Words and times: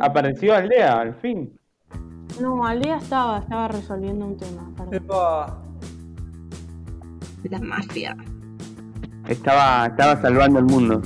Apareció 0.00 0.54
Aldea, 0.54 1.00
al 1.00 1.14
fin. 1.14 1.58
No, 2.40 2.66
Aldea 2.66 2.98
estaba, 2.98 3.38
estaba 3.38 3.68
resolviendo 3.68 4.26
un 4.26 4.36
tema. 4.36 4.70
Epa. 4.90 5.62
La 7.48 7.58
mafia. 7.60 8.16
Estaba, 9.28 9.86
estaba 9.86 10.20
salvando 10.20 10.58
el 10.58 10.64
mundo. 10.66 11.00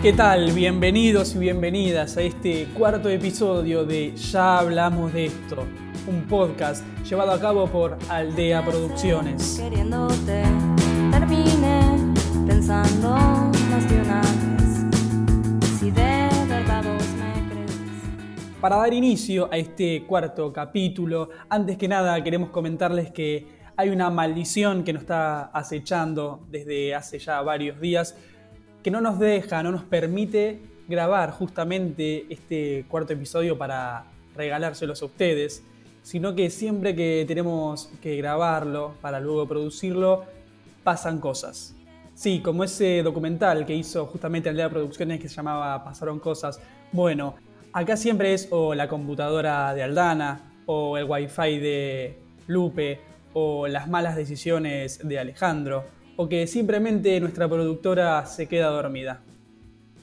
¿Qué 0.00 0.12
tal? 0.12 0.50
Bienvenidos 0.52 1.34
y 1.36 1.38
bienvenidas 1.38 2.16
a 2.16 2.22
este 2.22 2.66
cuarto 2.76 3.08
episodio 3.08 3.84
de 3.84 4.16
Ya 4.16 4.58
hablamos 4.58 5.12
de 5.12 5.26
esto, 5.26 5.64
un 6.08 6.22
podcast 6.22 6.84
llevado 7.08 7.32
a 7.32 7.40
cabo 7.40 7.66
por 7.66 7.96
Aldea 8.08 8.64
Producciones. 8.64 9.60
Queriéndote, 9.60 10.42
terminé 11.12 11.61
pensando 12.62 13.10
más 13.10 13.90
de. 13.90 14.02
Si 15.80 15.90
de 15.90 16.28
verdad 16.46 16.84
vos 16.84 17.08
me 17.18 17.48
crees. 17.50 17.72
Para 18.60 18.76
dar 18.76 18.94
inicio 18.94 19.48
a 19.52 19.56
este 19.56 20.04
cuarto 20.06 20.52
capítulo, 20.52 21.30
antes 21.48 21.76
que 21.76 21.88
nada 21.88 22.22
queremos 22.22 22.50
comentarles 22.50 23.10
que 23.10 23.48
hay 23.76 23.88
una 23.88 24.10
maldición 24.10 24.84
que 24.84 24.92
nos 24.92 25.02
está 25.02 25.46
acechando 25.46 26.46
desde 26.50 26.94
hace 26.94 27.18
ya 27.18 27.42
varios 27.42 27.80
días, 27.80 28.16
que 28.84 28.92
no 28.92 29.00
nos 29.00 29.18
deja, 29.18 29.64
no 29.64 29.72
nos 29.72 29.82
permite 29.82 30.60
grabar 30.86 31.32
justamente 31.32 32.26
este 32.32 32.84
cuarto 32.88 33.12
episodio 33.12 33.58
para 33.58 34.04
regalárselos 34.36 35.02
a 35.02 35.06
ustedes, 35.06 35.64
sino 36.02 36.36
que 36.36 36.48
siempre 36.48 36.94
que 36.94 37.24
tenemos 37.26 37.90
que 38.00 38.16
grabarlo 38.16 38.94
para 39.00 39.18
luego 39.18 39.48
producirlo, 39.48 40.22
pasan 40.84 41.18
cosas. 41.18 41.74
Sí, 42.22 42.38
como 42.38 42.62
ese 42.62 43.02
documental 43.02 43.66
que 43.66 43.74
hizo 43.74 44.06
justamente 44.06 44.48
Aldea 44.48 44.70
Producciones 44.70 45.18
que 45.18 45.28
se 45.28 45.34
llamaba 45.34 45.82
Pasaron 45.82 46.20
Cosas. 46.20 46.60
Bueno, 46.92 47.34
acá 47.72 47.96
siempre 47.96 48.32
es 48.32 48.46
o 48.52 48.76
la 48.76 48.86
computadora 48.86 49.74
de 49.74 49.82
Aldana, 49.82 50.52
o 50.66 50.96
el 50.96 51.04
wifi 51.04 51.58
de 51.58 52.20
Lupe, 52.46 53.00
o 53.32 53.66
las 53.66 53.88
malas 53.88 54.14
decisiones 54.14 55.00
de 55.02 55.18
Alejandro, 55.18 55.84
o 56.14 56.28
que 56.28 56.46
simplemente 56.46 57.18
nuestra 57.18 57.48
productora 57.48 58.24
se 58.24 58.46
queda 58.46 58.68
dormida. 58.68 59.20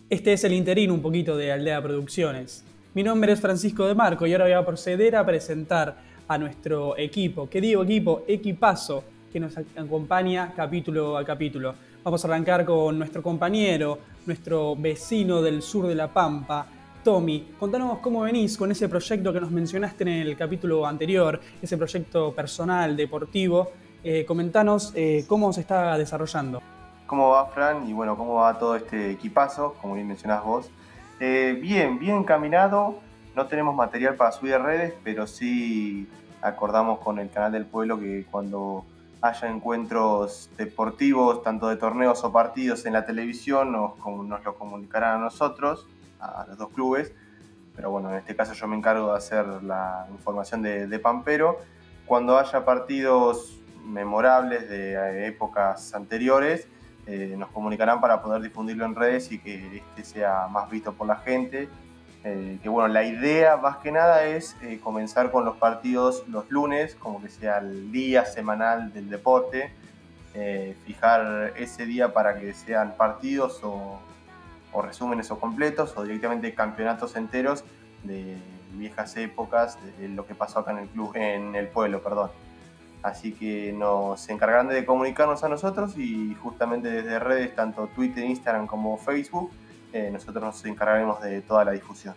Este 0.09 0.33
es 0.33 0.44
el 0.44 0.51
interino 0.51 0.94
un 0.94 1.01
poquito 1.01 1.38
de 1.38 1.53
Aldea 1.53 1.81
Producciones. 1.81 2.66
Mi 2.95 3.01
nombre 3.01 3.31
es 3.31 3.39
Francisco 3.39 3.88
de 3.88 3.95
Marco 3.95 4.27
y 4.27 4.33
ahora 4.33 4.44
voy 4.44 4.53
a 4.55 4.66
proceder 4.66 5.16
a 5.16 5.25
presentar 5.25 5.95
a 6.27 6.38
nuestro 6.38 6.97
equipo, 6.97 7.49
que 7.49 7.61
digo 7.61 7.81
equipo, 7.81 8.25
equipazo, 8.27 9.05
que 9.31 9.39
nos 9.39 9.57
acompaña 9.57 10.51
capítulo 10.53 11.17
a 11.17 11.23
capítulo. 11.23 11.75
Vamos 12.02 12.23
a 12.23 12.30
arrancar 12.30 12.64
con 12.64 12.97
nuestro 12.97 13.22
compañero, 13.22 14.00
nuestro 14.25 14.73
vecino 14.78 15.42
del 15.42 15.61
sur 15.61 15.86
de 15.86 15.95
La 15.95 16.08
Pampa, 16.08 16.66
Tommy. 17.03 17.56
Contanos 17.59 18.00
cómo 18.00 18.22
venís 18.22 18.58
con 18.58 18.72
ese 18.72 18.88
proyecto 18.88 19.33
que 19.33 19.41
nos 19.41 19.52
mencionaste 19.52 20.03
en 20.03 20.09
el 20.09 20.38
capítulo 20.38 20.88
anterior, 20.88 21.41
ese 21.61 21.75
proyecto 21.75 22.33
personal, 22.33 22.95
deportivo. 22.95 23.72
Eh, 24.02 24.23
comentanos 24.25 24.94
eh, 24.95 25.25
cómo 25.28 25.52
se 25.52 25.59
está 25.59 25.97
desarrollando. 25.97 26.61
¿Cómo 27.06 27.31
va, 27.31 27.47
Fran? 27.47 27.89
Y 27.89 27.91
bueno, 27.91 28.16
¿cómo 28.16 28.36
va 28.36 28.58
todo 28.58 28.78
este 28.78 29.11
equipazo, 29.11 29.75
como 29.81 29.95
bien 29.95 30.08
mencionás 30.08 30.41
vos? 30.41 30.72
Eh, 31.19 31.59
bien, 31.61 32.00
bien 32.00 32.19
encaminado. 32.19 33.00
No 33.36 33.47
tenemos 33.47 33.75
material 33.75 34.16
para 34.16 34.31
subir 34.31 34.53
a 34.53 34.59
redes, 34.59 34.94
pero 35.03 35.28
sí 35.28 36.08
acordamos 36.41 37.00
con 37.00 37.19
el 37.19 37.30
canal 37.30 37.52
del 37.52 37.66
pueblo 37.66 38.00
que 38.00 38.25
cuando 38.31 38.86
haya 39.22 39.50
encuentros 39.50 40.50
deportivos, 40.58 41.44
tanto 41.44 41.67
de 41.67 41.75
torneos 41.75 42.23
o 42.23 42.31
partidos 42.31 42.86
en 42.86 42.94
la 42.94 43.06
televisión, 43.06 43.72
nos, 43.72 43.98
nos 43.98 44.44
lo 44.44 44.56
comunicarán 44.56 45.17
a 45.17 45.23
nosotros, 45.25 45.88
a 46.20 46.45
los 46.48 46.58
dos 46.58 46.70
clubes. 46.70 47.12
Pero 47.75 47.92
bueno, 47.92 48.12
en 48.12 48.17
este 48.17 48.36
caso 48.36 48.53
yo 48.53 48.67
me 48.67 48.75
encargo 48.75 49.12
de 49.12 49.17
hacer 49.17 49.45
la 49.64 50.08
información 50.12 50.62
de, 50.62 50.88
de 50.88 51.00
Pampero. 51.00 51.59
Cuando 52.06 52.38
haya 52.38 52.66
partidos 52.66 53.59
memorables 53.85 54.69
de 54.69 54.94
eh, 54.94 55.28
épocas 55.28 55.94
anteriores, 55.94 56.68
eh, 57.06 57.35
nos 57.38 57.50
comunicarán 57.50 58.02
para 58.02 58.22
poder 58.22 58.41
difundirlo 58.41 58.85
en 58.85 58.96
redes 58.96 59.31
y 59.31 59.40
que 59.40 59.78
este 59.78 60.03
sea 60.03 60.47
más 60.47 60.69
visto 60.69 60.94
por 60.94 61.08
la 61.08 61.18
gente. 61.18 61.68
Eh, 62.24 62.59
que 62.62 62.68
bueno, 62.68 62.90
la 62.90 63.03
idea 63.03 63.56
más 63.56 63.78
que 63.78 63.91
nada 63.91 64.25
es 64.25 64.57
eh, 64.62 64.80
comenzar 64.84 65.31
con 65.31 65.46
los 65.46 65.56
partidos 65.56 66.28
los 66.28 66.50
lunes, 66.52 66.96
como 66.96 67.22
que 67.22 67.30
sea 67.30 67.59
el 67.59 67.91
día 67.91 68.25
semanal 68.25 68.91
del 68.94 69.09
deporte, 69.09 69.72
eh, 70.34 70.75
fijar 70.85 71.53
ese 71.56 71.85
día 71.85 72.13
para 72.13 72.38
que 72.38 72.53
sean 72.53 72.96
partidos 72.97 73.62
o, 73.63 74.00
o 74.74 74.81
resúmenes 74.81 75.31
o 75.31 75.40
completos 75.40 75.94
o 75.96 76.03
directamente 76.03 76.53
campeonatos 76.53 77.16
enteros 77.16 77.63
de 78.03 78.38
viejas 78.74 79.16
épocas, 79.16 79.78
de 79.97 80.09
lo 80.09 80.25
que 80.25 80.35
pasó 80.35 80.59
acá 80.59 80.72
en 80.72 80.79
el 80.79 80.88
club, 80.90 81.16
en 81.16 81.56
el 81.56 81.68
pueblo, 81.68 82.02
perdón. 82.02 82.31
Así 83.02 83.31
que 83.31 83.72
nos 83.72 84.28
encargarán 84.29 84.68
de 84.68 84.85
comunicarnos 84.85 85.44
a 85.46 85.50
nosotros 85.50 85.97
y 85.97 86.35
justamente 86.35 86.90
desde 86.90 87.18
redes, 87.18 87.56
tanto 87.56 87.88
Twitter, 87.88 88.25
Instagram 88.25 88.68
como 88.68 88.97
Facebook, 88.97 89.52
eh, 89.94 90.09
nosotros 90.11 90.44
nos 90.44 90.66
encargaremos 90.66 91.22
de 91.22 91.41
toda 91.41 91.66
la 91.66 91.72
difusión. 91.72 92.13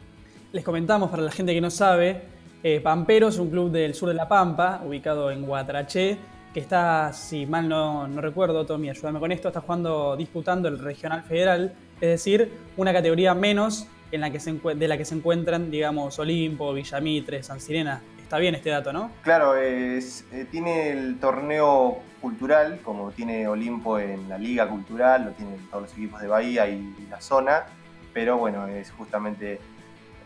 Les 0.52 0.64
comentamos 0.64 1.10
para 1.10 1.22
la 1.22 1.30
gente 1.30 1.54
que 1.54 1.60
no 1.60 1.70
sabe, 1.70 2.22
eh, 2.62 2.80
Pampero 2.80 3.28
es 3.28 3.38
un 3.38 3.50
club 3.50 3.70
del 3.70 3.94
sur 3.94 4.08
de 4.08 4.14
La 4.14 4.28
Pampa, 4.28 4.82
ubicado 4.84 5.30
en 5.30 5.42
Guatraché, 5.46 6.18
que 6.52 6.60
está, 6.60 7.12
si 7.12 7.46
mal 7.46 7.68
no, 7.68 8.06
no 8.06 8.20
recuerdo, 8.20 8.66
Tommy, 8.66 8.90
ayúdame 8.90 9.18
con 9.18 9.32
esto, 9.32 9.48
está 9.48 9.62
jugando, 9.62 10.16
disputando 10.16 10.68
el 10.68 10.78
Regional 10.78 11.22
Federal, 11.22 11.72
es 12.00 12.08
decir, 12.08 12.52
una 12.76 12.92
categoría 12.92 13.34
menos 13.34 13.88
en 14.12 14.20
la 14.20 14.30
que 14.30 14.38
se 14.38 14.52
de 14.52 14.88
la 14.88 14.98
que 14.98 15.04
se 15.04 15.14
encuentran, 15.14 15.70
digamos, 15.70 16.18
Olimpo, 16.18 16.72
Villamitre, 16.74 17.42
San 17.42 17.58
Sirena. 17.58 18.02
Está 18.32 18.40
bien 18.40 18.54
este 18.54 18.70
dato, 18.70 18.94
¿no? 18.94 19.10
Claro, 19.20 19.56
es, 19.56 20.24
eh, 20.32 20.46
tiene 20.50 20.88
el 20.88 21.20
torneo 21.20 21.98
cultural, 22.22 22.80
como 22.82 23.10
tiene 23.10 23.46
Olimpo 23.46 23.98
en 23.98 24.26
la 24.26 24.38
liga 24.38 24.66
cultural, 24.70 25.26
lo 25.26 25.30
tienen 25.32 25.58
todos 25.68 25.82
los 25.82 25.92
equipos 25.92 26.22
de 26.22 26.28
Bahía 26.28 26.66
y 26.66 26.96
la 27.10 27.20
zona, 27.20 27.66
pero 28.14 28.38
bueno, 28.38 28.66
es 28.68 28.90
justamente 28.90 29.60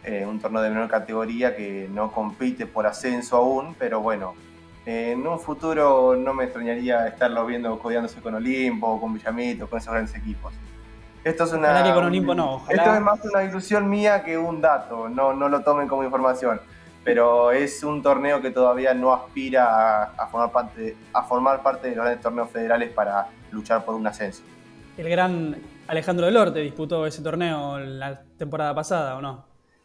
eh, 0.04 0.24
un 0.24 0.38
torneo 0.38 0.62
de 0.62 0.70
menor 0.70 0.88
categoría 0.88 1.56
que 1.56 1.88
no 1.90 2.12
compite 2.12 2.66
por 2.66 2.86
ascenso 2.86 3.38
aún, 3.38 3.74
pero 3.76 4.00
bueno, 4.00 4.34
eh, 4.86 5.10
en 5.10 5.26
un 5.26 5.40
futuro 5.40 6.14
no 6.14 6.32
me 6.32 6.44
extrañaría 6.44 7.08
estarlo 7.08 7.44
viendo 7.44 7.76
codeándose 7.76 8.20
con 8.20 8.36
Olimpo 8.36 9.00
con 9.00 9.14
Villamito, 9.14 9.68
con 9.68 9.80
esos 9.80 9.92
grandes 9.92 10.14
equipos. 10.14 10.54
Esto 11.24 11.42
es 11.42 11.52
una. 11.52 11.70
Ojalá 11.70 11.82
que 11.82 11.92
con 11.92 12.04
Olimpo 12.04 12.36
no, 12.36 12.54
ojalá. 12.54 12.84
Esto 12.84 12.94
es 12.94 13.00
más 13.00 13.24
una 13.24 13.42
ilusión 13.42 13.90
mía 13.90 14.22
que 14.22 14.38
un 14.38 14.60
dato, 14.60 15.08
no, 15.08 15.32
no 15.32 15.48
lo 15.48 15.62
tomen 15.62 15.88
como 15.88 16.04
información 16.04 16.60
pero 17.06 17.52
es 17.52 17.84
un 17.84 18.02
torneo 18.02 18.42
que 18.42 18.50
todavía 18.50 18.92
no 18.92 19.14
aspira 19.14 20.02
a, 20.02 20.02
a 20.18 20.26
formar, 20.26 20.50
parte, 20.50 20.96
a 21.12 21.22
formar 21.22 21.62
parte 21.62 21.88
de 21.88 21.94
los 21.94 22.04
grandes 22.04 22.20
torneos 22.20 22.50
federales 22.50 22.90
para 22.92 23.28
luchar 23.52 23.84
por 23.84 23.94
un 23.94 24.08
ascenso. 24.08 24.42
El 24.98 25.08
gran 25.08 25.56
Alejandro 25.86 26.26
Delorte 26.26 26.58
disputó 26.58 27.06
ese 27.06 27.22
torneo 27.22 27.78
la 27.78 28.20
temporada 28.36 28.74
pasada, 28.74 29.16
¿o 29.16 29.22
no? 29.22 29.44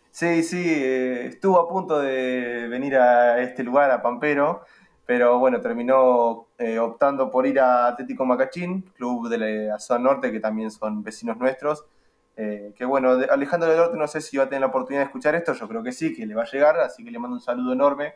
Sí, 0.09 0.41
sí, 0.41 0.63
eh, 0.65 1.27
estuvo 1.27 1.59
a 1.59 1.69
punto 1.69 1.99
de 1.99 2.67
venir 2.67 2.95
a 2.95 3.39
este 3.39 3.61
lugar, 3.63 3.91
a 3.91 4.01
Pampero, 4.01 4.65
pero 5.05 5.37
bueno, 5.37 5.61
terminó 5.61 6.47
eh, 6.57 6.79
optando 6.79 7.29
por 7.29 7.45
ir 7.45 7.59
a 7.59 7.89
Atlético 7.89 8.25
Macachín, 8.25 8.81
club 8.97 9.29
de 9.29 9.37
la 9.67 9.77
zona 9.77 10.05
norte, 10.05 10.31
que 10.31 10.39
también 10.39 10.71
son 10.71 11.03
vecinos 11.03 11.37
nuestros. 11.37 11.85
Eh, 12.43 12.73
que 12.75 12.85
bueno, 12.85 13.11
Alejandro 13.29 13.69
del 13.69 13.77
Norte 13.77 13.97
no 13.99 14.07
sé 14.07 14.19
si 14.19 14.35
va 14.35 14.45
a 14.45 14.49
tener 14.49 14.61
la 14.61 14.67
oportunidad 14.67 15.01
de 15.01 15.05
escuchar 15.05 15.35
esto, 15.35 15.53
yo 15.53 15.67
creo 15.67 15.83
que 15.83 15.91
sí, 15.91 16.11
que 16.11 16.25
le 16.25 16.33
va 16.33 16.41
a 16.41 16.49
llegar, 16.49 16.79
así 16.79 17.03
que 17.03 17.11
le 17.11 17.19
mando 17.19 17.35
un 17.35 17.41
saludo 17.41 17.71
enorme, 17.71 18.15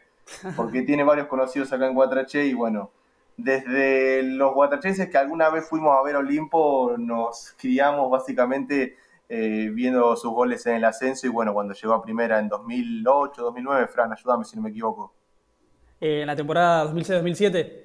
porque 0.55 0.81
tiene 0.81 1.03
varios 1.03 1.27
conocidos 1.27 1.71
acá 1.71 1.85
en 1.85 1.93
Guatraché 1.93 2.43
y 2.43 2.55
bueno, 2.55 2.89
desde 3.37 4.23
los 4.23 4.51
guatrachenses 4.55 5.09
que 5.11 5.17
alguna 5.19 5.49
vez 5.51 5.69
fuimos 5.69 5.95
a 5.95 6.01
ver 6.01 6.15
Olimpo, 6.15 6.95
nos 6.97 7.53
criamos 7.55 8.09
básicamente 8.09 8.97
eh, 9.29 9.69
viendo 9.71 10.15
sus 10.15 10.31
goles 10.31 10.65
en 10.65 10.77
el 10.77 10.85
ascenso 10.85 11.27
y 11.27 11.29
bueno, 11.29 11.53
cuando 11.53 11.75
llegó 11.75 11.93
a 11.93 12.01
primera 12.01 12.39
en 12.39 12.49
2008, 12.49 13.43
2009, 13.43 13.87
Fran, 13.89 14.11
ayúdame 14.11 14.43
si 14.43 14.55
no 14.55 14.63
me 14.63 14.69
equivoco. 14.71 15.13
Eh, 16.01 16.21
en 16.21 16.27
la 16.27 16.35
temporada 16.35 16.91
2006-2007. 16.91 17.84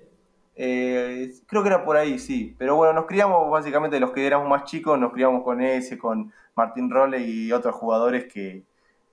Eh, 0.62 1.30
creo 1.46 1.62
que 1.62 1.68
era 1.70 1.84
por 1.84 1.96
ahí, 1.96 2.18
sí. 2.18 2.54
Pero 2.58 2.76
bueno, 2.76 2.92
nos 2.92 3.06
criamos 3.06 3.50
básicamente 3.50 3.98
los 3.98 4.10
que 4.12 4.26
éramos 4.26 4.46
más 4.48 4.64
chicos, 4.64 4.98
nos 4.98 5.12
criamos 5.12 5.42
con 5.42 5.62
ese, 5.62 5.96
con 5.96 6.32
Martín 6.54 6.90
Rolle 6.90 7.18
y 7.20 7.50
otros 7.50 7.74
jugadores 7.76 8.30
que 8.30 8.64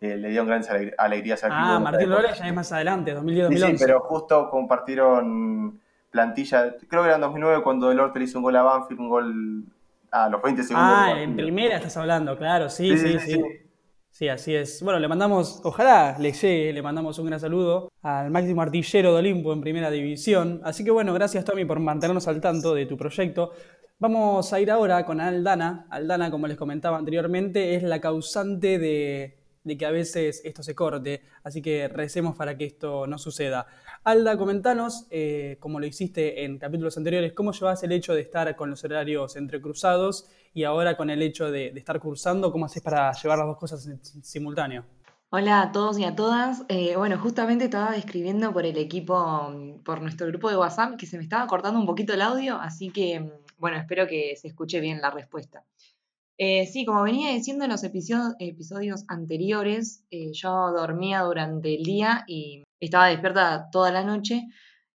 eh, 0.02 0.18
le 0.18 0.28
dieron 0.30 0.48
grandes 0.48 0.70
alegr- 0.70 0.94
alegrías 0.98 1.44
al 1.46 1.52
club. 1.52 1.60
Ah, 1.62 1.80
Martín. 1.80 2.12
Robles 2.12 2.38
ya 2.38 2.48
es 2.48 2.54
más 2.54 2.72
adelante, 2.74 3.12
Sí, 3.12 3.18
2010-2011. 3.18 3.78
sí, 3.78 3.84
pero 3.86 4.00
justo 4.02 4.50
compartieron 4.50 5.80
plantilla. 6.12 6.76
Creo 6.90 7.02
que 7.04 7.08
era 7.08 7.16
en 7.16 7.22
2009 7.22 7.64
cuando 7.64 7.92
el 7.92 8.00
Orte 8.00 8.20
le 8.20 8.26
hizo 8.26 8.40
un 8.40 8.44
gol 8.44 8.56
a 8.58 8.64
Banfield, 8.64 9.00
un 9.00 9.10
gol 9.10 9.64
a 10.12 10.30
los 10.30 10.42
20 10.42 10.64
segundos. 10.64 10.92
Ah, 10.94 11.22
en 11.22 11.36
primera 11.36 11.78
estás 11.78 11.96
hablando, 11.98 12.38
claro, 12.38 12.70
sí, 12.70 12.98
sí, 12.98 13.14
Sí, 13.14 13.20
sí. 13.20 13.32
sí, 13.34 13.44
Sí, 14.18 14.25
sí. 14.25 14.30
así 14.30 14.56
es. 14.56 14.81
Bueno, 14.81 14.98
le 14.98 15.08
mandamos, 15.08 15.62
ojalá 15.64 16.18
le 16.19 16.31
llegue, 16.31 16.74
le 16.74 16.81
mandamos 16.81 17.19
un 17.19 17.28
gran 17.28 17.40
saludo 17.40 17.92
al 18.02 18.31
máximo 18.31 18.64
artillero 18.64 19.14
de 19.14 19.19
Olimpo 19.19 19.54
en 19.54 19.62
primera 19.62 19.92
división. 19.92 20.60
Así 20.64 20.84
que 20.84 20.90
bueno, 20.90 21.14
gracias 21.14 21.46
Tommy 21.46 21.66
por 21.66 21.80
mantenernos 21.80 22.28
al 22.28 22.42
tanto 22.42 22.74
de 22.74 22.88
tu 22.88 22.98
proyecto. 22.98 23.52
Vamos 24.00 24.52
a 24.54 24.60
ir 24.60 24.72
ahora 24.72 25.06
con 25.06 25.22
Aldana. 25.22 25.86
Aldana, 25.92 26.31
como 26.31 26.48
les 26.48 26.58
comentaba 26.58 26.98
anteriormente, 26.98 27.75
es 27.75 27.84
la 27.84 28.02
causante 28.02 28.80
de, 28.80 29.38
de 29.64 29.78
que 29.78 29.86
a 29.86 29.92
veces 29.92 30.42
esto 30.44 30.63
se 30.63 30.74
corte, 30.74 31.22
así 31.44 31.62
que 31.62 31.88
recemos 31.88 32.36
para 32.36 32.58
que 32.58 32.66
esto 32.66 33.06
no 33.06 33.20
suceda. 33.20 33.68
Alda, 34.07 34.38
comentanos, 34.38 35.06
eh, 35.09 35.57
como 35.59 35.81
lo 35.81 35.86
hiciste 35.86 36.45
en 36.45 36.59
capítulos 36.59 36.95
anteriores, 36.95 37.33
cómo 37.33 37.51
llevas 37.51 37.83
el 37.83 37.92
hecho 37.92 38.13
de 38.13 38.21
estar 38.21 38.56
con 38.56 38.69
los 38.69 38.81
horarios 38.86 39.36
entrecruzados 39.36 40.30
y 40.54 40.63
ahora 40.63 40.95
con 40.95 41.09
el 41.09 41.21
hecho 41.21 41.51
de, 41.51 41.74
estar 41.75 42.00
cursando, 42.00 42.50
cómo 42.50 42.68
haces 42.68 42.81
para 42.81 43.12
llevar 43.12 43.39
las 43.39 43.48
dos 43.48 43.57
cosas 43.57 43.86
en 43.86 44.00
simultáneo. 44.24 44.86
Hola 45.30 45.62
a 45.62 45.71
todos 45.74 46.00
y 46.00 46.06
a 46.06 46.15
todas. 46.15 46.63
Eh, 46.69 46.95
bueno, 46.95 47.19
justamente 47.19 47.65
estaba 47.65 47.98
escribiendo 47.98 48.54
por 48.54 48.65
el 48.65 48.77
equipo, 48.77 49.54
por 49.83 50.01
nuestro 50.01 50.27
grupo 50.27 50.50
de 50.50 50.56
WhatsApp, 50.56 50.95
que 50.95 51.06
se 51.06 51.18
me 51.18 51.24
estaba 51.24 51.45
cortando 51.45 51.77
un 51.77 51.86
poquito 51.86 52.13
el 52.13 52.21
audio, 52.21 52.56
así 52.62 52.92
que, 52.92 53.30
bueno, 53.57 53.75
espero 53.75 54.07
que 54.07 54.38
se 54.38 54.48
escuche 54.48 54.80
bien 54.80 55.01
la 55.01 55.12
respuesta. 55.12 55.65
Eh, 56.38 56.65
sí, 56.65 56.86
como 56.86 57.03
venía 57.03 57.33
diciendo 57.33 57.65
en 57.65 57.71
los 57.71 57.83
episodios, 57.83 58.36
episodios 58.39 59.03
anteriores, 59.10 60.06
eh, 60.12 60.31
yo 60.31 60.71
dormía 60.71 61.24
durante 61.24 61.75
el 61.75 61.83
día 61.83 62.24
y 62.25 62.63
estaba 62.79 63.07
despierta 63.07 63.69
toda 63.71 63.91
la 63.91 64.03
noche. 64.03 64.44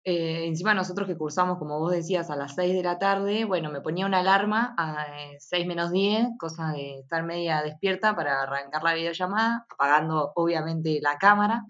Eh, 0.04 0.46
encima 0.46 0.74
nosotros 0.74 1.06
que 1.06 1.16
cursamos, 1.16 1.58
como 1.58 1.78
vos 1.78 1.92
decías, 1.92 2.28
a 2.30 2.36
las 2.36 2.54
6 2.56 2.74
de 2.74 2.82
la 2.82 2.98
tarde, 2.98 3.44
bueno, 3.44 3.70
me 3.70 3.80
ponía 3.80 4.06
una 4.06 4.18
alarma 4.18 4.74
a 4.76 5.06
6 5.38 5.66
menos 5.66 5.92
10, 5.92 6.28
cosa 6.38 6.72
de 6.72 7.00
estar 7.00 7.22
media 7.24 7.62
despierta 7.62 8.16
para 8.16 8.42
arrancar 8.42 8.82
la 8.82 8.94
videollamada, 8.94 9.66
apagando 9.70 10.32
obviamente 10.34 10.98
la 11.00 11.18
cámara. 11.18 11.64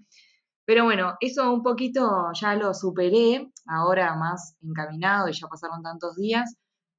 Pero 0.65 0.85
bueno, 0.85 1.15
eso 1.19 1.53
un 1.53 1.61
poquito 1.61 2.31
ya 2.33 2.55
lo 2.55 2.73
superé, 2.73 3.51
ahora 3.67 4.15
más 4.15 4.55
encaminado 4.63 5.29
y 5.29 5.33
ya 5.33 5.47
pasaron 5.47 5.83
tantos 5.83 6.15
días 6.15 6.55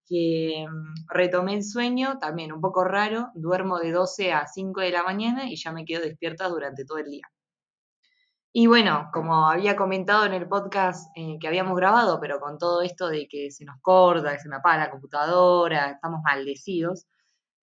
que 0.06 0.66
mm, 0.68 1.06
retomé 1.08 1.54
el 1.54 1.64
sueño, 1.64 2.18
también 2.20 2.52
un 2.52 2.60
poco 2.60 2.84
raro, 2.84 3.30
duermo 3.34 3.78
de 3.78 3.92
12 3.92 4.32
a 4.32 4.46
5 4.46 4.80
de 4.82 4.90
la 4.90 5.02
mañana 5.02 5.48
y 5.48 5.56
ya 5.56 5.72
me 5.72 5.84
quedo 5.84 6.02
despierta 6.02 6.48
durante 6.48 6.84
todo 6.84 6.98
el 6.98 7.06
día. 7.10 7.24
Y 8.56 8.68
bueno, 8.68 9.10
como 9.12 9.50
había 9.50 9.74
comentado 9.74 10.26
en 10.26 10.32
el 10.32 10.46
podcast 10.46 11.10
eh, 11.16 11.38
que 11.40 11.48
habíamos 11.48 11.76
grabado, 11.76 12.20
pero 12.20 12.38
con 12.38 12.56
todo 12.56 12.82
esto 12.82 13.08
de 13.08 13.26
que 13.26 13.50
se 13.50 13.64
nos 13.64 13.80
corta, 13.82 14.32
que 14.32 14.38
se 14.38 14.48
me 14.48 14.54
apaga 14.54 14.84
la 14.84 14.90
computadora, 14.92 15.90
estamos 15.90 16.20
maldecidos, 16.22 17.08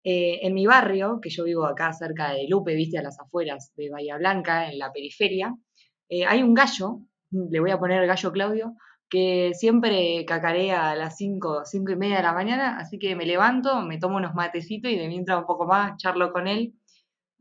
eh, 0.03 0.41
en 0.43 0.53
mi 0.53 0.67
barrio, 0.67 1.21
que 1.23 1.31
yo 1.31 1.45
vivo 1.45 1.65
acá 1.65 1.93
cerca 1.93 2.33
de 2.33 2.49
Lupe, 2.49 2.75
viste, 2.75 2.99
a 2.99 3.03
las 3.03 3.21
afueras 3.21 3.73
de 3.77 3.89
Bahía 3.89 4.17
Blanca, 4.19 4.69
en 4.69 4.81
la 4.81 4.93
periferia, 4.93 5.55
eh, 6.09 6.27
hay 6.27 6.43
un 6.43 6.55
gallo, 6.55 7.03
le 7.31 7.61
voy 7.61 7.71
a 7.71 7.79
poner 7.79 8.03
el 8.03 8.09
gallo 8.09 8.33
Claudio, 8.33 8.75
que 9.09 9.53
siempre 9.55 10.25
cacarea 10.27 10.91
a 10.91 10.97
las 10.97 11.17
5, 11.19 11.67
5 11.67 11.93
y 11.93 11.97
media 11.97 12.17
de 12.17 12.23
la 12.25 12.33
mañana, 12.33 12.79
así 12.81 12.99
que 12.99 13.15
me 13.15 13.27
levanto, 13.27 13.83
me 13.83 13.99
tomo 13.99 14.17
unos 14.17 14.35
matecitos 14.35 14.91
y 14.91 14.97
de 14.99 15.07
mientras 15.07 15.39
un 15.39 15.47
poco 15.47 15.67
más 15.67 15.97
charlo 15.99 16.33
con 16.33 16.49
él, 16.49 16.75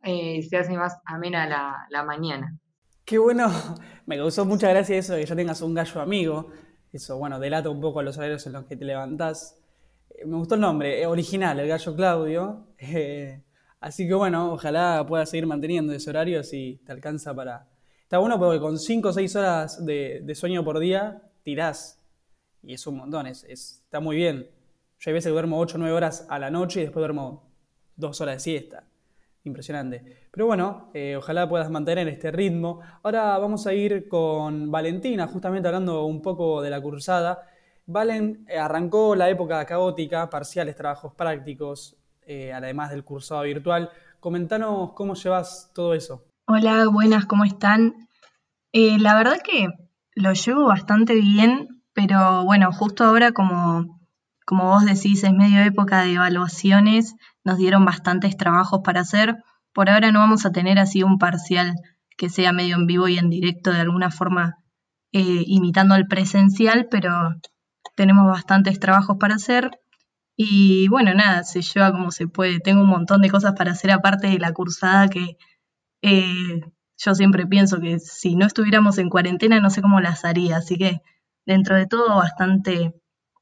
se 0.04 0.56
hace 0.56 0.78
más 0.78 1.00
amena 1.06 1.48
la, 1.48 1.88
la 1.90 2.04
mañana. 2.04 2.60
Qué 3.10 3.18
bueno, 3.18 3.52
me 4.06 4.18
causó 4.18 4.46
mucha 4.46 4.70
gracia 4.70 4.96
eso 4.96 5.14
de 5.14 5.22
que 5.22 5.26
ya 5.26 5.36
tengas 5.36 5.64
un 5.64 5.74
gallo 5.74 6.00
amigo. 6.00 6.52
Eso, 6.94 7.18
bueno, 7.18 7.40
delata 7.40 7.68
un 7.68 7.82
poco 7.82 8.04
los 8.04 8.16
horarios 8.20 8.46
en 8.46 8.54
los 8.54 8.66
que 8.66 8.76
te 8.76 8.86
levantás. 8.86 9.58
Eh, 10.12 10.28
me 10.28 10.38
gustó 10.38 10.54
el 10.54 10.62
nombre, 10.62 11.08
original, 11.08 11.60
el 11.60 11.68
gallo 11.68 11.96
Claudio. 11.96 12.68
Eh, 12.78 13.42
así 13.80 14.08
que 14.08 14.14
bueno, 14.14 14.54
ojalá 14.54 15.04
puedas 15.08 15.28
seguir 15.32 15.48
manteniendo 15.48 15.92
ese 15.92 16.12
horario 16.12 16.44
si 16.44 16.82
te 16.86 16.92
alcanza 16.92 17.34
para... 17.34 17.68
Está 18.04 18.20
bueno 18.20 18.38
porque 18.38 18.60
con 18.60 18.78
5 18.78 19.10
o 19.10 19.14
6 19.14 19.36
horas 19.38 19.84
de, 19.84 20.32
sueño 20.36 20.64
por 20.64 20.78
día 20.78 21.24
tirás. 21.42 22.00
Y 22.62 22.76
es 22.76 22.86
un 22.86 22.98
montón, 22.98 23.26
es, 23.26 23.44
está 23.44 24.00
muy 24.00 24.18
bien. 24.18 24.52
Yo 25.00 25.10
hay 25.10 25.14
veces 25.14 25.32
duermo 25.32 25.58
8 25.58 25.78
o 25.78 25.80
9 25.80 25.96
horas 25.96 26.28
a 26.30 26.38
la 26.38 26.52
noche 26.52 26.82
y 26.82 26.84
después 26.84 27.02
duermo 27.02 27.52
2 27.96 28.22
horas 28.22 28.36
de 28.36 28.40
siesta 28.40 28.89
impresionante. 29.50 30.04
Pero 30.32 30.46
bueno, 30.46 30.90
eh, 30.94 31.16
ojalá 31.18 31.48
puedas 31.50 31.70
mantener 31.70 32.08
este 32.08 32.32
ritmo. 32.32 32.80
Ahora 33.04 33.38
vamos 33.38 33.68
a 33.68 33.74
ir 33.74 34.08
con 34.08 34.72
Valentina, 34.72 35.28
justamente 35.28 35.68
hablando 35.68 36.06
un 36.06 36.22
poco 36.22 36.62
de 36.62 36.70
la 36.70 36.82
cursada. 36.82 37.44
Valen 37.86 38.46
eh, 38.48 38.58
arrancó 38.58 39.16
la 39.16 39.30
época 39.30 39.66
caótica, 39.66 40.30
parciales, 40.30 40.76
trabajos 40.76 41.14
prácticos, 41.14 41.98
eh, 42.22 42.54
además 42.54 42.92
del 42.92 43.04
cursado 43.04 43.44
virtual. 43.44 43.90
Comentanos 44.20 44.94
cómo 44.94 45.16
llevas 45.16 45.72
todo 45.74 45.94
eso. 45.94 46.24
Hola, 46.46 46.86
buenas, 46.92 47.26
¿cómo 47.26 47.46
están? 47.46 48.08
la 48.72 49.16
verdad 49.16 49.40
que 49.44 49.68
lo 50.14 50.34
llevo 50.34 50.68
bastante 50.68 51.16
bien, 51.16 51.82
pero 51.94 52.44
bueno, 52.46 52.72
justo 52.72 53.04
ahora 53.04 53.32
como, 53.32 54.00
como 54.46 54.66
vos 54.66 54.86
decís, 54.86 55.24
es 55.24 55.34
medio 55.34 55.62
época 55.62 56.04
de 56.04 56.14
evaluaciones 56.14 57.16
nos 57.50 57.58
dieron 57.58 57.84
bastantes 57.84 58.38
trabajos 58.38 58.82
para 58.84 59.02
hacer. 59.02 59.38
Por 59.74 59.90
ahora 59.90 60.12
no 60.12 60.20
vamos 60.20 60.46
a 60.46 60.52
tener 60.52 60.78
así 60.78 61.02
un 61.02 61.18
parcial 61.18 61.74
que 62.16 62.30
sea 62.30 62.54
medio 62.54 62.76
en 62.76 62.86
vivo 62.86 63.08
y 63.08 63.18
en 63.18 63.30
directo 63.30 63.72
de 63.72 63.80
alguna 63.80 64.12
forma 64.12 64.58
eh, 65.12 65.44
imitando 65.48 65.96
al 65.96 66.06
presencial, 66.08 66.88
pero 66.92 67.12
tenemos 67.96 68.28
bastantes 68.28 68.80
trabajos 68.80 69.18
para 69.20 69.36
hacer. 69.36 69.72
Y 70.36 70.88
bueno, 70.90 71.14
nada, 71.16 71.44
se 71.44 71.62
lleva 71.64 71.92
como 71.92 72.12
se 72.12 72.28
puede. 72.28 72.60
Tengo 72.60 72.82
un 72.82 72.90
montón 72.90 73.22
de 73.22 73.32
cosas 73.32 73.54
para 73.58 73.72
hacer 73.72 73.92
aparte 73.92 74.28
de 74.28 74.38
la 74.38 74.54
cursada 74.54 75.08
que 75.08 75.38
eh, 76.04 76.62
yo 76.98 77.16
siempre 77.16 77.48
pienso 77.48 77.80
que 77.80 78.00
si 78.00 78.36
no 78.36 78.46
estuviéramos 78.46 79.00
en 79.00 79.10
cuarentena 79.10 79.60
no 79.60 79.72
sé 79.72 79.82
cómo 79.82 80.00
las 80.02 80.24
haría. 80.24 80.58
Así 80.58 80.78
que 80.78 81.02
dentro 81.48 81.76
de 81.76 81.88
todo 81.88 82.16
bastante, 82.16 82.94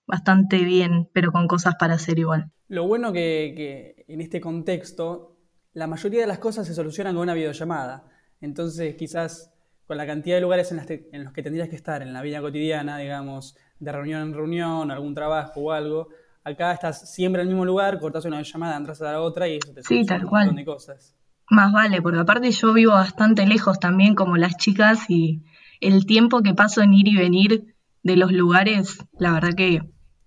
bastante 0.07 0.63
bien, 0.63 1.09
pero 1.13 1.31
con 1.31 1.48
cosas 1.48 1.75
para 1.75 1.95
hacer 1.95 2.18
igual. 2.18 2.50
Lo 2.69 2.88
bueno 2.88 3.13
que, 3.13 4.06
en 4.07 4.21
este 4.21 4.42
contexto, 4.42 5.38
la 5.74 5.88
mayoría 5.88 6.21
de 6.21 6.27
las 6.27 6.39
cosas 6.39 6.65
se 6.65 6.74
solucionan 6.74 7.13
con 7.13 7.24
una 7.24 7.33
videollamada. 7.33 8.06
Entonces, 8.42 8.95
quizás 8.95 9.54
con 9.86 9.98
la 9.98 10.06
cantidad 10.06 10.38
de 10.38 10.42
lugares 10.42 10.71
en, 10.71 11.24
los 11.24 11.33
que 11.33 11.44
tendrías 11.44 11.69
que 11.69 11.75
estar 11.75 12.01
en 12.01 12.13
la 12.13 12.21
vida 12.21 12.42
cotidiana, 12.42 12.98
digamos, 12.98 13.56
de 13.80 13.92
reunión 13.92 14.21
en 14.21 14.33
reunión, 14.33 14.92
algún 14.92 15.13
trabajo 15.13 15.62
o 15.62 15.71
algo, 15.71 16.10
acá 16.44 16.74
estás 16.74 17.13
siempre 17.13 17.42
en 17.42 17.48
el 17.48 17.53
mismo 17.53 17.65
lugar, 17.65 18.00
cortas 18.00 18.25
una 18.25 18.38
videollamada, 18.38 18.75
entras 18.77 19.01
a 19.01 19.12
la 19.12 19.21
otra 19.21 19.48
y 19.48 19.57
eso 19.57 19.74
te 19.74 19.83
sí, 19.83 20.06
tal 20.06 20.24
un 20.24 20.30
cual. 20.30 20.45
montón 20.48 20.57
de 20.57 20.65
cosas. 20.65 21.15
Más 21.50 21.71
vale, 21.71 22.01
porque 22.01 22.19
aparte 22.19 22.51
yo 22.51 22.74
vivo 22.74 22.92
bastante 22.92 23.45
lejos 23.45 23.80
también 23.80 24.15
como 24.15 24.36
las 24.36 24.57
chicas 24.57 25.10
y 25.10 25.44
el 25.80 26.06
tiempo 26.06 26.42
que 26.42 26.53
paso 26.53 26.81
en 26.81 26.94
ir 26.94 27.07
y 27.07 27.15
venir 27.15 27.75
de 28.03 28.18
los 28.18 28.33
lugares, 28.33 29.06
la 29.18 29.31
verdad 29.31 29.53
que 29.56 29.81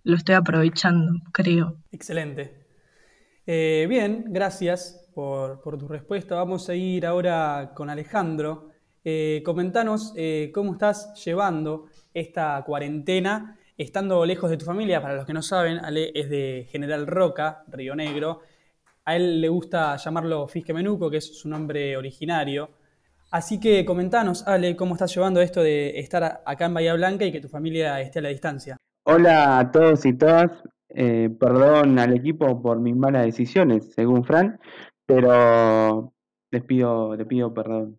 lo 0.04 0.16
estoy 0.16 0.34
aprovechando, 0.34 1.20
creo. 1.32 1.76
Excelente. 1.92 2.66
Eh, 3.46 3.86
bien, 3.88 4.26
gracias 4.28 5.08
por, 5.14 5.60
tu 5.78 5.88
respuesta. 5.88 6.36
Vamos 6.36 6.68
a 6.68 6.74
ir 6.74 7.06
ahora 7.06 7.72
con 7.74 7.90
Alejandro. 7.90 8.68
Eh, 9.04 9.42
comentanos 9.44 10.12
eh, 10.16 10.50
cómo 10.54 10.72
estás 10.72 11.14
llevando 11.24 11.86
esta 12.12 12.62
cuarentena 12.66 13.56
estando 13.76 14.24
lejos 14.26 14.50
de 14.50 14.56
tu 14.56 14.64
familia. 14.64 15.00
Para 15.00 15.14
los 15.14 15.26
que 15.26 15.32
no 15.32 15.42
saben, 15.42 15.78
Ale 15.78 16.12
es 16.14 16.28
de 16.28 16.68
General 16.70 17.06
Roca, 17.06 17.64
Río 17.68 17.94
Negro. 17.94 18.40
A 19.04 19.16
él 19.16 19.40
le 19.40 19.48
gusta 19.48 19.96
llamarlo 19.96 20.46
Fisque 20.46 20.74
Menuco, 20.74 21.10
que 21.10 21.16
es 21.16 21.38
su 21.38 21.48
nombre 21.48 21.96
originario. 21.96 22.70
Así 23.30 23.58
que 23.58 23.84
comentanos, 23.84 24.46
Ale, 24.46 24.76
cómo 24.76 24.94
estás 24.94 25.14
llevando 25.14 25.40
esto 25.40 25.62
de 25.62 25.98
estar 25.98 26.42
acá 26.44 26.66
en 26.66 26.74
Bahía 26.74 26.94
Blanca 26.94 27.24
y 27.24 27.32
que 27.32 27.40
tu 27.40 27.48
familia 27.48 28.00
esté 28.00 28.18
a 28.18 28.22
la 28.22 28.28
distancia. 28.28 28.76
Hola 29.04 29.58
a 29.58 29.70
todos 29.72 30.04
y 30.04 30.12
todas. 30.12 30.62
Eh, 30.90 31.30
perdón 31.38 31.98
al 31.98 32.14
equipo 32.14 32.60
por 32.62 32.80
mis 32.80 32.96
malas 32.96 33.24
decisiones, 33.24 33.92
según 33.94 34.24
Fran, 34.24 34.58
pero 35.06 36.12
les 36.50 36.64
pido, 36.64 37.16
les 37.16 37.26
pido 37.26 37.54
perdón. 37.54 37.98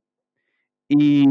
Y 0.87 1.25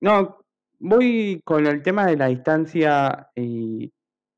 no, 0.00 0.38
voy 0.80 1.40
con 1.44 1.66
el 1.66 1.82
tema 1.82 2.06
de 2.06 2.16
la 2.16 2.26
distancia 2.26 3.30
y 3.36 3.92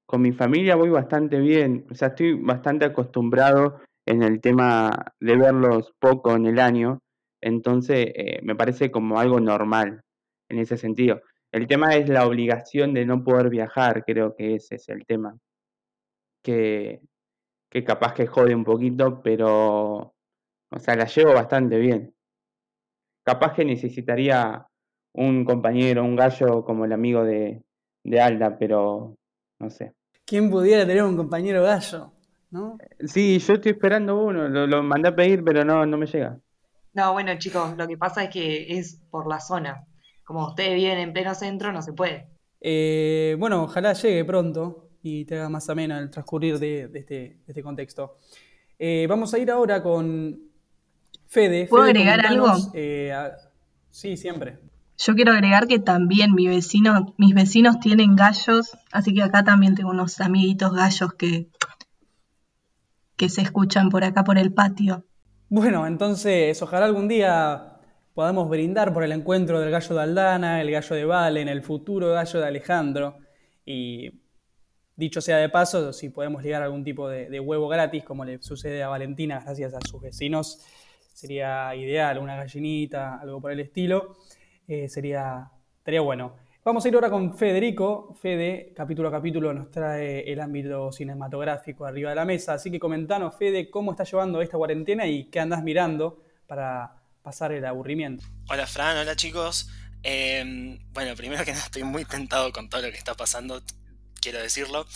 con 0.06 0.22
mi 0.22 0.32
familia 0.32 0.76
voy 0.76 0.90
bastante 0.90 1.40
bien. 1.40 1.86
O 1.90 1.94
sea, 1.94 2.08
estoy 2.08 2.34
bastante 2.34 2.84
acostumbrado 2.84 3.80
en 4.06 4.22
el 4.22 4.40
tema 4.40 4.90
de 5.20 5.36
verlos 5.36 5.92
poco 5.98 6.34
en 6.36 6.46
el 6.46 6.60
año. 6.60 7.00
Entonces, 7.40 8.08
eh, 8.14 8.40
me 8.42 8.56
parece 8.56 8.90
como 8.90 9.18
algo 9.20 9.40
normal 9.40 10.02
en 10.48 10.58
ese 10.58 10.76
sentido. 10.76 11.20
El 11.54 11.68
tema 11.68 11.94
es 11.94 12.08
la 12.08 12.26
obligación 12.26 12.92
de 12.94 13.06
no 13.06 13.22
poder 13.22 13.48
viajar, 13.48 14.04
creo 14.04 14.34
que 14.34 14.56
ese 14.56 14.74
es 14.74 14.88
el 14.88 15.06
tema 15.06 15.38
que, 16.42 17.00
capaz 17.86 18.12
que 18.12 18.26
jode 18.26 18.56
un 18.56 18.64
poquito, 18.64 19.22
pero, 19.22 20.16
o 20.68 20.78
sea, 20.80 20.96
la 20.96 21.04
llevo 21.04 21.32
bastante 21.32 21.78
bien. 21.78 22.12
Capaz 23.22 23.54
que 23.54 23.64
necesitaría 23.64 24.66
un 25.12 25.44
compañero, 25.44 26.02
un 26.02 26.16
gallo 26.16 26.64
como 26.64 26.86
el 26.86 26.92
amigo 26.92 27.22
de, 27.22 27.62
de 28.02 28.20
Alda, 28.20 28.58
pero 28.58 29.14
no 29.60 29.70
sé. 29.70 29.94
¿Quién 30.24 30.50
pudiera 30.50 30.84
tener 30.84 31.04
un 31.04 31.16
compañero 31.16 31.62
gallo? 31.62 32.10
¿No? 32.50 32.78
Sí, 33.06 33.38
yo 33.38 33.54
estoy 33.54 33.70
esperando 33.70 34.20
uno, 34.20 34.48
lo, 34.48 34.82
mandé 34.82 35.10
a 35.10 35.14
pedir, 35.14 35.44
pero 35.44 35.64
no, 35.64 35.86
no 35.86 35.98
me 35.98 36.06
llega. 36.06 36.36
No, 36.94 37.12
bueno 37.12 37.38
chicos, 37.38 37.76
lo 37.76 37.86
que 37.86 37.96
pasa 37.96 38.24
es 38.24 38.30
que 38.30 38.76
es 38.76 39.00
por 39.08 39.28
la 39.28 39.38
zona. 39.38 39.86
Como 40.24 40.48
ustedes 40.48 40.74
viven 40.74 40.98
en 40.98 41.12
pleno 41.12 41.34
centro, 41.34 41.72
no 41.72 41.82
se 41.82 41.92
puede. 41.92 42.28
Eh, 42.60 43.36
bueno, 43.38 43.64
ojalá 43.64 43.92
llegue 43.92 44.24
pronto 44.24 44.88
y 45.02 45.24
te 45.26 45.36
haga 45.36 45.48
más 45.50 45.68
ameno 45.68 45.98
el 45.98 46.10
transcurrir 46.10 46.58
de, 46.58 46.88
de 46.88 46.98
este, 46.98 47.14
de 47.14 47.44
este 47.48 47.62
contexto. 47.62 48.16
Eh, 48.78 49.06
vamos 49.08 49.32
a 49.34 49.38
ir 49.38 49.50
ahora 49.50 49.82
con 49.82 50.40
Fede. 51.26 51.66
¿Puedo 51.66 51.84
Fede, 51.84 51.98
agregar 52.00 52.24
algo? 52.26 52.52
eh, 52.72 53.12
a- 53.12 53.32
sí, 53.90 54.16
siempre. 54.16 54.58
Yo 54.96 55.14
quiero 55.14 55.32
agregar 55.32 55.66
que 55.66 55.78
también 55.80 56.32
mi 56.34 56.46
vecino, 56.48 57.14
mis 57.18 57.34
vecinos 57.34 57.80
tienen 57.80 58.14
gallos, 58.16 58.78
así 58.92 59.12
que 59.12 59.22
acá 59.22 59.42
también 59.44 59.74
tengo 59.74 59.90
unos 59.90 60.20
amiguitos 60.20 60.72
gallos 60.72 61.12
que, 61.14 61.48
que 63.16 63.28
se 63.28 63.42
escuchan 63.42 63.90
por 63.90 64.04
acá 64.04 64.24
por 64.24 64.38
el 64.38 64.52
patio. 64.54 65.04
Bueno, 65.48 65.86
entonces 65.86 66.60
ojalá 66.62 66.86
algún 66.86 67.08
día 67.08 67.73
podamos 68.14 68.48
brindar 68.48 68.94
por 68.94 69.02
el 69.02 69.12
encuentro 69.12 69.60
del 69.60 69.70
gallo 69.70 69.94
de 69.94 70.00
Aldana, 70.00 70.60
el 70.60 70.70
gallo 70.70 70.96
de 70.96 71.04
Valen, 71.04 71.48
el 71.48 71.62
futuro 71.62 72.12
gallo 72.12 72.40
de 72.40 72.46
Alejandro. 72.46 73.18
Y 73.66 74.22
dicho 74.94 75.20
sea 75.20 75.38
de 75.38 75.48
paso, 75.48 75.92
si 75.92 76.10
podemos 76.10 76.42
ligar 76.42 76.62
algún 76.62 76.84
tipo 76.84 77.08
de, 77.08 77.40
huevo 77.40 77.68
gratis, 77.68 78.04
como 78.04 78.24
le 78.24 78.40
sucede 78.40 78.82
a 78.82 78.88
Valentina 78.88 79.40
gracias 79.44 79.74
a 79.74 79.80
sus 79.80 80.00
vecinos, 80.00 80.64
sería 81.12 81.74
ideal, 81.74 82.18
una 82.18 82.36
gallinita, 82.36 83.18
algo 83.20 83.40
por 83.40 83.50
el 83.50 83.60
estilo, 83.60 84.16
eh, 84.68 84.88
sería, 84.88 85.50
sería 85.84 86.00
bueno. 86.00 86.36
Vamos 86.64 86.84
a 86.84 86.88
ir 86.88 86.94
ahora 86.94 87.10
con 87.10 87.36
Federico. 87.36 88.14
Fede, 88.14 88.72
capítulo 88.74 89.08
a 89.08 89.12
capítulo, 89.12 89.52
nos 89.52 89.70
trae 89.70 90.20
el 90.32 90.40
ámbito 90.40 90.90
cinematográfico 90.92 91.84
arriba 91.84 92.10
de 92.10 92.16
la 92.16 92.24
mesa. 92.24 92.54
Así 92.54 92.70
que 92.70 92.78
comentanos, 92.78 93.34
Fede, 93.36 93.68
cómo 93.68 93.90
estás 93.90 94.10
llevando 94.10 94.40
esta 94.40 94.56
cuarentena 94.56 95.06
y 95.06 95.24
qué 95.24 95.40
andás 95.40 95.62
mirando 95.62 96.22
para 96.46 97.03
pasar 97.24 97.52
el 97.52 97.64
aburrimiento. 97.64 98.22
Hola 98.50 98.66
Fran, 98.66 98.98
hola 98.98 99.16
chicos. 99.16 99.70
Eh, 100.02 100.78
bueno, 100.92 101.16
primero 101.16 101.42
que 101.42 101.52
nada 101.52 101.64
estoy 101.64 101.82
muy 101.82 102.04
tentado 102.04 102.52
con 102.52 102.68
todo 102.68 102.82
lo 102.82 102.90
que 102.90 102.98
está 102.98 103.14
pasando, 103.14 103.62
quiero 104.20 104.40
decirlo. 104.40 104.86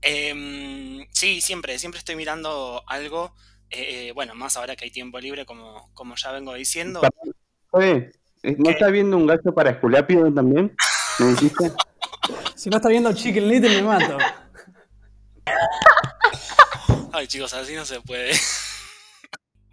Eh, 0.00 1.04
sí, 1.10 1.40
siempre, 1.40 1.78
siempre 1.80 1.98
estoy 1.98 2.14
mirando 2.14 2.84
algo. 2.86 3.34
eh, 3.70 4.08
eh, 4.08 4.12
bueno, 4.12 4.34
más 4.36 4.56
ahora 4.56 4.76
que 4.76 4.84
hay 4.84 4.90
tiempo 4.92 5.18
libre, 5.18 5.44
como, 5.44 5.90
como 5.94 6.14
ya 6.14 6.30
vengo 6.30 6.54
diciendo. 6.54 7.00
Oye, 7.72 8.12
¿no 8.44 8.64
¿Qué? 8.64 8.70
estás 8.70 8.92
viendo 8.92 9.16
un 9.16 9.26
gallo 9.26 9.52
para 9.52 9.70
Esculápido 9.70 10.32
también? 10.32 10.74
¿Me 11.18 11.26
dijiste? 11.26 11.72
Si 12.54 12.70
no 12.70 12.76
está 12.76 12.88
viendo 12.90 13.12
Chicken 13.12 13.48
Little, 13.48 13.74
me 13.74 13.82
mato. 13.82 14.16
Ay 17.12 17.26
chicos, 17.26 17.52
así 17.54 17.74
no 17.74 17.84
se 17.84 18.00
puede. 18.00 18.30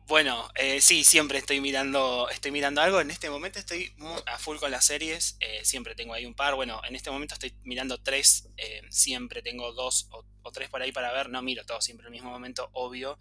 Bueno, 0.09 0.49
eh, 0.55 0.81
sí, 0.81 1.03
siempre 1.03 1.37
estoy 1.37 1.61
mirando, 1.61 2.27
estoy 2.31 2.49
mirando 2.49 2.81
algo. 2.81 2.99
En 2.99 3.11
este 3.11 3.29
momento 3.29 3.59
estoy 3.59 3.93
a 4.25 4.39
full 4.39 4.57
con 4.57 4.71
las 4.71 4.83
series. 4.85 5.37
eh, 5.39 5.63
siempre 5.63 5.93
tengo 5.93 6.15
ahí 6.15 6.25
un 6.25 6.33
par. 6.33 6.55
Bueno, 6.55 6.81
en 6.83 6.95
este 6.95 7.11
momento 7.11 7.35
estoy 7.35 7.53
mirando 7.63 8.01
tres. 8.01 8.49
eh, 8.57 8.81
siempre 8.89 9.43
tengo 9.43 9.71
dos 9.71 10.07
o, 10.09 10.51
tres 10.51 10.67
por 10.67 10.81
ahí 10.81 10.91
para 10.91 11.13
ver. 11.13 11.29
No 11.29 11.43
miro 11.43 11.63
todo 11.63 11.79
siempre 11.79 12.07
en 12.07 12.13
el 12.15 12.21
mismo 12.21 12.31
momento, 12.31 12.71
obvio. 12.73 13.19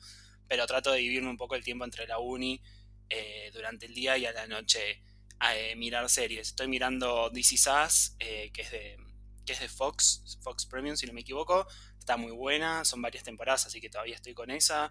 Pero 0.49 0.66
trato 0.66 0.90
de 0.90 1.00
dividirme 1.00 1.28
un 1.28 1.37
poco 1.37 1.57
el 1.57 1.62
tiempo 1.62 1.85
entre 1.85 2.07
la 2.07 2.18
uni 2.21 2.62
eh, 3.11 3.50
durante 3.52 3.85
el 3.85 3.92
día 3.92 4.16
y 4.16 4.25
a 4.25 4.33
la 4.33 4.47
noche 4.47 5.02
a 5.40 5.54
eh, 5.59 5.76
mirar 5.76 6.09
series. 6.09 6.49
Estoy 6.49 6.68
mirando 6.68 7.30
Is 7.35 7.66
Us, 7.66 8.14
eh, 8.18 8.50
que 8.54 8.62
es 8.62 8.71
de 8.71 8.97
que 9.45 9.52
es 9.52 9.61
de 9.61 9.68
Fox, 9.68 10.38
Fox 10.42 10.64
Premium 10.64 10.97
si 10.97 11.07
no 11.07 11.12
me 11.12 11.21
equivoco. 11.21 11.66
Está 11.99 12.16
muy 12.16 12.33
buena, 12.33 12.87
son 12.87 13.02
varias 13.02 13.25
temporadas, 13.25 13.66
así 13.66 13.78
que 13.78 13.90
todavía 13.90 14.14
estoy 14.14 14.33
con 14.33 14.50
esa. 14.50 14.90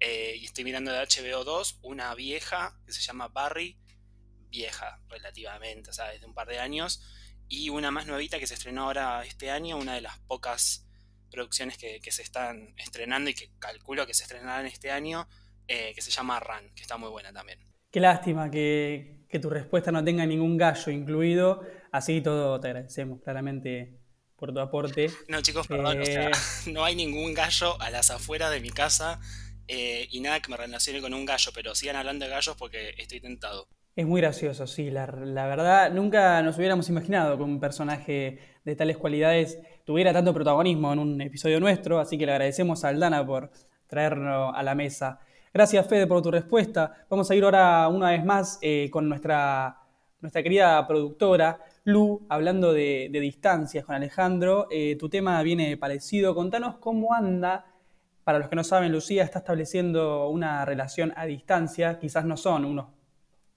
Eh, 0.00 0.36
y 0.40 0.46
estoy 0.46 0.64
mirando 0.64 0.90
de 0.90 0.98
HBO 0.98 1.44
2 1.44 1.80
una 1.82 2.14
vieja 2.14 2.78
que 2.86 2.92
se 2.92 3.02
llama 3.02 3.28
Barry, 3.28 3.78
vieja 4.48 5.00
relativamente, 5.08 5.90
o 5.90 5.92
sea, 5.92 6.08
desde 6.08 6.26
un 6.26 6.34
par 6.34 6.48
de 6.48 6.58
años, 6.58 7.02
y 7.48 7.68
una 7.68 7.90
más 7.90 8.06
nuevita 8.06 8.38
que 8.38 8.46
se 8.46 8.54
estrenó 8.54 8.84
ahora 8.84 9.22
este 9.24 9.50
año, 9.50 9.76
una 9.76 9.94
de 9.94 10.00
las 10.00 10.18
pocas 10.20 10.86
producciones 11.30 11.78
que, 11.78 12.00
que 12.00 12.12
se 12.12 12.22
están 12.22 12.74
estrenando 12.76 13.30
y 13.30 13.34
que 13.34 13.50
calculo 13.58 14.06
que 14.06 14.14
se 14.14 14.24
estrenarán 14.24 14.66
este 14.66 14.90
año, 14.90 15.28
eh, 15.68 15.92
que 15.94 16.00
se 16.00 16.10
llama 16.10 16.40
Run, 16.40 16.72
que 16.74 16.82
está 16.82 16.96
muy 16.96 17.10
buena 17.10 17.32
también. 17.32 17.58
Qué 17.90 18.00
lástima 18.00 18.50
que, 18.50 19.26
que 19.28 19.38
tu 19.38 19.50
respuesta 19.50 19.92
no 19.92 20.02
tenga 20.02 20.24
ningún 20.26 20.56
gallo 20.56 20.90
incluido. 20.90 21.62
Así 21.92 22.20
todo 22.20 22.58
te 22.58 22.68
agradecemos 22.68 23.20
claramente 23.20 24.00
por 24.36 24.52
tu 24.52 24.60
aporte. 24.60 25.10
No, 25.28 25.42
chicos, 25.42 25.66
perdón, 25.66 26.00
o 26.00 26.04
sea, 26.04 26.28
Eh, 26.28 26.32
no 26.72 26.84
hay 26.84 26.96
ningún 26.96 27.34
gallo 27.34 27.80
a 27.80 27.90
las 27.90 28.10
afueras 28.10 28.50
de 28.50 28.60
mi 28.60 28.70
casa 28.70 29.20
eh, 29.72 30.08
y 30.10 30.20
nada 30.20 30.40
que 30.40 30.50
me 30.50 30.56
relacione 30.56 31.00
con 31.00 31.14
un 31.14 31.24
gallo, 31.24 31.52
pero 31.54 31.76
sigan 31.76 31.94
hablando 31.94 32.24
de 32.24 32.30
gallos 32.32 32.56
porque 32.58 32.92
estoy 32.98 33.20
tentado. 33.20 33.68
Es 33.94 34.04
muy 34.04 34.20
gracioso, 34.20 34.66
sí. 34.66 34.90
La, 34.90 35.06
verdad, 35.06 35.92
nunca 35.92 36.42
nos 36.42 36.58
hubiéramos 36.58 36.88
imaginado 36.88 37.36
que 37.36 37.44
un 37.44 37.60
personaje 37.60 38.40
de 38.64 38.74
tales 38.74 38.96
cualidades 38.96 39.60
tuviera 39.84 40.12
tanto 40.12 40.34
protagonismo 40.34 40.92
en 40.92 40.98
un 40.98 41.20
episodio 41.20 41.60
nuestro, 41.60 42.00
así 42.00 42.18
que 42.18 42.26
le 42.26 42.32
agradecemos 42.32 42.84
a 42.84 42.88
Aldana 42.88 43.24
por 43.24 43.52
traerlo 43.86 44.52
a 44.52 44.60
la 44.64 44.74
mesa. 44.74 45.20
Gracias, 45.54 45.86
Fede, 45.86 46.08
por 46.08 46.20
tu 46.20 46.32
respuesta. 46.32 47.06
Vamos 47.08 47.30
a 47.30 47.36
ir 47.36 47.44
ahora 47.44 47.86
una 47.86 48.10
vez 48.10 48.24
más 48.24 48.58
eh, 48.62 48.88
con 48.90 49.08
nuestra, 49.08 49.78
nuestra 50.20 50.42
querida 50.42 50.84
productora, 50.88 51.60
Lu, 51.84 52.26
hablando 52.28 52.72
de, 52.72 53.08
de 53.12 53.20
distancias 53.20 53.84
con 53.84 53.94
Alejandro. 53.94 54.66
Eh, 54.68 54.96
tu 54.98 55.08
tema 55.08 55.40
viene 55.44 55.76
parecido. 55.76 56.34
Contanos 56.34 56.78
cómo 56.78 57.14
anda 57.14 57.69
para 58.24 58.38
los 58.38 58.48
que 58.48 58.56
no 58.56 58.64
saben, 58.64 58.92
Lucía 58.92 59.24
está 59.24 59.40
estableciendo 59.40 60.28
una 60.28 60.64
relación 60.64 61.12
a 61.16 61.26
distancia, 61.26 61.98
quizás 61.98 62.24
no 62.24 62.36
son 62.36 62.64
unos 62.64 62.86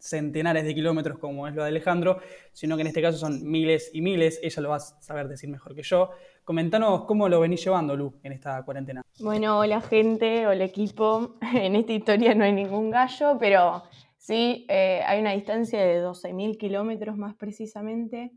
centenares 0.03 0.65
de 0.65 0.75
kilómetros 0.75 1.17
como 1.17 1.47
es 1.47 1.55
lo 1.55 1.63
de 1.63 1.69
Alejandro, 1.69 2.19
sino 2.51 2.75
que 2.75 2.81
en 2.81 2.87
este 2.87 3.01
caso 3.01 3.17
son 3.17 3.49
miles 3.49 3.89
y 3.93 4.01
miles, 4.01 4.37
ella 4.43 4.61
lo 4.61 4.69
va 4.69 4.75
a 4.75 4.79
saber 4.79 5.29
decir 5.29 5.49
mejor 5.49 5.73
que 5.73 5.81
yo. 5.81 6.09
Comentanos 6.43 7.05
cómo 7.05 7.29
lo 7.29 7.39
venís 7.39 7.63
llevando, 7.63 7.95
Lu, 7.95 8.13
en 8.21 8.33
esta 8.33 8.63
cuarentena. 8.63 9.01
Bueno, 9.19 9.59
hola 9.59 9.79
gente, 9.79 10.45
hola 10.45 10.65
equipo. 10.65 11.37
En 11.53 11.77
esta 11.77 11.93
historia 11.93 12.35
no 12.35 12.43
hay 12.43 12.51
ningún 12.51 12.89
gallo, 12.89 13.37
pero 13.39 13.83
sí 14.17 14.65
eh, 14.67 15.01
hay 15.05 15.21
una 15.21 15.31
distancia 15.31 15.81
de 15.81 16.03
12.000 16.03 16.57
kilómetros 16.57 17.15
más 17.15 17.35
precisamente. 17.35 18.33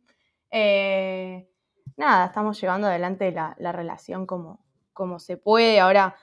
Eh, 0.53 1.49
nada, 1.97 2.27
estamos 2.27 2.61
llevando 2.61 2.87
adelante 2.87 3.33
la, 3.33 3.57
la 3.59 3.73
relación 3.73 4.25
como, 4.25 4.66
como 4.97 5.21
se 5.21 5.37
puede. 5.37 5.79
Ahora, 5.79 6.17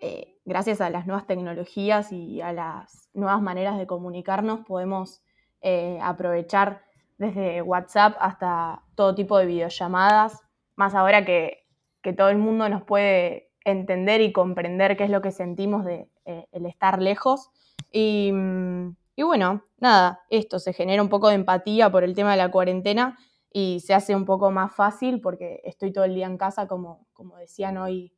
eh, 0.00 0.38
gracias 0.44 0.80
a 0.80 0.90
las 0.90 1.06
nuevas 1.06 1.26
tecnologías 1.26 2.10
y 2.10 2.40
a 2.40 2.52
las 2.52 3.10
nuevas 3.14 3.40
maneras 3.40 3.78
de 3.78 3.86
comunicarnos, 3.86 4.60
podemos 4.66 5.22
eh, 5.60 5.98
aprovechar 6.02 6.82
desde 7.18 7.62
WhatsApp 7.62 8.16
hasta 8.18 8.82
todo 8.94 9.14
tipo 9.14 9.38
de 9.38 9.46
videollamadas, 9.46 10.42
más 10.74 10.94
ahora 10.94 11.24
que, 11.24 11.66
que 12.02 12.12
todo 12.12 12.30
el 12.30 12.38
mundo 12.38 12.68
nos 12.68 12.82
puede 12.82 13.50
entender 13.64 14.20
y 14.20 14.32
comprender 14.32 14.96
qué 14.96 15.04
es 15.04 15.10
lo 15.10 15.20
que 15.20 15.30
sentimos 15.30 15.84
de 15.84 16.08
eh, 16.24 16.46
el 16.52 16.66
estar 16.66 17.00
lejos. 17.00 17.50
Mm, 17.92 18.90
y 19.16 19.22
bueno, 19.22 19.62
nada, 19.78 20.20
esto 20.30 20.58
se 20.58 20.72
genera 20.72 21.02
un 21.02 21.08
poco 21.08 21.28
de 21.28 21.34
empatía 21.34 21.90
por 21.90 22.04
el 22.04 22.14
tema 22.14 22.30
de 22.32 22.36
la 22.38 22.50
cuarentena 22.50 23.18
y 23.52 23.80
se 23.80 23.94
hace 23.94 24.14
un 24.14 24.24
poco 24.24 24.50
más 24.50 24.74
fácil 24.74 25.20
porque 25.20 25.60
estoy 25.64 25.92
todo 25.92 26.04
el 26.04 26.14
día 26.14 26.26
en 26.26 26.36
casa, 26.36 26.66
como, 26.66 27.06
como 27.12 27.36
decían 27.36 27.78
hoy, 27.78 28.12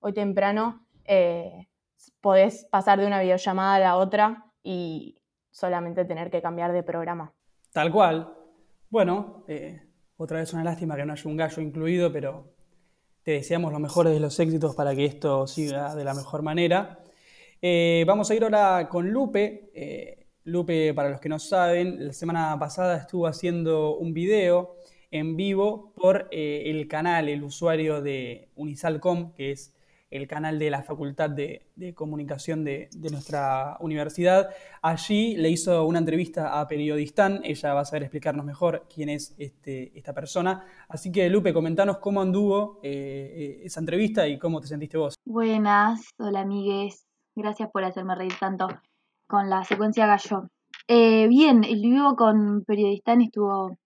hoy 0.00 0.12
temprano, 0.12 0.86
eh, 1.04 1.68
podés 2.20 2.66
pasar 2.70 3.00
de 3.00 3.06
una 3.06 3.20
videollamada 3.20 3.76
a 3.76 3.80
la 3.80 3.96
otra 3.96 4.52
y 4.62 5.20
solamente 5.50 6.04
tener 6.04 6.30
que 6.30 6.42
cambiar 6.42 6.72
de 6.72 6.82
programa. 6.82 7.32
Tal 7.72 7.90
cual. 7.90 8.32
Bueno, 8.90 9.44
eh, 9.48 9.82
otra 10.16 10.38
vez 10.38 10.52
una 10.52 10.64
lástima 10.64 10.96
que 10.96 11.04
no 11.04 11.12
haya 11.12 11.30
un 11.30 11.36
gallo 11.36 11.62
incluido, 11.62 12.12
pero 12.12 12.52
te 13.22 13.32
deseamos 13.32 13.72
los 13.72 13.80
mejores 13.80 14.12
de 14.12 14.20
los 14.20 14.38
éxitos 14.38 14.74
para 14.74 14.94
que 14.94 15.06
esto 15.06 15.46
siga 15.46 15.94
de 15.94 16.04
la 16.04 16.14
mejor 16.14 16.42
manera. 16.42 17.00
Eh, 17.60 18.04
vamos 18.06 18.30
a 18.30 18.34
ir 18.34 18.44
ahora 18.44 18.88
con 18.88 19.10
Lupe. 19.10 19.70
Lupe, 20.44 20.92
para 20.92 21.08
los 21.08 21.20
que 21.20 21.30
no 21.30 21.38
saben, 21.38 22.06
la 22.06 22.12
semana 22.12 22.58
pasada 22.58 22.98
estuvo 22.98 23.26
haciendo 23.26 23.96
un 23.96 24.12
video 24.12 24.76
en 25.10 25.36
vivo 25.36 25.92
por 25.96 26.28
eh, 26.30 26.64
el 26.66 26.86
canal, 26.86 27.30
el 27.30 27.42
usuario 27.42 28.02
de 28.02 28.50
Unisalcom, 28.54 29.32
que 29.32 29.52
es 29.52 29.74
el 30.10 30.28
canal 30.28 30.58
de 30.58 30.70
la 30.70 30.82
Facultad 30.82 31.30
de, 31.30 31.66
de 31.76 31.94
Comunicación 31.94 32.62
de, 32.62 32.90
de, 32.94 33.10
nuestra 33.10 33.78
universidad. 33.80 34.50
Allí 34.82 35.34
le 35.36 35.48
hizo 35.48 35.86
una 35.86 35.98
entrevista 35.98 36.60
a 36.60 36.68
Periodistán, 36.68 37.40
ella 37.42 37.72
va 37.72 37.80
a 37.80 37.84
saber 37.86 38.02
explicarnos 38.02 38.44
mejor 38.44 38.86
quién 38.94 39.08
es 39.08 39.34
este, 39.38 39.96
esta 39.98 40.12
persona. 40.12 40.66
Así 40.88 41.10
que 41.10 41.28
Lupe, 41.30 41.54
comentanos 41.54 41.98
cómo 41.98 42.20
anduvo 42.20 42.80
eh, 42.82 43.62
esa 43.64 43.80
entrevista 43.80 44.28
y 44.28 44.38
cómo 44.38 44.60
te 44.60 44.66
sentiste 44.66 44.98
vos. 44.98 45.14
Buenas, 45.24 46.10
hola 46.18 46.40
amigues, 46.40 47.06
gracias 47.34 47.70
por 47.70 47.82
hacerme 47.82 48.14
reír 48.14 48.34
tanto 48.38 48.68
con 49.34 49.50
la 49.50 49.64
secuencia 49.64 50.06
gallo. 50.06 50.48
Eh, 50.86 51.26
bien, 51.26 51.64
el 51.64 51.80
vivo 51.80 52.14
con 52.14 52.62
Periodistán 52.64 53.20
estuvo 53.20 53.76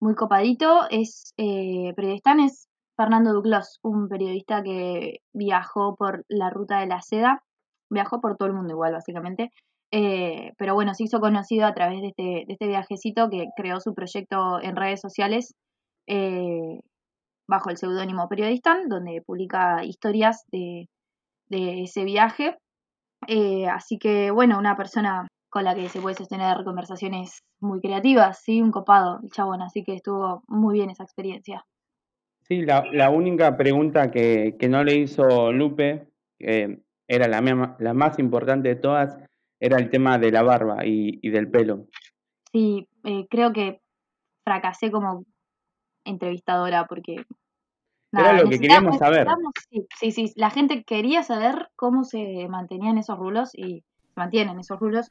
muy 0.00 0.14
copadito, 0.14 0.88
es, 0.88 1.34
eh, 1.38 1.92
Periodistán 1.96 2.38
es 2.38 2.68
Fernando 2.96 3.32
Duclos, 3.32 3.80
un 3.82 4.08
periodista 4.08 4.62
que 4.62 5.22
viajó 5.32 5.96
por 5.96 6.24
la 6.28 6.50
ruta 6.50 6.78
de 6.78 6.86
la 6.86 7.02
seda, 7.02 7.42
viajó 7.90 8.20
por 8.20 8.36
todo 8.36 8.46
el 8.46 8.54
mundo 8.54 8.74
igual 8.74 8.92
básicamente, 8.92 9.50
eh, 9.90 10.52
pero 10.56 10.74
bueno, 10.74 10.94
se 10.94 11.02
hizo 11.02 11.18
conocido 11.18 11.66
a 11.66 11.74
través 11.74 12.00
de 12.00 12.08
este, 12.10 12.22
de 12.46 12.52
este 12.52 12.68
viajecito 12.68 13.28
que 13.28 13.46
creó 13.56 13.80
su 13.80 13.92
proyecto 13.92 14.62
en 14.62 14.76
redes 14.76 15.00
sociales, 15.00 15.52
eh, 16.06 16.78
bajo 17.48 17.70
el 17.70 17.76
seudónimo 17.76 18.28
Periodistán, 18.28 18.88
donde 18.88 19.20
publica 19.26 19.82
historias 19.84 20.44
de, 20.52 20.88
de 21.48 21.82
ese 21.82 22.04
viaje. 22.04 22.56
Eh, 23.28 23.66
así 23.68 23.98
que, 23.98 24.30
bueno, 24.30 24.58
una 24.58 24.76
persona 24.76 25.26
con 25.48 25.64
la 25.64 25.74
que 25.74 25.88
se 25.88 26.00
puede 26.00 26.16
sostener 26.16 26.64
conversaciones 26.64 27.42
muy 27.60 27.80
creativas, 27.80 28.42
¿sí? 28.42 28.60
Un 28.60 28.70
copado, 28.70 29.20
el 29.22 29.30
chabón, 29.30 29.62
así 29.62 29.84
que 29.84 29.94
estuvo 29.94 30.42
muy 30.48 30.74
bien 30.74 30.90
esa 30.90 31.04
experiencia. 31.04 31.64
Sí, 32.42 32.62
la, 32.62 32.84
la 32.92 33.10
única 33.10 33.56
pregunta 33.56 34.10
que, 34.10 34.56
que 34.58 34.68
no 34.68 34.84
le 34.84 34.96
hizo 34.96 35.52
Lupe, 35.52 36.08
que 36.38 36.80
era 37.08 37.26
la, 37.26 37.76
la 37.78 37.94
más 37.94 38.18
importante 38.18 38.68
de 38.68 38.76
todas, 38.76 39.16
era 39.58 39.78
el 39.78 39.90
tema 39.90 40.18
de 40.18 40.30
la 40.30 40.42
barba 40.42 40.84
y, 40.84 41.18
y 41.22 41.30
del 41.30 41.50
pelo. 41.50 41.86
Sí, 42.52 42.88
eh, 43.04 43.26
creo 43.28 43.52
que 43.52 43.80
fracasé 44.44 44.90
como 44.90 45.24
entrevistadora 46.04 46.86
porque 46.86 47.24
Era 48.20 48.32
lo 48.42 48.48
que 48.48 48.58
queríamos 48.58 48.94
necesitamos- 48.94 49.52
saber. 49.70 49.86
sí, 50.00 50.10
sí, 50.12 50.32
la 50.36 50.50
gente 50.50 50.84
quería 50.84 51.22
saber 51.22 51.68
cómo 51.76 52.04
se 52.04 52.46
mantenían 52.48 52.98
esos 52.98 53.18
rulos 53.18 53.50
y 53.54 53.80
se 53.80 54.12
mantienen 54.16 54.58
esos 54.58 54.78
rulos. 54.80 55.10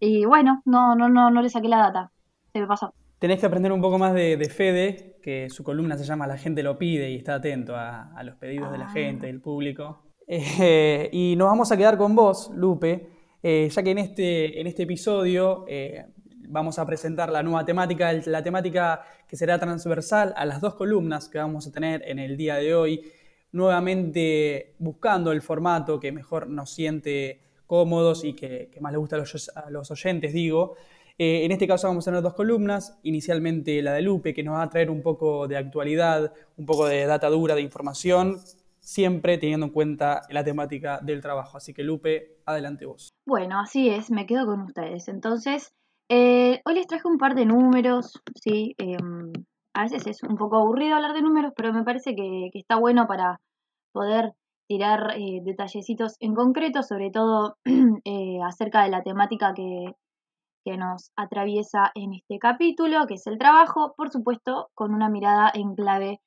Y 0.00 0.24
bueno, 0.24 0.62
no, 0.64 0.94
no, 0.96 1.08
no, 1.08 1.30
no 1.30 1.42
le 1.42 1.48
saqué 1.48 1.68
la 1.68 1.78
data. 1.78 2.10
Se 2.52 2.60
me 2.60 2.66
pasó. 2.66 2.92
Tenés 3.18 3.38
que 3.40 3.46
aprender 3.46 3.70
un 3.72 3.80
poco 3.80 3.98
más 3.98 4.14
de, 4.14 4.36
de 4.36 4.48
Fede, 4.48 5.16
que 5.22 5.48
su 5.48 5.62
columna 5.62 5.96
se 5.96 6.04
llama 6.04 6.26
La 6.26 6.36
gente 6.38 6.62
lo 6.64 6.76
pide 6.76 7.10
y 7.10 7.16
está 7.16 7.36
atento 7.36 7.76
a, 7.76 8.12
a 8.16 8.22
los 8.24 8.34
pedidos 8.36 8.72
de 8.72 8.78
la 8.78 8.86
Ah. 8.86 8.92
gente, 8.92 9.26
del 9.28 9.40
público. 9.40 10.02
Eh, 10.26 11.08
y 11.12 11.34
nos 11.36 11.48
vamos 11.48 11.70
a 11.72 11.76
quedar 11.76 11.96
con 11.98 12.16
vos, 12.16 12.50
Lupe, 12.54 13.08
eh, 13.42 13.68
ya 13.70 13.82
que 13.82 13.90
en 13.90 13.98
este, 13.98 14.60
en 14.60 14.66
este 14.66 14.84
episodio 14.84 15.64
eh, 15.68 16.04
vamos 16.52 16.78
a 16.78 16.86
presentar 16.86 17.30
la 17.30 17.42
nueva 17.42 17.64
temática, 17.64 18.12
la 18.26 18.42
temática 18.42 19.02
que 19.26 19.36
será 19.36 19.58
transversal 19.58 20.34
a 20.36 20.44
las 20.44 20.60
dos 20.60 20.74
columnas 20.74 21.28
que 21.28 21.38
vamos 21.38 21.66
a 21.66 21.72
tener 21.72 22.02
en 22.06 22.18
el 22.18 22.36
día 22.36 22.56
de 22.56 22.74
hoy, 22.74 23.10
nuevamente 23.52 24.74
buscando 24.78 25.32
el 25.32 25.40
formato 25.40 25.98
que 25.98 26.12
mejor 26.12 26.48
nos 26.48 26.70
siente 26.70 27.40
cómodos 27.66 28.22
y 28.24 28.34
que, 28.34 28.68
que 28.70 28.80
más 28.80 28.92
le 28.92 28.98
gusta 28.98 29.16
a 29.16 29.20
los, 29.20 29.50
a 29.54 29.70
los 29.70 29.90
oyentes, 29.90 30.32
digo. 30.34 30.76
Eh, 31.18 31.44
en 31.44 31.52
este 31.52 31.66
caso 31.66 31.88
vamos 31.88 32.06
a 32.06 32.10
tener 32.10 32.22
dos 32.22 32.34
columnas, 32.34 32.98
inicialmente 33.02 33.80
la 33.82 33.94
de 33.94 34.02
Lupe, 34.02 34.34
que 34.34 34.42
nos 34.42 34.54
va 34.54 34.62
a 34.62 34.68
traer 34.68 34.90
un 34.90 35.02
poco 35.02 35.48
de 35.48 35.56
actualidad, 35.56 36.32
un 36.56 36.66
poco 36.66 36.86
de 36.86 37.06
data 37.06 37.28
dura, 37.28 37.54
de 37.54 37.62
información, 37.62 38.38
siempre 38.80 39.38
teniendo 39.38 39.66
en 39.66 39.72
cuenta 39.72 40.22
la 40.30 40.44
temática 40.44 41.00
del 41.02 41.22
trabajo. 41.22 41.56
Así 41.56 41.72
que 41.72 41.82
Lupe, 41.82 42.38
adelante 42.44 42.84
vos. 42.84 43.10
Bueno, 43.24 43.60
así 43.60 43.88
es, 43.88 44.10
me 44.10 44.26
quedo 44.26 44.44
con 44.46 44.62
ustedes. 44.62 45.08
Entonces, 45.08 45.72
eh, 46.08 46.60
hoy 46.64 46.74
les 46.74 46.86
traje 46.86 47.08
un 47.08 47.18
par 47.18 47.34
de 47.34 47.46
números, 47.46 48.20
sí. 48.34 48.74
em, 48.78 49.32
a 49.74 49.82
veces 49.84 50.06
es 50.06 50.22
un 50.22 50.36
poco 50.36 50.56
aburrido 50.56 50.96
hablar 50.96 51.14
de 51.14 51.22
números, 51.22 51.52
pero 51.56 51.72
me 51.72 51.84
parece 51.84 52.14
que, 52.14 52.50
está 52.54 52.76
bueno 52.76 53.06
para 53.06 53.40
poder 53.92 54.32
tirar 54.68 55.14
eh, 55.16 55.40
detallecitos 55.42 56.16
en 56.20 56.34
concreto, 56.34 56.82
sobre 56.82 57.10
todo 57.10 57.56
eh, 58.04 58.38
acerca 58.44 58.84
de 58.84 58.90
la 58.90 59.02
temática 59.02 59.54
que 59.54 59.94
nos 60.76 61.10
atraviesa 61.16 61.90
en 61.94 62.14
este 62.14 62.38
capítulo, 62.38 63.06
que 63.06 63.14
es 63.14 63.26
el 63.26 63.38
trabajo, 63.38 63.94
por 63.96 64.10
supuesto, 64.12 64.70
con 64.74 64.94
una 64.94 65.08
mirada 65.08 65.50
en 65.54 65.74
clave 65.74 66.20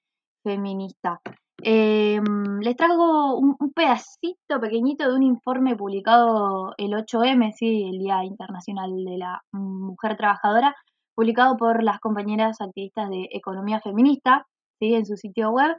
feminista. 0.43 1.21
Eh, 1.63 2.19
les 2.61 2.75
traigo 2.75 3.37
un, 3.37 3.55
pedacito 3.73 4.59
pequeñito 4.59 5.09
de 5.09 5.15
un 5.15 5.23
informe 5.23 5.75
publicado 5.75 6.73
el 6.77 6.91
8M, 6.93 7.53
¿sí? 7.53 7.83
el 7.89 7.99
Día 7.99 8.23
Internacional 8.23 8.91
de 9.03 9.17
la 9.17 9.41
Mujer 9.51 10.17
Trabajadora, 10.17 10.75
publicado 11.15 11.57
por 11.57 11.83
las 11.83 11.99
compañeras 11.99 12.59
activistas 12.61 13.09
de 13.09 13.29
Economía 13.31 13.79
Feminista 13.81 14.45
¿sí? 14.79 14.93
en 14.95 15.05
su 15.05 15.15
sitio 15.15 15.51
web. 15.51 15.77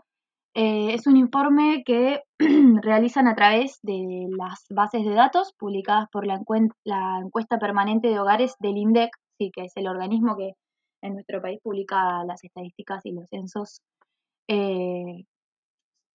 Eh, 0.54 0.95
es 0.95 1.06
un 1.06 1.18
informe 1.18 1.83
que 1.85 2.23
realizan 2.83 3.28
a 3.28 3.35
través 3.35 3.78
de 3.83 4.26
las 4.38 4.64
bases 4.71 5.04
de 5.04 5.12
datos 5.12 5.52
publicadas 5.59 6.09
por 6.11 6.26
la, 6.26 6.40
la 6.85 7.21
encuesta 7.23 7.59
permanente 7.59 8.09
de 8.09 8.18
hogares 8.18 8.54
del 8.60 8.78
INDEC, 8.78 9.10
sí, 9.39 9.50
que 9.54 9.65
es 9.65 9.73
el 9.76 9.86
organismo 9.86 10.36
que 10.36 10.52
en 11.02 11.12
nuestro 11.12 11.43
país 11.43 11.60
publica 11.62 12.25
las 12.25 12.43
estadísticas 12.43 13.04
y 13.04 13.12
los 13.12 13.28
censos 13.28 13.80
eh, 14.49 15.25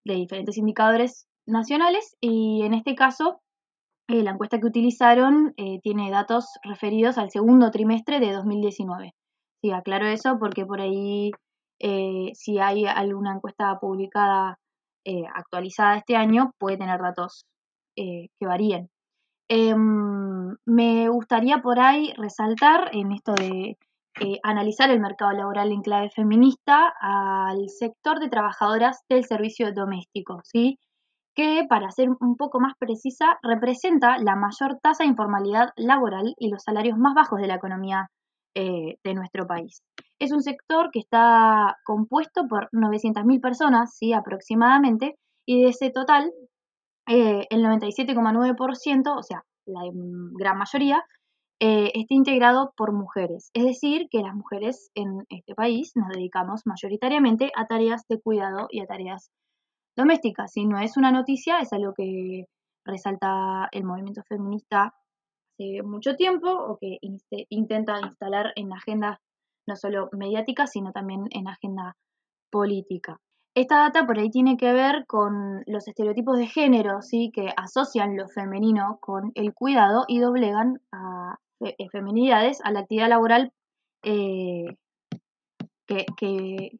de 0.06 0.16
diferentes 0.16 0.58
indicadores 0.58 1.28
nacionales 1.46 2.16
y 2.20 2.62
en 2.64 2.74
este 2.74 2.96
caso 2.96 3.42
eh, 4.08 4.24
la 4.24 4.32
encuesta 4.32 4.60
que 4.60 4.68
utilizaron 4.68 5.54
eh, 5.58 5.80
tiene 5.82 6.12
datos 6.12 6.46
referidos 6.64 7.18
al 7.18 7.32
segundo 7.32 7.72
trimestre 7.72 8.20
de 8.20 8.32
2019. 8.34 9.14
Sí, 9.62 9.72
aclaro 9.72 10.08
eso 10.08 10.38
porque 10.40 10.66
por 10.66 10.82
ahí 10.82 11.32
eh, 11.80 12.32
si 12.34 12.60
hay 12.60 12.86
alguna 12.86 13.34
encuesta 13.36 13.78
publicada 13.80 14.58
actualizada 15.34 15.98
este 15.98 16.16
año 16.16 16.52
puede 16.60 16.78
tener 16.78 17.02
datos 17.02 17.46
que 17.96 18.30
varíen. 18.46 18.88
Em, 19.50 20.56
me 20.66 21.10
gustaría 21.10 21.58
por 21.58 21.80
ahí 21.80 22.14
resaltar 22.18 22.92
en 22.94 23.12
esto 23.12 23.34
de 23.34 23.78
eh, 24.20 24.40
analizar 24.44 24.90
el 24.90 25.00
mercado 25.00 25.32
laboral 25.32 25.72
en 25.72 25.82
clave 25.82 26.10
feminista 26.10 26.94
al 27.00 27.70
sector 27.70 28.20
de 28.20 28.30
trabajadoras 28.30 29.04
del 29.10 29.24
servicio 29.24 29.72
doméstico, 29.72 30.42
¿sí? 30.44 30.78
que, 31.34 31.66
para 31.70 31.92
ser 31.92 32.10
un 32.10 32.36
poco 32.36 32.60
más 32.60 32.74
precisa, 32.78 33.40
representa 33.42 34.18
la 34.18 34.36
mayor 34.36 34.80
tasa 34.82 35.04
de 35.04 35.10
informalidad 35.10 35.70
laboral 35.78 36.34
y 36.38 36.50
los 36.50 36.64
salarios 36.64 36.98
más 36.98 37.14
bajos 37.14 37.40
de 37.40 37.48
la 37.48 37.56
economía 37.56 38.10
eh, 38.54 38.98
de 39.04 39.14
nuestro 39.14 39.48
país. 39.48 39.82
Es 40.20 40.32
un 40.34 40.42
sector 40.42 40.90
que 40.92 41.00
está 41.00 41.78
compuesto 41.86 42.48
por 42.50 42.70
900.000 42.74 43.40
personas, 43.40 43.96
¿sí? 43.96 44.14
aproximadamente, 44.14 45.16
y 45.46 45.64
de 45.64 45.70
ese 45.70 45.90
total, 45.90 46.32
eh, 47.08 47.48
el 47.50 47.64
97,9%, 47.64 49.18
o 49.18 49.24
sea, 49.24 49.44
la 49.66 49.82
gran 50.38 50.58
mayoría, 50.58 51.04
eh, 51.64 51.92
está 51.94 52.16
integrado 52.16 52.74
por 52.76 52.92
mujeres. 52.92 53.52
Es 53.54 53.64
decir, 53.64 54.08
que 54.10 54.24
las 54.24 54.34
mujeres 54.34 54.90
en 54.96 55.28
este 55.30 55.54
país 55.54 55.92
nos 55.96 56.10
dedicamos 56.10 56.66
mayoritariamente 56.66 57.52
a 57.56 57.68
tareas 57.68 58.08
de 58.08 58.20
cuidado 58.20 58.68
y 58.72 58.80
a 58.80 58.88
tareas 58.88 59.30
domésticas. 59.96 60.54
Si 60.54 60.66
no 60.66 60.80
es 60.80 60.98
una 60.98 61.12
noticia, 61.12 61.60
es 61.60 61.72
algo 61.72 61.94
que 61.94 62.46
resalta 62.84 63.70
el 63.72 63.84
movimiento 63.84 64.24
feminista 64.28 64.96
hace 65.54 65.84
mucho 65.84 66.16
tiempo 66.16 66.50
o 66.50 66.80
que 66.80 66.98
intenta 67.50 68.00
instalar 68.02 68.54
en 68.56 68.70
la 68.70 68.78
agenda 68.78 69.22
no 69.68 69.76
solo 69.76 70.10
mediática, 70.14 70.66
sino 70.66 70.92
también 70.92 71.28
en 71.30 71.48
agenda 71.48 71.96
política. 72.50 73.20
Esta 73.54 73.78
data 73.78 74.08
por 74.08 74.18
ahí 74.18 74.32
tiene 74.32 74.58
que 74.58 74.74
ver 74.74 75.06
con 75.06 75.62
los 75.68 75.88
estereotipos 75.88 76.40
de 76.40 76.48
género, 76.48 77.04
¿sí? 77.04 77.30
que 77.32 77.54
asocian 77.56 78.18
lo 78.18 78.28
femenino 78.30 78.98
con 79.00 79.32
el 79.36 79.54
cuidado 79.54 80.06
y 80.08 80.20
doblegan 80.20 80.82
a 80.92 81.38
fe- 81.62 81.76
eh, 81.78 81.90
feminidades 81.90 82.60
a 82.64 82.72
la 82.72 82.82
actividad 82.82 83.10
laboral 83.10 83.52
eh, 84.04 84.66
que, 85.88 86.06
que- 86.18 86.72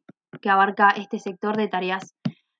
abarca 0.50 0.90
este 0.90 1.18
sector 1.18 1.56
de 1.56 1.68
tareas 1.68 2.14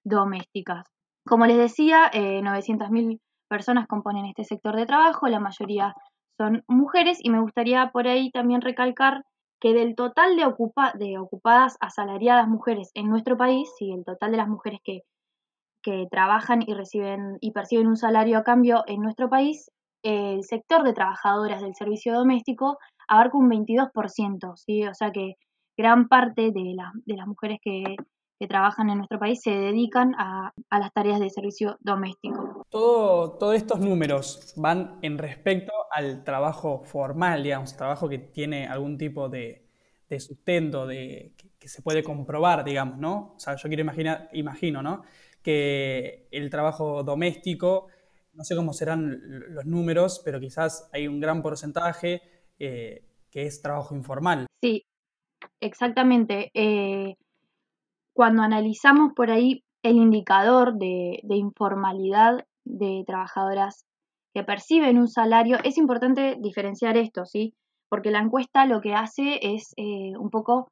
domésticas. 0.04 0.86
Como 1.26 1.46
les 1.46 1.56
decía, 1.56 2.10
eh, 2.12 2.40
900.000 2.42 3.20
personas 3.48 3.86
componen 3.88 4.26
este 4.26 4.44
sector 4.44 4.76
de 4.76 4.86
trabajo, 4.86 5.26
la 5.28 5.40
mayoría 5.40 5.94
son 6.38 6.62
mujeres 6.68 7.18
y 7.22 7.30
me 7.30 7.40
gustaría 7.40 7.90
por 7.92 8.06
ahí 8.08 8.30
también 8.30 8.60
recalcar 8.60 9.24
que 9.60 9.74
del 9.74 9.94
total 9.94 10.36
de, 10.36 10.44
ocupa- 10.46 10.92
de 10.94 11.18
ocupadas 11.18 11.76
asalariadas 11.80 12.48
mujeres 12.48 12.90
en 12.94 13.08
nuestro 13.08 13.36
país, 13.36 13.68
y 13.80 13.92
el 13.92 14.04
total 14.04 14.30
de 14.32 14.36
las 14.38 14.48
mujeres 14.48 14.80
que, 14.84 15.02
que 15.82 16.06
trabajan 16.10 16.62
y 16.66 16.74
reciben 16.74 17.38
y 17.40 17.52
perciben 17.52 17.86
un 17.86 17.96
salario 17.96 18.38
a 18.38 18.44
cambio 18.44 18.84
en 18.86 19.00
nuestro 19.02 19.28
país, 19.28 19.70
el 20.02 20.42
sector 20.44 20.82
de 20.82 20.92
trabajadoras 20.92 21.62
del 21.62 21.74
servicio 21.74 22.14
doméstico 22.14 22.78
abarca 23.08 23.36
un 23.38 23.48
22%, 23.48 24.56
¿sí? 24.56 24.84
O 24.86 24.94
sea 24.94 25.10
que 25.12 25.34
gran 25.76 26.08
parte 26.08 26.50
de, 26.50 26.72
la- 26.74 26.92
de 27.06 27.16
las 27.16 27.26
mujeres 27.26 27.58
que, 27.62 27.82
que 28.38 28.46
trabajan 28.48 28.90
en 28.90 28.98
nuestro 28.98 29.18
país 29.18 29.40
se 29.42 29.50
dedican 29.50 30.14
a, 30.18 30.52
a 30.70 30.78
las 30.78 30.92
tareas 30.92 31.20
de 31.20 31.30
servicio 31.30 31.76
doméstico. 31.80 32.66
Todo, 32.70 33.32
todos 33.38 33.54
estos 33.54 33.80
números 33.80 34.54
van 34.56 34.98
en 35.02 35.18
respecto 35.18 35.72
al 35.90 36.24
trabajo 36.24 36.82
formal, 36.84 37.42
digamos, 37.42 37.76
trabajo 37.76 38.08
que 38.08 38.18
tiene 38.18 38.66
algún 38.66 38.96
tipo 38.98 39.28
de, 39.28 39.66
de 40.08 40.20
sustento, 40.20 40.86
de, 40.86 41.34
que, 41.36 41.50
que 41.58 41.68
se 41.68 41.82
puede 41.82 42.02
comprobar, 42.02 42.64
digamos, 42.64 42.98
¿no? 42.98 43.34
O 43.36 43.38
sea, 43.38 43.56
yo 43.56 43.68
quiero 43.68 43.82
imaginar, 43.82 44.28
imagino, 44.32 44.82
¿no? 44.82 45.02
Que 45.42 46.28
el 46.30 46.48
trabajo 46.50 47.02
doméstico, 47.02 47.88
no 48.34 48.44
sé 48.44 48.56
cómo 48.56 48.72
serán 48.72 49.20
los 49.50 49.64
números, 49.66 50.22
pero 50.24 50.40
quizás 50.40 50.88
hay 50.92 51.06
un 51.06 51.20
gran 51.20 51.42
porcentaje 51.42 52.22
eh, 52.58 53.04
que 53.30 53.46
es 53.46 53.62
trabajo 53.62 53.94
informal. 53.94 54.46
Sí, 54.62 54.84
exactamente. 55.60 56.50
Eh, 56.54 57.16
cuando 58.14 58.42
analizamos 58.42 59.12
por 59.14 59.30
ahí 59.30 59.64
el 59.82 59.96
indicador 59.96 60.78
de, 60.78 61.20
informalidad 61.28 62.44
de 62.64 63.02
trabajadoras 63.06 63.84
que 64.34 64.44
perciben 64.44 64.98
un 64.98 65.08
salario, 65.08 65.58
es 65.64 65.76
importante 65.76 66.36
diferenciar 66.40 66.96
esto, 66.96 67.24
¿sí? 67.24 67.54
Porque 67.90 68.10
la 68.10 68.20
encuesta 68.20 68.64
lo 68.64 68.80
que 68.80 68.94
hace 68.94 69.38
es 69.42 69.72
eh, 69.76 70.16
un 70.18 70.30
poco 70.30 70.68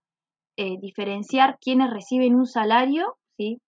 diferenciar 0.82 1.56
quienes 1.58 1.90
reciben 1.90 2.34
un 2.34 2.44
salario, 2.44 3.16
¿sí? 3.38 3.62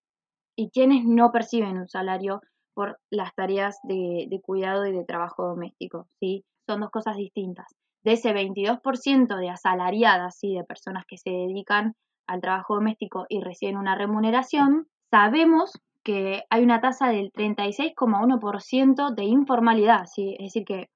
Y 0.55 0.69
quienes 0.69 1.07
no 1.07 1.33
perciben 1.33 1.79
un 1.79 1.89
salario 1.89 2.43
por 2.75 2.99
las 3.11 3.35
tareas 3.35 3.79
de, 3.85 4.29
cuidado 4.45 4.87
y 4.87 4.93
de 4.93 5.05
trabajo 5.05 5.47
doméstico, 5.47 6.07
¿sí? 6.21 6.45
Son 6.67 6.81
dos 6.81 6.91
cosas 6.91 7.17
distintas. 7.17 7.67
De 8.05 8.13
ese 8.13 8.33
22% 8.33 9.37
de 9.37 9.51
asalariadas, 9.51 10.39
¿sí? 10.39 10.55
De 10.55 10.65
personas 10.65 11.05
que 11.07 11.19
se 11.19 11.31
dedican 11.31 11.95
al 12.27 12.41
trabajo 12.41 12.75
doméstico 12.75 13.27
y 13.29 13.41
reciben 13.41 13.77
una 13.77 13.95
remuneración, 13.95 14.87
sabemos 15.11 15.73
que 16.03 16.43
hay 16.51 16.63
una 16.63 16.81
tasa 16.81 17.09
del 17.09 17.31
36,1% 17.33 19.15
de 19.15 19.25
informalidad, 19.25 20.07
¿sí? 20.07 20.35
es 20.39 20.47
decir, 20.47 20.65
que 20.65 20.89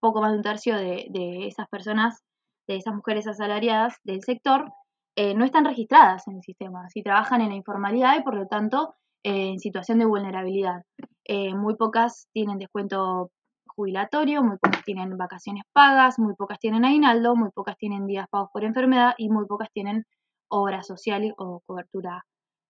poco 0.00 0.20
más 0.20 0.32
de 0.32 0.36
un 0.36 0.42
tercio 0.42 0.76
de, 0.76 1.46
esas 1.46 1.68
personas, 1.68 2.22
de 2.68 2.76
esas 2.76 2.94
mujeres 2.94 3.26
asalariadas 3.26 3.96
del 4.04 4.22
sector, 4.22 4.72
eh, 5.16 5.34
no 5.34 5.44
están 5.44 5.64
registradas 5.64 6.28
en 6.28 6.36
el 6.36 6.42
sistema, 6.42 6.88
¿sí? 6.90 7.02
trabajan 7.02 7.40
en 7.40 7.48
la 7.48 7.54
informalidad 7.56 8.18
y 8.18 8.22
por 8.22 8.34
lo 8.34 8.46
tanto 8.46 8.94
en 9.26 9.58
situación 9.58 9.98
de 9.98 10.04
vulnerabilidad. 10.04 10.82
Eh, 11.24 11.52
muy 11.54 11.74
pocas 11.74 12.28
tienen 12.32 12.58
descuento 12.58 13.32
jubilatorio, 13.66 14.42
muy 14.44 14.56
pocas 14.58 14.84
tienen 14.84 15.16
vacaciones 15.16 15.64
pagas, 15.72 16.18
muy 16.20 16.34
pocas 16.34 16.60
tienen 16.60 16.84
aguinaldo, 16.84 17.34
muy 17.34 17.50
pocas 17.50 17.76
tienen 17.76 18.06
días 18.06 18.28
pagos 18.30 18.50
por 18.52 18.62
enfermedad 18.62 19.14
y 19.18 19.28
muy 19.28 19.44
pocas 19.46 19.68
tienen 19.72 20.04
obra 20.48 20.84
social 20.84 21.34
o 21.38 21.60
cobertura 21.66 22.24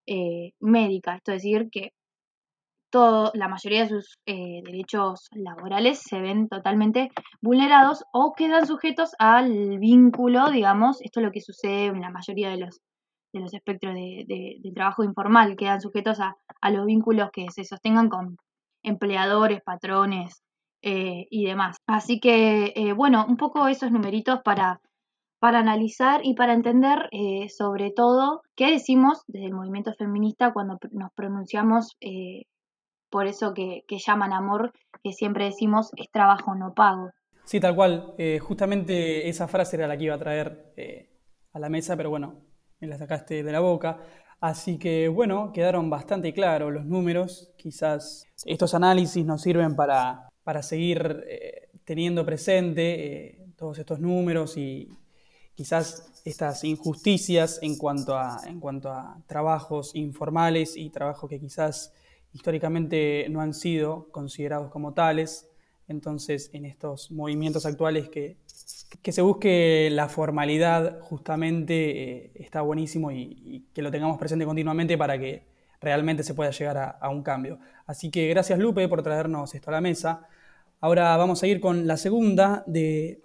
eh, 0.07 0.53
médica. 0.61 1.17
Esto 1.17 1.33
es 1.33 1.43
decir, 1.43 1.69
que 1.71 1.93
todo, 2.91 3.33
la 3.35 3.49
mayoría 3.49 3.83
de 3.83 3.89
sus 3.91 4.19
eh, 4.25 4.63
derechos 4.65 5.29
laborales 5.33 6.01
se 6.01 6.21
ven 6.21 6.49
totalmente 6.49 7.11
vulnerados 7.43 8.03
o 8.13 8.33
quedan 8.33 8.67
sujetos 8.67 9.11
al 9.19 9.79
vínculo, 9.79 10.51
digamos, 10.51 11.03
esto 11.03 11.21
es 11.21 11.27
lo 11.27 11.33
que 11.33 11.43
sucede 11.43 11.87
en 11.87 12.01
la 12.01 12.11
mayoría 12.11 12.49
de 12.49 12.57
los, 12.57 12.81
de 13.33 13.41
los 13.41 13.55
espectros 13.55 13.95
de, 13.95 14.25
de, 14.27 14.73
trabajo 14.73 15.05
informal, 15.05 15.57
quedan 15.57 15.81
sujetos 15.81 16.21
a, 16.21 16.37
a, 16.61 16.71
los 16.71 16.87
vínculos 16.87 17.31
que 17.33 17.47
se 17.51 17.65
sostengan 17.65 18.09
con 18.09 18.37
empleadores, 18.83 19.63
patrones 19.63 20.43
eh, 20.83 21.27
y 21.31 21.47
demás. 21.47 21.79
Así 21.87 22.21
que, 22.21 22.73
eh, 22.77 22.93
bueno, 22.93 23.27
un 23.29 23.37
poco 23.37 23.67
esos 23.69 23.91
numeritos 23.91 24.41
para 24.43 24.81
para 25.39 25.59
analizar 25.59 26.23
y 26.25 26.35
para 26.35 26.55
entender 26.55 27.11
eh, 27.13 27.51
sobre 27.51 27.91
todo 27.91 28.41
qué 28.55 28.71
decimos 28.71 29.23
desde 29.27 29.47
el 29.47 29.53
movimiento 29.53 29.93
feminista 29.93 30.53
cuando 30.53 30.79
nos 30.93 31.13
pronunciamos 31.13 31.99
por 33.11 33.27
eso 33.27 33.53
que, 33.53 33.85
que, 33.87 33.99
llaman 33.99 34.33
amor, 34.33 34.73
que 35.03 35.13
siempre 35.13 35.45
decimos 35.45 35.91
es 35.97 36.11
trabajo 36.11 36.55
no 36.55 36.73
pago. 36.73 37.11
Sí, 37.45 37.61
tal 37.61 37.77
cual. 37.77 38.15
Justamente 38.41 39.29
esa 39.29 39.47
frase 39.47 39.77
era 39.77 39.87
la 39.87 39.99
que 39.99 40.05
iba 40.05 40.15
a 40.15 40.19
traer 40.19 40.73
a 41.53 41.59
la 41.59 41.69
mesa, 41.69 41.97
pero 41.99 42.09
bueno, 42.09 42.41
me 42.81 42.87
la 42.87 42.99
sacaste 42.99 43.43
de 43.43 43.53
la 43.53 43.61
boca. 43.61 43.99
Así 44.41 44.79
que 44.79 45.09
bueno, 45.09 45.53
quedaron 45.53 45.89
bastante 45.91 46.33
claros 46.33 46.73
los 46.73 46.85
números. 46.85 47.53
Quizás 47.57 48.25
estos 48.45 48.75
análisis 48.75 49.25
nos 49.25 49.43
sirven 49.43 49.77
para, 49.77 50.29
para 50.45 50.63
seguir 50.63 51.25
eh, 51.29 51.69
teniendo 51.85 52.25
presente 52.25 53.47
todos 53.57 53.79
estos 53.79 54.01
números 54.01 54.57
y, 54.57 54.89
quizás 55.57 56.13
estas 56.25 56.63
injusticias 56.65 57.59
en 57.63 57.77
cuanto, 57.77 58.17
a, 58.17 58.41
en 58.47 58.61
cuanto 58.61 58.91
a 58.93 59.19
trabajos 59.27 59.95
informales 59.95 60.77
y 60.77 60.91
trabajos 60.91 61.31
que 61.31 61.41
quizás 61.41 61.93
históricamente 62.33 63.27
no 63.31 63.41
han 63.41 63.55
sido 63.55 64.09
considerados 64.13 64.71
como 64.71 64.93
tales. 64.93 65.49
Entonces, 65.89 66.51
en 66.53 66.67
estos 66.67 67.11
movimientos 67.11 67.65
actuales 67.65 68.09
que, 68.11 68.37
que 69.03 69.13
se 69.13 69.23
busque 69.23 69.89
la 69.93 70.09
formalidad 70.09 71.01
justamente 71.01 72.27
eh, 72.27 72.33
está 72.35 72.61
buenísimo 72.63 73.11
y, 73.11 73.67
que 73.73 73.83
lo 73.83 73.91
tengamos 73.91 74.19
presente 74.19 74.45
continuamente 74.45 74.97
para 74.97 75.19
que 75.19 75.47
realmente 75.81 76.23
se 76.23 76.35
pueda 76.35 76.51
llegar 76.51 76.79
a, 76.79 76.91
a 76.91 77.09
un 77.09 77.23
cambio. 77.23 77.59
Así 77.87 78.11
que 78.11 78.29
gracias 78.29 78.59
Lupe 78.59 78.89
por 78.89 79.03
traernos 79.03 79.55
esto 79.55 79.71
a 79.71 79.75
la 79.75 79.81
mesa. 79.81 80.27
Ahora 80.81 81.17
vamos 81.17 81.43
a 81.43 81.47
ir 81.47 81.61
con 81.61 81.87
la 81.87 81.97
segunda 81.97 82.63
de, 82.67 83.23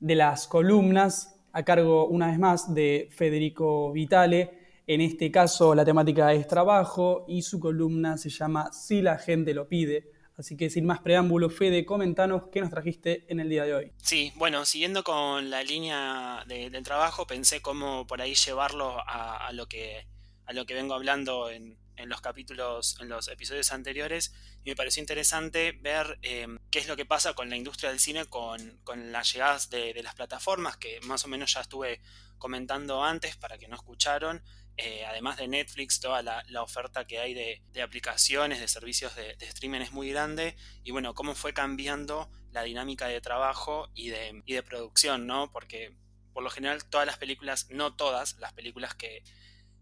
de 0.00 0.14
las 0.14 0.46
columnas 0.46 1.40
a 1.52 1.62
cargo 1.62 2.06
una 2.08 2.26
vez 2.28 2.38
más 2.38 2.74
de 2.74 3.08
Federico 3.10 3.92
Vitale. 3.92 4.50
En 4.86 5.00
este 5.00 5.30
caso 5.30 5.74
la 5.74 5.84
temática 5.84 6.32
es 6.32 6.46
trabajo 6.46 7.24
y 7.26 7.42
su 7.42 7.58
columna 7.58 8.18
se 8.18 8.28
llama 8.28 8.70
Si 8.72 9.00
la 9.00 9.16
gente 9.16 9.54
lo 9.54 9.66
pide. 9.66 10.10
Así 10.36 10.56
que 10.56 10.68
sin 10.68 10.84
más 10.84 11.00
preámbulo, 11.00 11.48
Fede, 11.48 11.84
comentanos 11.84 12.48
qué 12.52 12.60
nos 12.60 12.70
trajiste 12.70 13.24
en 13.28 13.38
el 13.38 13.48
día 13.48 13.64
de 13.64 13.74
hoy. 13.74 13.92
Sí, 14.02 14.32
bueno, 14.36 14.64
siguiendo 14.64 15.04
con 15.04 15.50
la 15.50 15.62
línea 15.62 16.44
de, 16.46 16.70
del 16.70 16.82
trabajo, 16.82 17.26
pensé 17.26 17.62
cómo 17.62 18.06
por 18.06 18.20
ahí 18.20 18.34
llevarlo 18.34 18.96
a, 19.06 19.50
lo, 19.52 19.68
que, 19.68 20.06
a 20.46 20.52
lo 20.52 20.66
que 20.66 20.74
vengo 20.74 20.94
hablando 20.94 21.50
en, 21.50 21.78
en 21.96 22.08
los 22.08 22.20
capítulos, 22.20 22.96
en 23.00 23.08
los 23.08 23.28
episodios 23.28 23.72
anteriores, 23.72 24.32
y 24.64 24.70
me 24.70 24.76
pareció 24.76 25.00
interesante 25.00 25.72
ver 25.72 26.18
eh, 26.22 26.46
qué 26.70 26.78
es 26.78 26.88
lo 26.88 26.96
que 26.96 27.06
pasa 27.06 27.34
con 27.34 27.50
la 27.50 27.56
industria 27.56 27.90
del 27.90 28.00
cine 28.00 28.24
con, 28.26 28.78
con 28.84 29.12
las 29.12 29.32
llegadas 29.32 29.70
de, 29.70 29.94
las 30.02 30.14
plataformas, 30.14 30.76
que 30.76 31.00
más 31.02 31.24
o 31.24 31.28
menos 31.28 31.52
ya 31.54 31.60
estuve 31.60 32.00
comentando 32.38 33.04
antes 33.04 33.36
para 33.36 33.58
que 33.58 33.68
no 33.68 33.76
escucharon. 33.76 34.42
Eh, 34.76 35.04
además 35.06 35.36
de 35.36 35.46
Netflix, 35.46 36.00
toda 36.00 36.22
la, 36.22 36.62
oferta 36.62 37.06
que 37.06 37.20
hay 37.20 37.32
de, 37.34 37.82
aplicaciones, 37.82 38.60
de 38.60 38.66
servicios 38.66 39.14
de, 39.14 39.36
streaming 39.40 39.80
es 39.80 39.92
muy 39.92 40.10
grande. 40.10 40.56
Y 40.82 40.90
bueno, 40.90 41.14
cómo 41.14 41.34
fue 41.34 41.54
cambiando 41.54 42.30
la 42.50 42.62
dinámica 42.62 43.06
de 43.06 43.20
trabajo 43.20 43.90
y 43.94 44.08
de, 44.08 44.42
y 44.46 44.54
de 44.54 44.62
producción, 44.62 45.26
¿no? 45.26 45.50
Porque 45.52 45.96
por 46.32 46.42
lo 46.42 46.50
general 46.50 46.84
todas 46.84 47.06
las 47.06 47.18
películas, 47.18 47.68
no 47.70 47.94
todas 47.94 48.36
las 48.38 48.52
películas 48.52 48.94
que, 48.94 49.22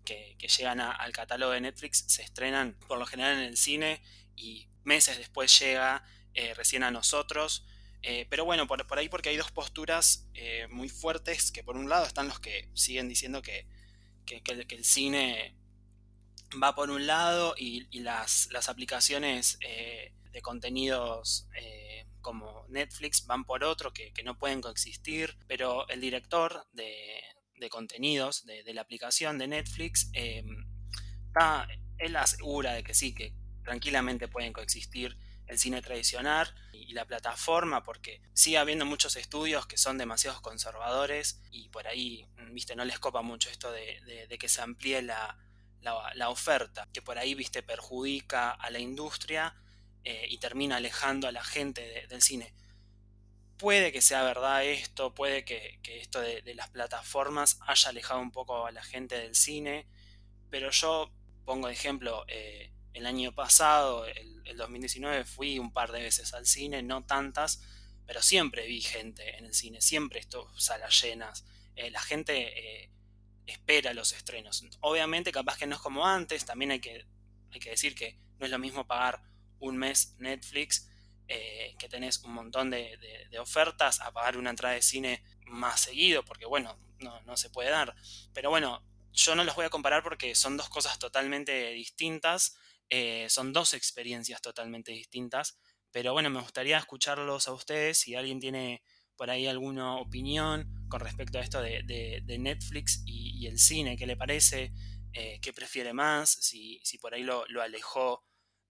que, 0.04 0.36
llegan 0.38 0.80
a, 0.80 0.90
al 0.90 1.12
catálogo 1.12 1.52
de 1.52 1.62
Netflix 1.62 2.04
se 2.08 2.22
estrenan 2.22 2.76
por 2.86 2.98
lo 2.98 3.06
general 3.06 3.38
en 3.38 3.44
el 3.44 3.56
cine 3.56 4.02
y 4.36 4.68
meses 4.84 5.16
después 5.16 5.58
llega 5.58 6.04
eh, 6.34 6.52
recién 6.54 6.82
a 6.82 6.90
nosotros. 6.90 7.64
Eh, 8.02 8.26
pero 8.28 8.44
bueno, 8.44 8.66
por, 8.66 8.86
por, 8.86 8.98
ahí 8.98 9.08
porque 9.08 9.30
hay 9.30 9.36
dos 9.36 9.52
posturas 9.52 10.28
muy 10.70 10.88
fuertes, 10.88 11.52
que 11.52 11.62
por 11.62 11.76
un 11.76 11.88
lado 11.88 12.04
están 12.04 12.28
los 12.28 12.40
que 12.40 12.68
siguen 12.74 13.08
diciendo 13.08 13.42
que, 13.42 13.66
que, 14.24 14.42
el 14.46 14.84
cine 14.84 15.56
va 16.62 16.74
por 16.74 16.90
un 16.90 17.06
lado 17.06 17.54
y, 17.56 18.00
las, 18.00 18.48
aplicaciones 18.68 19.58
eh, 19.60 20.12
de 20.32 20.42
contenidos 20.42 21.48
eh, 21.58 22.06
como 22.20 22.66
Netflix 22.68 23.26
van 23.26 23.44
por 23.44 23.64
otro, 23.64 23.92
que, 23.92 24.12
no 24.24 24.38
pueden 24.38 24.60
coexistir, 24.60 25.36
pero 25.46 25.88
el 25.88 26.00
director 26.00 26.66
de, 26.72 27.22
contenidos 27.70 28.44
de, 28.44 28.64
de, 28.64 28.74
la 28.74 28.82
aplicación 28.82 29.38
de 29.38 29.46
Netflix, 29.46 30.10
eh, 30.14 30.44
está, 31.26 31.68
él 31.98 32.16
asegura 32.16 32.74
de 32.74 32.82
que 32.82 32.94
sí, 32.94 33.14
que 33.14 33.34
tranquilamente 33.62 34.26
pueden 34.28 34.52
coexistir 34.52 35.16
el 35.52 35.58
cine 35.58 35.82
tradicional 35.82 36.52
y 36.72 36.92
la 36.94 37.04
plataforma, 37.04 37.84
porque 37.84 38.20
sigue 38.32 38.58
habiendo 38.58 38.84
muchos 38.84 39.16
estudios 39.16 39.66
que 39.66 39.76
son 39.76 39.98
demasiado 39.98 40.40
conservadores 40.42 41.40
y 41.50 41.68
por 41.68 41.86
ahí, 41.86 42.26
viste, 42.50 42.74
no 42.74 42.84
les 42.84 42.98
copa 42.98 43.22
mucho 43.22 43.50
esto 43.50 43.70
de, 43.70 44.26
de, 44.28 44.38
que 44.38 44.48
se 44.48 44.62
amplíe 44.62 45.02
la, 45.02 45.38
oferta, 46.28 46.88
que 46.92 47.02
por 47.02 47.18
ahí, 47.18 47.34
viste, 47.34 47.62
perjudica 47.62 48.50
a 48.50 48.70
la 48.70 48.78
industria 48.78 49.54
eh, 50.04 50.26
y 50.28 50.38
termina 50.38 50.76
alejando 50.76 51.28
a 51.28 51.32
la 51.32 51.44
gente 51.44 51.80
de, 51.80 52.06
del 52.06 52.22
cine. 52.22 52.54
Puede 53.58 53.92
que 53.92 54.02
sea 54.02 54.24
verdad 54.24 54.64
esto, 54.64 55.14
puede 55.14 55.44
que, 55.44 55.78
esto 55.84 56.20
de, 56.20 56.42
de, 56.42 56.54
las 56.54 56.70
plataformas 56.70 57.58
haya 57.66 57.90
alejado 57.90 58.20
un 58.20 58.32
poco 58.32 58.66
a 58.66 58.72
la 58.72 58.82
gente 58.82 59.16
del 59.18 59.36
cine, 59.36 59.86
pero 60.50 60.70
yo 60.70 61.12
pongo 61.44 61.68
de 61.68 61.74
ejemplo, 61.74 62.24
eh, 62.28 62.72
el 62.94 63.06
año 63.06 63.34
pasado, 63.34 64.06
el, 64.06 64.42
el, 64.44 64.56
2019, 64.56 65.24
fui 65.24 65.58
un 65.58 65.72
par 65.72 65.92
de 65.92 66.02
veces 66.02 66.34
al 66.34 66.46
cine, 66.46 66.82
no 66.82 67.04
tantas, 67.04 67.62
pero 68.06 68.22
siempre 68.22 68.66
vi 68.66 68.80
gente 68.80 69.36
en 69.38 69.46
el 69.46 69.54
cine, 69.54 69.80
siempre 69.80 70.20
esto, 70.20 70.50
salas 70.58 71.00
llenas, 71.02 71.44
eh, 71.76 71.90
la 71.90 72.00
gente 72.00 72.82
eh, 72.82 72.90
espera 73.46 73.94
los 73.94 74.12
estrenos. 74.12 74.64
Obviamente 74.80 75.32
capaz 75.32 75.56
que 75.56 75.66
no 75.66 75.76
es 75.76 75.80
como 75.80 76.06
antes, 76.06 76.44
también 76.44 76.72
hay 76.72 76.80
que, 76.80 77.06
hay 77.50 77.60
que 77.60 77.70
decir 77.70 77.94
que 77.94 78.18
no 78.38 78.46
es 78.46 78.50
lo 78.50 78.58
mismo 78.58 78.86
pagar 78.86 79.22
un 79.60 79.76
mes 79.76 80.16
Netflix 80.18 80.88
eh, 81.28 81.76
que 81.78 81.88
tenés 81.88 82.18
un 82.24 82.32
montón 82.34 82.70
de, 82.70 82.96
de, 82.98 83.28
de, 83.30 83.38
ofertas 83.38 84.00
a 84.00 84.12
pagar 84.12 84.36
una 84.36 84.50
entrada 84.50 84.74
de 84.74 84.82
cine 84.82 85.22
más 85.46 85.80
seguido, 85.80 86.24
porque 86.24 86.46
bueno, 86.46 86.76
no, 86.98 87.20
no, 87.22 87.36
se 87.36 87.48
puede 87.48 87.70
dar. 87.70 87.94
Pero 88.34 88.50
bueno, 88.50 88.84
yo 89.12 89.34
no 89.34 89.44
los 89.44 89.54
voy 89.54 89.64
a 89.64 89.70
comparar 89.70 90.02
porque 90.02 90.34
son 90.34 90.56
dos 90.56 90.68
cosas 90.68 90.98
totalmente 90.98 91.70
distintas, 91.70 92.58
eh, 92.94 93.26
son 93.30 93.54
dos 93.54 93.72
experiencias 93.72 94.42
totalmente 94.42 94.92
distintas, 94.92 95.58
pero 95.90 96.12
bueno, 96.12 96.28
me 96.28 96.42
gustaría 96.42 96.76
escucharlos 96.76 97.48
a 97.48 97.54
ustedes 97.54 97.96
si 97.96 98.14
alguien 98.14 98.38
tiene 98.38 98.82
por 99.16 99.30
ahí 99.30 99.46
alguna 99.46 99.96
opinión 99.96 100.68
con 100.90 101.00
respecto 101.00 101.38
a 101.38 101.40
esto 101.40 101.62
de, 101.62 101.82
de 101.84 102.38
Netflix 102.38 103.02
y, 103.06 103.46
el 103.46 103.58
cine, 103.58 103.96
qué 103.96 104.06
le 104.06 104.16
parece, 104.16 104.72
eh, 105.14 105.40
qué 105.40 105.54
prefiere 105.54 105.94
más, 105.94 106.28
si, 106.28 106.80
si 106.84 106.98
por 106.98 107.14
ahí 107.14 107.22
lo, 107.22 107.44
alejó 107.62 108.24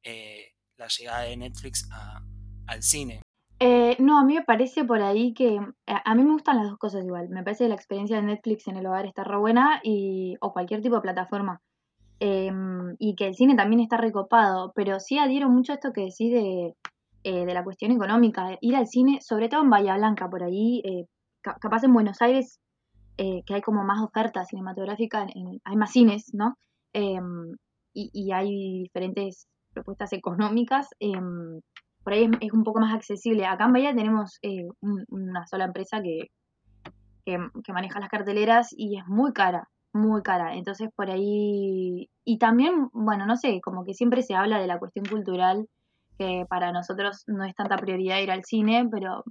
eh, 0.04 0.54
la 0.76 0.86
llegada 0.86 1.22
de 1.22 1.36
Netflix 1.36 1.88
a, 1.90 2.22
al 2.68 2.82
cine? 2.84 3.22
Eh, 3.58 3.82
Eh, 3.92 3.96
no, 3.98 4.18
a 4.18 4.24
mí 4.24 4.34
me 4.34 4.42
parece 4.42 4.84
por 4.84 5.02
ahí 5.02 5.34
que 5.34 5.58
a, 5.86 6.10
a 6.10 6.14
mí 6.14 6.24
me 6.24 6.32
gustan 6.32 6.56
las 6.56 6.70
dos 6.70 6.78
cosas 6.78 7.04
igual. 7.04 7.28
Me 7.28 7.42
parece 7.42 7.64
que 7.64 7.68
la 7.68 7.74
experiencia 7.74 8.16
de 8.16 8.22
Netflix 8.22 8.66
en 8.68 8.76
el 8.76 8.86
hogar 8.86 9.04
está 9.06 9.22
re 9.24 9.36
buena 9.36 9.80
y, 9.82 10.36
o 10.40 10.52
cualquier 10.52 10.80
tipo 10.80 10.94
de 10.96 11.02
plataforma. 11.02 11.60
Em, 12.24 12.94
y 13.00 13.16
que 13.16 13.26
el 13.26 13.34
cine 13.34 13.56
también 13.56 13.80
está 13.80 13.96
recopado, 13.96 14.70
pero 14.76 15.00
sí 15.00 15.18
adhiero 15.18 15.48
mucho 15.50 15.72
a 15.72 15.74
esto 15.74 15.92
que 15.92 16.02
decís 16.02 16.30
de, 16.32 16.72
eh, 17.24 17.44
de 17.44 17.52
la 17.54 17.64
cuestión 17.64 17.90
económica, 17.90 18.56
ir 18.60 18.76
al 18.76 18.86
cine, 18.86 19.18
sobre 19.20 19.48
todo 19.48 19.62
en 19.62 19.70
Bahía 19.70 19.96
Blanca, 19.96 20.28
por 20.30 20.44
ahí, 20.44 20.82
eh, 20.84 21.06
ca- 21.42 21.56
capaz 21.60 21.82
en 21.82 21.92
Buenos 21.92 22.22
Aires, 22.22 22.60
eh, 23.18 23.42
que 23.44 23.54
hay 23.54 23.60
como 23.60 23.82
más 23.82 24.00
oferta 24.02 24.44
cinematográfica, 24.44 25.26
hay 25.64 25.76
más 25.76 25.90
cines, 25.90 26.30
¿no? 26.32 26.54
Em, 26.92 27.56
y, 27.92 28.08
y 28.12 28.30
hay 28.30 28.82
diferentes 28.84 29.48
propuestas 29.74 30.12
económicas, 30.12 30.90
em, 31.00 31.60
por 32.04 32.12
ahí 32.12 32.30
es, 32.40 32.52
un 32.52 32.62
poco 32.62 32.78
más 32.78 32.94
accesible. 32.94 33.46
Acá 33.46 33.64
en 33.64 33.72
Bahía 33.72 33.94
tenemos 33.96 34.38
eh, 34.42 34.68
un- 34.80 35.04
una 35.08 35.44
sola 35.48 35.64
empresa 35.64 36.00
que, 36.00 36.28
que 37.24 37.72
maneja 37.72 37.98
las 38.00 38.10
carteleras 38.10 38.68
y 38.76 38.96
es 38.98 39.04
muy 39.08 39.32
cara, 39.32 39.68
muy 39.92 40.22
cara. 40.22 40.54
Entonces 40.54 40.90
por 40.94 41.10
ahí, 41.10 42.08
y 42.24 42.38
también, 42.38 42.88
bueno, 42.92 43.26
no 43.26 43.36
sé, 43.36 43.60
como 43.62 43.84
que 43.84 43.94
siempre 43.94 44.22
se 44.22 44.34
habla 44.34 44.58
de 44.58 44.66
la 44.66 44.78
cuestión 44.78 45.04
cultural, 45.06 45.68
que 46.18 46.44
para 46.48 46.72
nosotros 46.72 47.24
no 47.26 47.44
es 47.44 47.54
tanta 47.54 47.76
prioridad 47.76 48.20
ir 48.20 48.30
al 48.30 48.44
cine, 48.44 48.88
pero 48.90 49.24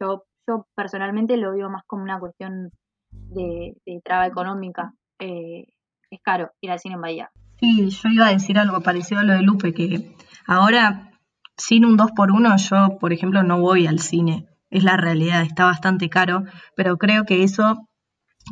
yo, 0.00 0.24
yo 0.48 0.66
personalmente 0.74 1.36
lo 1.36 1.52
veo 1.52 1.70
más 1.70 1.84
como 1.86 2.02
una 2.02 2.18
cuestión 2.18 2.70
de, 3.10 3.74
de 3.86 4.00
traba 4.04 4.26
económica. 4.26 4.94
Eh, 5.18 5.66
es 6.10 6.20
caro 6.22 6.50
ir 6.60 6.70
al 6.70 6.78
cine 6.78 6.94
en 6.96 7.00
Bahía. 7.00 7.30
Sí, 7.58 7.88
yo 7.88 8.08
iba 8.10 8.26
a 8.26 8.32
decir 8.32 8.58
algo 8.58 8.80
parecido 8.80 9.20
a 9.20 9.24
lo 9.24 9.34
de 9.34 9.42
Lupe, 9.42 9.72
que 9.72 10.14
ahora 10.46 11.12
sin 11.56 11.84
un 11.84 11.96
2x1 11.96 12.56
yo, 12.68 12.98
por 12.98 13.12
ejemplo, 13.12 13.42
no 13.42 13.60
voy 13.60 13.86
al 13.86 14.00
cine. 14.00 14.46
Es 14.70 14.84
la 14.84 14.96
realidad, 14.96 15.42
está 15.42 15.64
bastante 15.64 16.08
caro, 16.08 16.44
pero 16.76 16.96
creo 16.96 17.24
que 17.24 17.44
eso, 17.44 17.88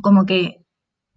como 0.01 0.25
que 0.25 0.60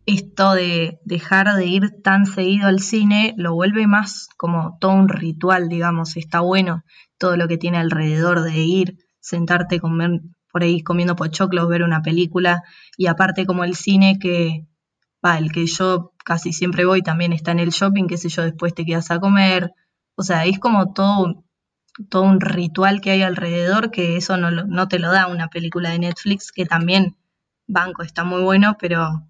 esto 0.07 0.53
de 0.53 1.01
dejar 1.05 1.55
de 1.57 1.67
ir 1.67 2.03
tan 2.03 2.27
seguido 2.27 2.69
al 2.69 2.81
cine, 2.81 3.35
lo 3.37 3.55
vuelve 3.55 3.87
más 3.87 4.29
como 4.37 4.77
todo 4.81 4.93
un 4.93 5.09
ritual, 5.09 5.69
digamos. 5.69 6.17
Está 6.17 6.41
bueno 6.41 6.85
todo 7.19 7.37
lo 7.37 7.49
que 7.49 7.59
tiene 7.59 7.79
alrededor 7.79 8.43
de 8.43 8.59
ir, 8.59 8.99
sentarte, 9.21 9.81
comer 9.81 10.21
por 10.53 10.63
ahí 10.63 10.83
comiendo 10.83 11.17
pochoclos, 11.17 11.69
ver 11.69 11.83
una 11.83 12.03
película, 12.03 12.63
y 12.97 13.07
aparte 13.09 13.45
como 13.45 13.65
el 13.65 13.75
cine 13.75 14.19
que 14.21 14.69
va, 15.25 15.37
el 15.37 15.51
que 15.51 15.67
yo 15.67 16.13
casi 16.25 16.53
siempre 16.53 16.85
voy 16.85 17.03
también 17.03 17.33
está 17.33 17.51
en 17.51 17.59
el 17.59 17.71
shopping, 17.71 18.07
qué 18.07 18.19
sé 18.19 18.29
yo, 18.29 18.43
después 18.43 18.73
te 18.73 18.85
quedas 18.85 19.11
a 19.11 19.19
comer. 19.19 19.73
O 20.15 20.23
sea, 20.23 20.45
es 20.45 20.61
como 20.61 20.93
todo, 20.93 21.45
todo 22.09 22.23
un 22.23 22.41
ritual 22.41 23.01
que 23.01 23.11
hay 23.11 23.23
alrededor 23.23 23.91
que 23.91 24.17
eso 24.17 24.37
no, 24.37 24.51
no 24.51 24.87
te 24.87 25.01
lo 25.01 25.11
da 25.11 25.27
una 25.27 25.49
película 25.49 25.91
de 25.91 25.99
Netflix, 25.99 26.53
que 26.53 26.67
también, 26.67 27.17
banco, 27.67 28.03
está 28.03 28.23
muy 28.23 28.43
bueno, 28.43 28.77
pero, 28.79 29.27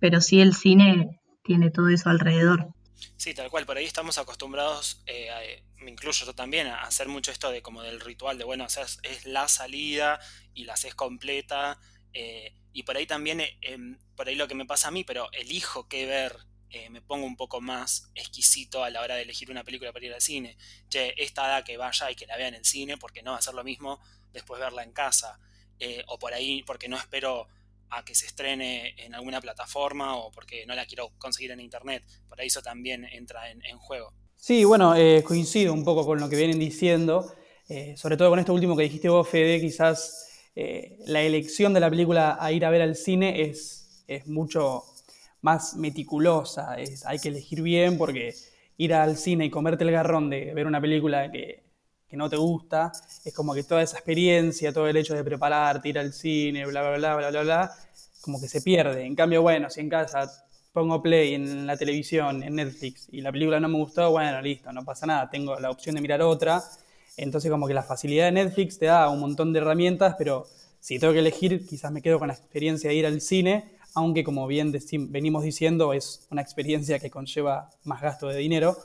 pero 0.00 0.20
sí 0.20 0.40
el 0.40 0.54
cine 0.54 1.20
tiene 1.44 1.70
todo 1.70 1.88
eso 1.88 2.08
alrededor. 2.10 2.68
Sí, 3.16 3.34
tal 3.34 3.50
cual, 3.50 3.66
por 3.66 3.76
ahí 3.76 3.84
estamos 3.84 4.18
acostumbrados, 4.18 5.02
eh, 5.06 5.30
a- 5.30 5.44
eh, 5.44 5.62
me 5.78 5.90
incluyo 5.90 6.26
yo 6.26 6.34
también, 6.34 6.66
a 6.66 6.82
hacer 6.82 7.08
mucho 7.08 7.30
esto 7.30 7.50
de 7.50 7.62
como 7.62 7.82
del 7.82 8.00
ritual 8.00 8.38
de, 8.38 8.44
bueno, 8.44 8.64
o 8.64 8.68
sea, 8.68 8.84
es, 8.84 9.26
la 9.26 9.48
salida 9.48 10.20
y 10.54 10.64
la 10.64 10.74
haces 10.74 10.94
completa, 10.94 11.78
eh, 12.12 12.54
y 12.72 12.82
por 12.82 12.96
ahí 12.96 13.06
también, 13.06 13.40
eh, 13.40 13.58
em, 13.62 13.98
por 14.16 14.28
ahí 14.28 14.34
lo 14.34 14.48
que 14.48 14.54
me 14.54 14.66
pasa 14.66 14.88
a 14.88 14.90
mí, 14.90 15.04
pero 15.04 15.30
elijo 15.32 15.88
qué 15.88 16.06
ver, 16.06 16.36
eh, 16.70 16.88
me 16.90 17.02
pongo 17.02 17.26
un 17.26 17.36
poco 17.36 17.60
más 17.60 18.10
exquisito 18.14 18.84
a 18.84 18.90
la 18.90 19.00
hora 19.02 19.16
de 19.16 19.22
elegir 19.22 19.50
una 19.50 19.64
película 19.64 19.92
para 19.92 20.06
ir 20.06 20.14
al 20.14 20.20
cine. 20.20 20.56
Che, 20.88 21.14
esta 21.16 21.46
da 21.48 21.64
que 21.64 21.76
vaya 21.76 22.10
y 22.10 22.14
que 22.14 22.26
la 22.26 22.36
vea 22.36 22.48
en 22.48 22.54
el 22.54 22.64
cine, 22.64 22.96
porque 22.96 23.22
no 23.22 23.32
va 23.32 23.38
a 23.38 23.42
ser 23.42 23.54
lo 23.54 23.64
mismo 23.64 23.98
después 24.32 24.60
verla 24.60 24.82
en 24.84 24.92
casa, 24.92 25.40
eh, 25.80 26.04
o 26.06 26.18
por 26.18 26.32
ahí 26.34 26.62
porque 26.62 26.88
no 26.88 26.96
espero 26.96 27.48
a 27.90 28.04
que 28.04 28.14
se 28.14 28.26
estrene 28.26 28.94
en 28.98 29.14
alguna 29.14 29.40
plataforma 29.40 30.16
o 30.16 30.30
porque 30.30 30.64
no 30.66 30.74
la 30.74 30.86
quiero 30.86 31.10
conseguir 31.18 31.50
en 31.50 31.60
internet. 31.60 32.04
Por 32.28 32.40
ahí 32.40 32.46
eso 32.48 32.62
también 32.62 33.04
entra 33.04 33.50
en, 33.50 33.60
juego. 33.78 34.12
Sí, 34.36 34.64
bueno, 34.64 34.94
eh, 34.96 35.22
coincido 35.24 35.72
un 35.72 35.84
poco 35.84 36.04
con 36.06 36.20
lo 36.20 36.28
que 36.28 36.36
vienen 36.36 36.58
diciendo, 36.58 37.32
eh, 37.68 37.94
sobre 37.96 38.16
todo 38.16 38.30
con 38.30 38.38
esto 38.38 38.54
último 38.54 38.76
que 38.76 38.84
dijiste 38.84 39.08
vos, 39.08 39.28
Fede, 39.28 39.60
quizás 39.60 40.28
eh, 40.54 40.96
la 41.06 41.20
elección 41.22 41.72
de 41.74 41.80
la 41.80 41.90
película 41.90 42.36
a 42.40 42.52
ir 42.52 42.64
a 42.64 42.70
ver 42.70 42.82
al 42.82 42.96
cine 42.96 43.42
es, 43.42 44.04
es 44.06 44.26
mucho 44.26 44.84
más 45.42 45.74
meticulosa, 45.76 46.74
es- 46.78 47.04
hay 47.06 47.18
que 47.18 47.28
elegir 47.28 47.62
bien 47.62 47.98
porque 47.98 48.34
ir 48.76 48.94
al 48.94 49.16
cine 49.16 49.44
y 49.46 49.50
comerte 49.50 49.84
el 49.84 49.90
garrón 49.92 50.30
de 50.30 50.54
ver 50.54 50.66
una 50.66 50.80
película 50.80 51.30
que, 51.30 51.64
que 52.10 52.16
no 52.16 52.28
te 52.28 52.36
gusta, 52.36 52.90
es 53.24 53.32
como 53.32 53.54
que 53.54 53.62
toda 53.62 53.82
esa 53.82 53.96
experiencia, 53.96 54.72
todo 54.72 54.88
el 54.88 54.96
hecho 54.96 55.14
de 55.14 55.22
prepararte, 55.22 55.88
ir 55.88 55.98
al 55.98 56.12
cine, 56.12 56.66
bla, 56.66 56.82
bla, 56.82 56.98
bla, 56.98 57.16
bla, 57.16 57.30
bla, 57.30 57.42
bla, 57.42 57.72
como 58.20 58.40
que 58.40 58.48
se 58.48 58.60
pierde. 58.62 59.04
En 59.04 59.14
cambio, 59.14 59.42
bueno, 59.42 59.70
si 59.70 59.80
en 59.80 59.88
casa 59.88 60.28
pongo 60.72 61.00
play 61.00 61.34
en 61.34 61.66
la 61.66 61.76
televisión, 61.76 62.42
en 62.42 62.56
Netflix, 62.56 63.08
y 63.12 63.20
la 63.20 63.30
película 63.30 63.60
no 63.60 63.68
me 63.68 63.78
gustó, 63.78 64.10
bueno, 64.10 64.42
listo, 64.42 64.72
no 64.72 64.84
pasa 64.84 65.06
nada, 65.06 65.30
tengo 65.30 65.58
la 65.60 65.70
opción 65.70 65.94
de 65.94 66.00
mirar 66.00 66.20
otra. 66.22 66.62
Entonces 67.16 67.50
como 67.50 67.68
que 67.68 67.74
la 67.74 67.82
facilidad 67.82 68.26
de 68.26 68.32
Netflix 68.32 68.78
te 68.78 68.86
da 68.86 69.08
un 69.08 69.20
montón 69.20 69.52
de 69.52 69.60
herramientas, 69.60 70.16
pero 70.18 70.46
si 70.80 70.98
tengo 70.98 71.12
que 71.12 71.20
elegir, 71.20 71.64
quizás 71.66 71.92
me 71.92 72.02
quedo 72.02 72.18
con 72.18 72.28
la 72.28 72.34
experiencia 72.34 72.90
de 72.90 72.96
ir 72.96 73.06
al 73.06 73.20
cine, 73.20 73.76
aunque 73.94 74.24
como 74.24 74.46
bien 74.46 74.74
venimos 75.10 75.44
diciendo, 75.44 75.92
es 75.92 76.26
una 76.30 76.42
experiencia 76.42 76.98
que 76.98 77.10
conlleva 77.10 77.70
más 77.84 78.00
gasto 78.00 78.28
de 78.28 78.38
dinero. 78.38 78.76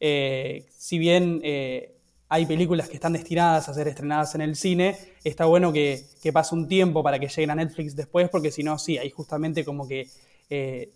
Eh, 0.00 0.66
si 0.76 0.98
bien 0.98 1.40
eh, 1.42 1.95
hay 2.28 2.46
películas 2.46 2.88
que 2.88 2.94
están 2.94 3.12
destinadas 3.12 3.68
a 3.68 3.74
ser 3.74 3.88
estrenadas 3.88 4.34
en 4.34 4.40
el 4.40 4.56
cine, 4.56 4.96
está 5.22 5.44
bueno 5.44 5.72
que, 5.72 6.04
que 6.22 6.32
pase 6.32 6.54
un 6.54 6.66
tiempo 6.66 7.02
para 7.02 7.18
que 7.18 7.28
lleguen 7.28 7.50
a 7.50 7.54
Netflix 7.54 7.94
después, 7.94 8.28
porque 8.28 8.50
si 8.50 8.62
no, 8.62 8.78
sí, 8.78 8.98
ahí 8.98 9.10
justamente 9.10 9.64
como 9.64 9.86
que 9.86 10.08
eh, 10.50 10.90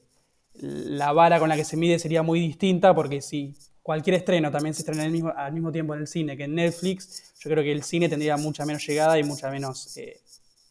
la 0.55 1.13
vara 1.13 1.39
con 1.39 1.49
la 1.49 1.57
que 1.57 1.65
se 1.65 1.77
mide 1.77 1.99
sería 1.99 2.23
muy 2.23 2.41
distinta, 2.41 2.95
porque 2.95 3.21
si 3.21 3.55
cualquier 3.83 4.17
estreno 4.17 4.51
también 4.51 4.75
se 4.75 4.83
estrena 4.83 5.05
al 5.05 5.53
mismo, 5.53 5.73
tiempo 5.73 5.95
en 5.95 6.01
el 6.01 6.07
cine 6.07 6.37
que 6.37 6.45
en 6.45 6.55
Netflix, 6.55 7.35
yo 7.39 7.51
creo 7.51 7.63
que 7.63 7.73
el 7.73 7.83
cine 7.83 8.09
tendría 8.09 8.37
mucha 8.37 8.65
menos 8.67 8.87
llegada 8.87 9.19
y 9.19 9.25
mucha 9.25 9.51
menos 9.51 9.97
eh, 9.97 10.21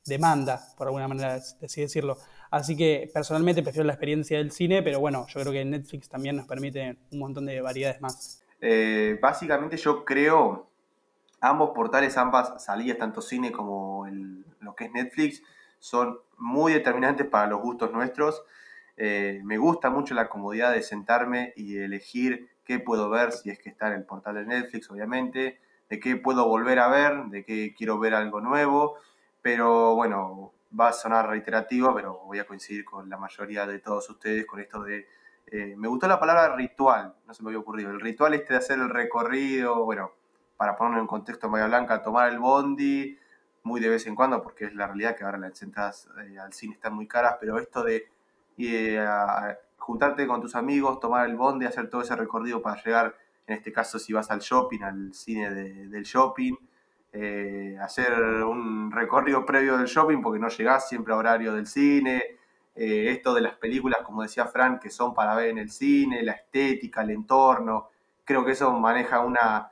demanda, 0.06 0.74
por 0.78 0.88
alguna 0.88 1.08
manera 1.08 1.36
así 1.36 1.82
decirlo. 1.82 2.18
Así 2.52 2.76
que 2.76 3.10
personalmente 3.14 3.62
prefiero 3.62 3.86
la 3.86 3.94
experiencia 3.94 4.38
del 4.38 4.52
cine, 4.52 4.82
pero 4.82 5.00
bueno, 5.00 5.26
yo 5.28 5.40
creo 5.40 5.54
que 5.54 5.64
Netflix 5.64 6.10
también 6.10 6.36
nos 6.36 6.48
permite 6.48 6.98
un 7.12 7.20
montón 7.20 7.46
de 7.46 7.62
variedades 7.62 8.02
más. 8.02 8.39
Eh, 8.62 9.18
básicamente 9.22 9.78
yo 9.78 10.04
creo 10.04 10.68
ambos 11.42 11.72
portales, 11.72 12.18
ambas 12.18 12.64
salidas, 12.64 12.98
tanto 12.98 13.22
cine 13.22 13.52
como 13.52 14.06
lo 14.60 14.76
que 14.76 14.86
es 14.86 14.92
Netflix, 14.92 15.44
son 15.80 16.20
muy 16.38 16.74
determinantes 16.74 17.28
para 17.28 17.48
los 17.48 17.62
gustos 17.62 17.92
nuestros. 17.92 18.44
Eh, 18.98 19.42
me 19.46 19.58
gusta 19.58 19.90
mucho 19.90 20.14
la 20.14 20.28
comodidad 20.28 20.74
de 20.74 20.82
sentarme 20.82 21.54
y 21.56 21.78
elegir 21.78 22.50
qué 22.66 22.80
puedo 22.80 23.10
ver, 23.10 23.32
si 23.32 23.50
es 23.50 23.60
que 23.60 23.70
está 23.70 23.88
en 23.88 23.94
el 23.94 24.04
portal 24.04 24.36
de 24.36 24.46
Netflix, 24.46 24.92
obviamente, 24.92 25.60
de 25.90 26.00
qué 26.00 26.18
puedo 26.18 26.48
volver 26.48 26.80
a 26.80 26.90
ver, 26.90 27.26
de 27.26 27.46
qué 27.46 27.74
quiero 27.76 27.98
ver 27.98 28.14
algo 28.14 28.42
nuevo, 28.42 28.98
pero 29.42 29.96
bueno, 29.96 30.52
va 30.78 30.90
a 30.90 30.94
sonar 30.94 31.30
reiterativo, 31.30 31.96
pero 31.96 32.20
voy 32.26 32.40
a 32.40 32.46
coincidir 32.46 32.86
con 32.86 33.10
la 33.10 33.18
mayoría 33.18 33.66
de 33.66 33.80
todos 33.80 34.10
ustedes 34.10 34.46
con 34.46 34.60
esto 34.60 34.84
de 34.84 35.08
eh, 35.52 35.76
me 35.78 35.88
gustó 35.88 36.08
la 36.08 36.20
palabra 36.20 36.56
ritual, 36.56 37.16
no 37.26 37.34
se 37.34 37.44
me 37.44 37.50
había 37.50 37.60
ocurrido. 37.60 37.92
El 37.92 38.00
ritual 38.00 38.34
este 38.34 38.54
de 38.54 38.60
hacer 38.60 38.80
el 38.80 38.90
recorrido, 38.90 39.84
bueno, 39.86 40.12
para 40.58 40.76
ponerlo 40.76 41.02
en 41.02 41.08
contexto 41.08 41.48
en 41.48 41.54
Blanca, 41.70 42.02
tomar 42.02 42.30
el 42.30 42.40
bondi 42.40 43.18
muy 43.64 43.80
de 43.82 43.90
vez 43.90 44.08
en 44.08 44.16
cuando, 44.16 44.42
porque 44.42 44.66
es 44.66 44.74
la 44.76 44.88
realidad 44.88 45.16
que 45.16 45.24
ahora 45.24 45.38
las 45.38 45.62
entradas 45.62 46.10
eh, 46.26 46.40
al 46.40 46.54
cine 46.54 46.74
están 46.74 46.94
muy 46.94 47.08
caras, 47.08 47.36
pero 47.40 47.58
esto 47.60 47.84
de 47.84 48.08
juntarte 49.78 50.28
con 50.28 50.42
tus 50.42 50.56
amigos, 50.56 51.00
tomar 51.00 51.28
el 51.30 51.36
bondi, 51.36 51.66
hacer 51.66 51.90
todo 51.90 52.02
ese 52.02 52.16
recorrido 52.16 52.62
para 52.62 52.82
llegar, 52.84 53.16
en 53.48 53.58
este 53.58 53.72
caso 53.72 53.98
si 54.00 54.14
vas 54.14 54.30
al 54.32 54.40
shopping, 54.40 54.82
al 54.84 55.14
cine 55.14 55.52
de- 55.54 55.88
del 55.88 56.04
shopping, 56.04 56.56
eh, 57.12 57.78
hacer 57.82 58.14
un 58.44 58.92
recorrido 58.92 59.46
previo 59.46 59.78
del 59.78 59.88
shopping 59.88 60.22
porque 60.22 60.40
no 60.40 60.50
llegás 60.50 60.88
siempre 60.88 61.14
a 61.14 61.18
horario 61.18 61.54
del 61.54 61.66
cine, 61.66 62.24
eh, 62.82 63.12
esto 63.12 63.34
de 63.34 63.42
las 63.42 63.56
películas, 63.56 64.00
como 64.06 64.22
decía 64.22 64.46
Fran, 64.46 64.80
que 64.80 64.90
son 64.90 65.14
para 65.14 65.36
ver 65.36 65.50
en 65.50 65.58
el 65.58 65.70
cine, 65.70 66.24
la 66.24 66.32
estética, 66.32 67.02
el 67.02 67.10
entorno, 67.10 67.90
creo 68.24 68.46
que 68.46 68.54
eso 68.54 68.72
maneja 68.72 69.20
una, 69.20 69.70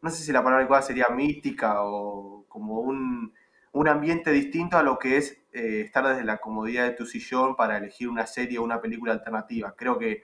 no 0.00 0.10
sé 0.10 0.22
si 0.22 0.30
la 0.30 0.44
palabra 0.44 0.60
adecuada 0.60 0.82
sería 0.82 1.08
mística 1.08 1.82
o 1.82 2.44
como 2.48 2.78
un, 2.78 3.34
un 3.72 3.88
ambiente 3.88 4.30
distinto 4.30 4.78
a 4.78 4.84
lo 4.84 4.96
que 4.96 5.16
es 5.16 5.42
eh, 5.52 5.80
estar 5.86 6.06
desde 6.06 6.22
la 6.22 6.38
comodidad 6.38 6.84
de 6.84 6.92
tu 6.92 7.04
sillón 7.04 7.56
para 7.56 7.78
elegir 7.78 8.08
una 8.08 8.28
serie 8.28 8.60
o 8.60 8.62
una 8.62 8.80
película 8.80 9.12
alternativa. 9.12 9.74
Creo 9.76 9.98
que 9.98 10.22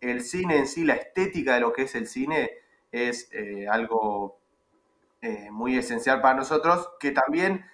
el 0.00 0.22
cine 0.22 0.58
en 0.58 0.66
sí, 0.66 0.84
la 0.84 0.94
estética 0.94 1.54
de 1.54 1.60
lo 1.60 1.72
que 1.72 1.82
es 1.82 1.94
el 1.94 2.08
cine, 2.08 2.50
es 2.90 3.30
eh, 3.32 3.68
algo 3.68 4.40
muy 5.52 5.78
esencial 5.78 6.20
para 6.20 6.34
nosotros, 6.34 6.90
que 6.98 7.12
también 7.12 7.64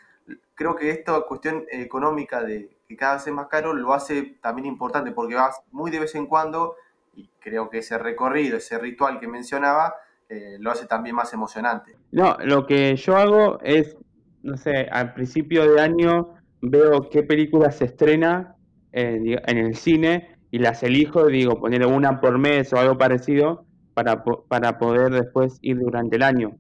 creo 0.54 0.76
que 0.76 0.90
esta 0.90 1.18
cuestión 1.22 1.64
económica 1.70 2.42
de 2.42 2.77
que 2.88 2.96
cada 2.96 3.14
vez 3.14 3.26
es 3.26 3.32
más 3.32 3.48
caro 3.48 3.74
lo 3.74 3.92
hace 3.92 4.38
también 4.40 4.66
importante 4.66 5.12
porque 5.12 5.34
vas 5.34 5.60
muy 5.70 5.90
de 5.90 6.00
vez 6.00 6.14
en 6.14 6.26
cuando 6.26 6.74
y 7.14 7.30
creo 7.38 7.68
que 7.68 7.78
ese 7.78 7.98
recorrido, 7.98 8.56
ese 8.56 8.78
ritual 8.78 9.20
que 9.20 9.28
mencionaba, 9.28 9.94
eh, 10.28 10.56
lo 10.60 10.70
hace 10.70 10.86
también 10.86 11.16
más 11.16 11.32
emocionante. 11.32 11.96
No, 12.12 12.36
lo 12.44 12.64
que 12.64 12.94
yo 12.96 13.16
hago 13.16 13.58
es 13.62 13.96
no 14.42 14.56
sé, 14.56 14.88
al 14.90 15.14
principio 15.14 15.70
de 15.70 15.80
año 15.80 16.34
veo 16.60 17.08
qué 17.10 17.22
película 17.22 17.70
se 17.70 17.86
estrena 17.86 18.56
eh, 18.92 19.36
en 19.46 19.58
el 19.58 19.74
cine 19.74 20.36
y 20.50 20.58
las 20.58 20.82
elijo, 20.82 21.26
digo, 21.26 21.60
poner 21.60 21.84
una 21.84 22.20
por 22.20 22.38
mes 22.38 22.72
o 22.72 22.78
algo 22.78 22.96
parecido 22.96 23.66
para, 23.94 24.24
para 24.24 24.78
poder 24.78 25.10
después 25.10 25.58
ir 25.60 25.78
durante 25.78 26.16
el 26.16 26.22
año. 26.22 26.56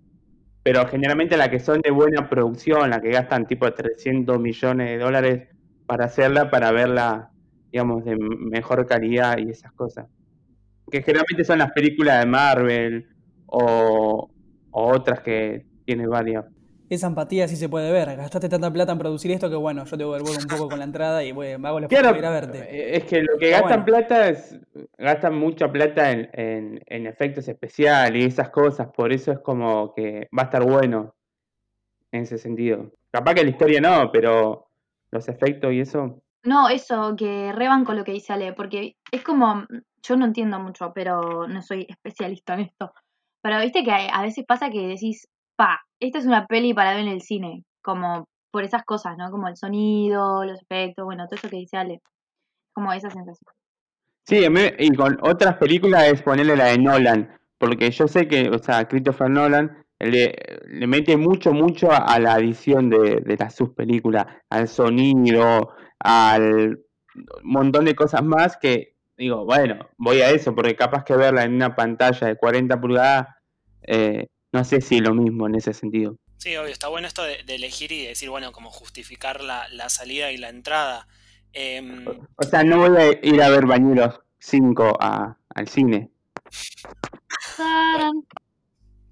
Pero 0.62 0.86
generalmente 0.86 1.36
las 1.36 1.48
que 1.48 1.60
son 1.60 1.80
de 1.80 1.90
buena 1.90 2.28
producción, 2.28 2.90
las 2.90 3.00
que 3.00 3.10
gastan 3.10 3.46
tipo 3.46 3.72
300 3.72 4.38
millones 4.38 4.88
de 4.88 4.98
dólares 4.98 5.48
para 5.88 6.04
hacerla, 6.04 6.50
para 6.50 6.70
verla, 6.70 7.30
digamos, 7.72 8.04
de 8.04 8.16
mejor 8.16 8.86
calidad 8.86 9.38
y 9.38 9.50
esas 9.50 9.72
cosas. 9.72 10.06
Que 10.90 11.02
generalmente 11.02 11.44
son 11.44 11.58
las 11.58 11.72
películas 11.72 12.20
de 12.20 12.26
Marvel 12.26 13.08
o, 13.46 14.30
o 14.70 14.86
otras 14.92 15.20
que 15.20 15.66
tiene 15.84 16.06
varias. 16.06 16.44
Esa 16.90 17.06
empatía 17.08 17.46
sí 17.48 17.56
se 17.56 17.68
puede 17.68 17.92
ver. 17.92 18.16
Gastaste 18.16 18.48
tanta 18.48 18.72
plata 18.72 18.92
en 18.92 18.98
producir 18.98 19.30
esto 19.32 19.50
que 19.50 19.56
bueno, 19.56 19.84
yo 19.84 19.90
te 19.90 19.96
devuelvo 20.04 20.30
un 20.30 20.46
poco 20.46 20.68
con 20.70 20.78
la 20.78 20.86
entrada 20.86 21.22
y 21.24 21.32
voy, 21.32 21.58
me 21.58 21.68
hago 21.68 21.80
la 21.80 21.88
Claro, 21.88 22.16
ir 22.16 22.24
a 22.24 22.30
verte. 22.30 22.58
eh, 22.60 22.96
es 22.96 23.04
que 23.04 23.22
lo 23.22 23.36
que 23.38 23.50
Está 23.50 23.60
gastan 23.60 23.84
bueno. 23.84 23.84
plata 23.84 24.28
es, 24.30 24.58
gastan 24.96 25.34
mucha 25.34 25.70
plata 25.70 26.10
en, 26.12 26.30
en, 26.32 26.80
en 26.86 27.06
efectos 27.06 27.46
especiales 27.48 28.22
y 28.22 28.26
esas 28.26 28.48
cosas, 28.48 28.88
por 28.96 29.12
eso 29.12 29.32
es 29.32 29.38
como 29.40 29.92
que 29.94 30.28
va 30.36 30.42
a 30.42 30.46
estar 30.46 30.64
bueno 30.64 31.14
en 32.12 32.22
ese 32.22 32.38
sentido. 32.38 32.90
Capaz 33.10 33.34
que 33.34 33.44
la 33.44 33.50
historia 33.50 33.80
no, 33.82 34.10
pero 34.10 34.67
los 35.10 35.28
efectos 35.28 35.72
y 35.72 35.80
eso. 35.80 36.20
No, 36.44 36.68
eso, 36.68 37.14
que 37.16 37.52
reban 37.52 37.84
con 37.84 37.96
lo 37.96 38.04
que 38.04 38.12
dice 38.12 38.32
Ale, 38.32 38.52
porque 38.52 38.96
es 39.10 39.22
como, 39.22 39.66
yo 40.02 40.16
no 40.16 40.24
entiendo 40.24 40.58
mucho, 40.60 40.92
pero 40.94 41.48
no 41.48 41.62
soy 41.62 41.86
especialista 41.88 42.54
en 42.54 42.60
esto. 42.60 42.92
Pero 43.42 43.60
viste 43.60 43.84
que 43.84 43.90
a 43.90 44.22
veces 44.22 44.44
pasa 44.46 44.70
que 44.70 44.86
decís, 44.86 45.28
pa, 45.56 45.80
esta 46.00 46.18
es 46.18 46.26
una 46.26 46.46
peli 46.46 46.74
para 46.74 46.92
ver 46.92 47.00
en 47.00 47.08
el 47.08 47.22
cine, 47.22 47.64
como 47.82 48.28
por 48.50 48.64
esas 48.64 48.84
cosas, 48.84 49.16
¿no? 49.18 49.30
Como 49.30 49.48
el 49.48 49.56
sonido, 49.56 50.44
los 50.44 50.62
efectos, 50.62 51.04
bueno, 51.04 51.26
todo 51.26 51.36
eso 51.36 51.48
que 51.48 51.56
dice 51.56 51.76
Ale. 51.76 52.00
Como 52.72 52.92
esa 52.92 53.10
sensación. 53.10 53.52
Sí, 54.24 54.44
y 54.78 54.94
con 54.94 55.18
otras 55.22 55.56
películas 55.56 56.04
es 56.04 56.22
ponerle 56.22 56.56
la 56.56 56.66
de 56.66 56.78
Nolan, 56.78 57.38
porque 57.58 57.90
yo 57.90 58.06
sé 58.06 58.28
que, 58.28 58.50
o 58.50 58.58
sea, 58.58 58.86
Christopher 58.86 59.30
Nolan 59.30 59.84
le, 60.00 60.34
le 60.66 60.86
mete 60.86 61.16
mucho, 61.16 61.52
mucho 61.52 61.90
a, 61.90 61.98
a 61.98 62.18
la 62.18 62.38
edición 62.38 62.90
de, 62.90 63.20
de 63.20 63.36
las 63.36 63.54
sus 63.54 63.70
películas, 63.70 64.26
al 64.50 64.68
sonido, 64.68 65.70
al 65.98 66.80
montón 67.42 67.84
de 67.84 67.94
cosas 67.94 68.22
más 68.22 68.56
que 68.56 68.94
digo, 69.18 69.44
bueno, 69.44 69.88
voy 69.96 70.20
a 70.20 70.30
eso, 70.30 70.54
porque 70.54 70.76
capaz 70.76 71.04
que 71.04 71.16
verla 71.16 71.42
en 71.42 71.54
una 71.54 71.74
pantalla 71.74 72.28
de 72.28 72.36
40 72.36 72.80
pulgadas, 72.80 73.26
eh, 73.82 74.28
no 74.52 74.64
sé 74.64 74.80
si 74.80 74.96
es 74.96 75.02
lo 75.02 75.12
mismo 75.12 75.46
en 75.48 75.56
ese 75.56 75.74
sentido. 75.74 76.16
Sí, 76.36 76.56
obvio, 76.56 76.70
está 76.70 76.86
bueno 76.86 77.08
esto 77.08 77.24
de, 77.24 77.42
de 77.44 77.56
elegir 77.56 77.90
y 77.90 78.06
decir, 78.06 78.30
bueno, 78.30 78.52
como 78.52 78.70
justificar 78.70 79.42
la, 79.42 79.68
la 79.70 79.88
salida 79.88 80.30
y 80.30 80.36
la 80.36 80.50
entrada. 80.50 81.08
Em, 81.52 82.06
O 82.36 82.42
sea, 82.44 82.62
no 82.62 82.78
voy 82.78 82.96
a 82.96 83.26
ir 83.26 83.42
a 83.42 83.48
ver 83.50 83.66
Bañeros 83.66 84.20
5 84.38 84.98
a, 85.00 85.36
al 85.52 85.68
cine. 85.68 86.10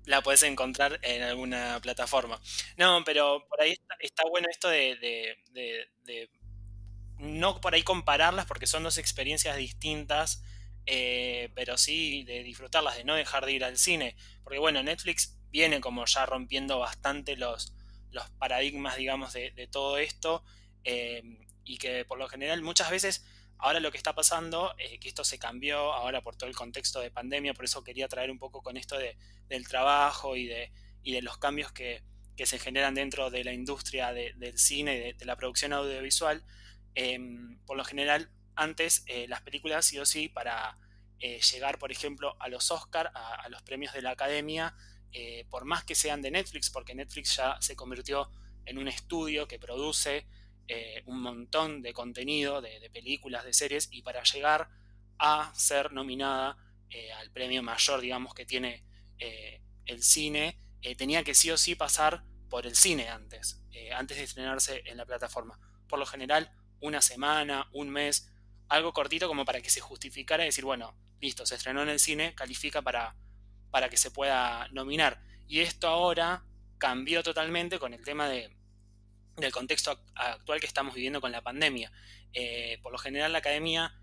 La 0.07 0.23
puedes 0.23 0.43
encontrar 0.45 0.99
en 1.03 1.23
alguna 1.23 1.79
plataforma. 1.83 2.41
No, 2.79 3.03
pero 3.05 3.47
por 3.49 3.61
ahí 3.61 3.77
está, 4.01 4.23
bueno 4.31 4.49
esto 4.51 4.69
de, 4.69 4.99
no 7.19 7.61
por 7.61 7.75
ahí 7.75 7.83
compararlas 7.83 8.47
porque 8.47 8.67
son 8.67 8.83
dos 8.83 8.99
experiencias 8.99 9.57
distintas, 9.57 10.43
eh, 10.87 11.51
pero 11.55 11.77
sí 11.79 12.25
de 12.25 12.43
disfrutarlas, 12.43 12.97
de 12.97 13.05
no 13.05 13.15
dejar 13.15 13.47
de 13.47 13.53
ir 13.53 13.65
al 13.65 13.79
cine. 13.79 14.17
Porque 14.45 14.59
bueno, 14.59 14.83
Netflix 14.83 15.37
viene 15.51 15.81
como 15.81 16.05
ya 16.07 16.27
rompiendo 16.27 16.79
bastante 16.79 17.37
los, 17.37 17.75
los 18.11 18.31
paradigmas, 18.31 18.97
digamos, 18.97 19.33
de, 19.33 19.51
de 19.53 19.67
todo 19.67 19.99
esto. 19.99 20.45
eh, 20.85 21.23
y 21.69 21.79
que 21.79 22.05
por 22.05 22.17
lo 22.19 22.29
general 22.29 22.63
muchas 22.63 22.91
veces 22.91 23.25
ahora 23.59 23.81
lo 23.81 23.91
que 23.91 23.97
está 23.99 24.15
pasando 24.15 24.75
es 24.79 24.99
que 24.99 25.09
esto 25.09 25.25
se 25.25 25.39
cambió 25.39 25.93
ahora 25.93 26.23
por 26.23 26.37
todo 26.37 26.49
el 26.49 26.57
contexto 26.57 27.01
de 27.01 27.11
pandemia, 27.11 27.55
por 27.55 27.65
eso 27.65 27.83
quería 27.85 28.09
traer 28.09 28.31
un 28.31 28.39
poco 28.39 28.63
con 28.63 28.77
esto 28.77 28.99
de, 28.99 29.17
del 29.49 29.67
trabajo 29.67 30.37
y 30.37 30.47
de, 30.47 30.73
y 31.03 31.13
de 31.13 31.23
los 31.23 31.39
cambios 31.39 31.73
que, 31.73 32.03
que 32.37 32.47
se 32.47 32.59
generan 32.59 32.95
dentro 32.95 33.31
de 33.31 33.45
la 33.45 33.53
industria 33.53 34.13
de- 34.13 34.33
del 34.35 34.59
cine 34.59 34.97
y 34.97 35.13
de, 35.15 35.25
la 35.25 35.37
producción 35.37 35.73
audiovisual. 35.73 36.45
Eh, 36.95 37.19
por 37.67 37.77
lo 37.77 37.85
general, 37.85 38.31
antes 38.55 39.05
eh, 39.07 39.27
las 39.29 39.43
películas 39.43 39.85
sí 39.87 39.99
o 39.99 40.07
sí 40.07 40.29
para 40.29 40.79
eh, 41.19 41.41
llegar, 41.41 41.79
por 41.79 41.93
ejemplo, 41.93 42.37
a 42.41 42.49
los 42.49 42.71
Oscar, 42.71 43.11
a, 43.15 43.35
a 43.35 43.49
los 43.49 43.63
premios 43.63 43.93
de 43.95 44.03
la 44.03 44.11
Academia, 44.11 44.75
eh, 45.13 45.47
por 45.51 45.65
más 45.65 45.85
que 45.85 45.95
sean 45.95 46.21
de 46.21 46.31
Netflix, 46.31 46.69
porque 46.71 46.95
Netflix 46.95 47.37
ya 47.37 47.57
se 47.61 47.75
convirtió 47.75 48.31
en 48.67 48.77
un 48.79 48.89
estudio 48.89 49.47
que 49.49 49.59
produce 49.59 50.27
eh, 50.69 51.03
un 51.07 51.21
montón 51.21 51.83
de 51.83 51.93
contenido, 51.93 52.61
de, 52.61 52.91
películas, 52.93 53.45
de 53.45 53.53
series, 53.53 53.89
y 53.91 54.03
para 54.03 54.23
llegar 54.23 54.69
a 55.19 55.53
ser 55.55 55.93
nominada 55.93 56.57
eh, 56.91 57.13
al 57.13 57.31
premio 57.31 57.63
mayor, 57.63 58.01
digamos, 58.01 58.35
que 58.35 58.47
tiene 58.47 58.85
eh, 59.19 59.61
el 59.87 60.03
cine, 60.03 60.59
eh, 60.83 60.95
tenía 60.95 61.25
que 61.25 61.35
sí 61.35 61.51
o 61.51 61.57
sí 61.57 61.75
pasar 61.75 62.25
por 62.49 62.67
el 62.67 62.77
cine 62.77 63.09
antes, 63.09 63.63
eh, 63.73 63.93
antes 63.93 64.17
de 64.17 64.25
estrenarse 64.25 64.83
en 64.87 64.97
la 64.97 65.07
plataforma. 65.07 65.59
Por 65.89 65.99
lo 65.99 66.07
general, 66.07 66.51
una 66.81 67.01
semana, 67.01 67.69
un 67.73 67.91
mes, 67.91 68.33
algo 68.69 68.93
cortito 68.93 69.29
como 69.29 69.45
para 69.45 69.61
que 69.61 69.71
se 69.71 69.81
justificara 69.81 70.43
y 70.45 70.47
decir, 70.47 70.65
bueno, 70.65 70.97
listo, 71.21 71.47
se 71.47 71.55
estrenó 71.55 71.83
en 71.83 71.89
el 71.89 72.01
cine, 72.01 72.35
califica 72.35 72.83
para, 72.83 73.17
para 73.71 73.89
que 73.89 73.97
se 73.97 74.11
pueda 74.11 74.69
nominar. 74.73 75.23
Y 75.49 75.61
esto 75.61 75.89
ahora 75.89 76.45
cambió 76.79 77.23
totalmente 77.23 77.79
con 77.79 77.95
el 77.95 78.05
tema 78.05 78.29
de, 78.29 78.56
del 79.37 79.53
contexto 79.53 79.93
ac- 79.93 80.13
actual 80.15 80.61
que 80.61 80.67
estamos 80.67 80.95
viviendo 80.95 81.21
con 81.21 81.33
la 81.33 81.43
pandemia. 81.43 81.93
Eh, 82.33 82.79
por 82.83 82.93
lo 82.93 82.99
general 82.99 83.33
la 83.33 83.39
academia 83.39 83.95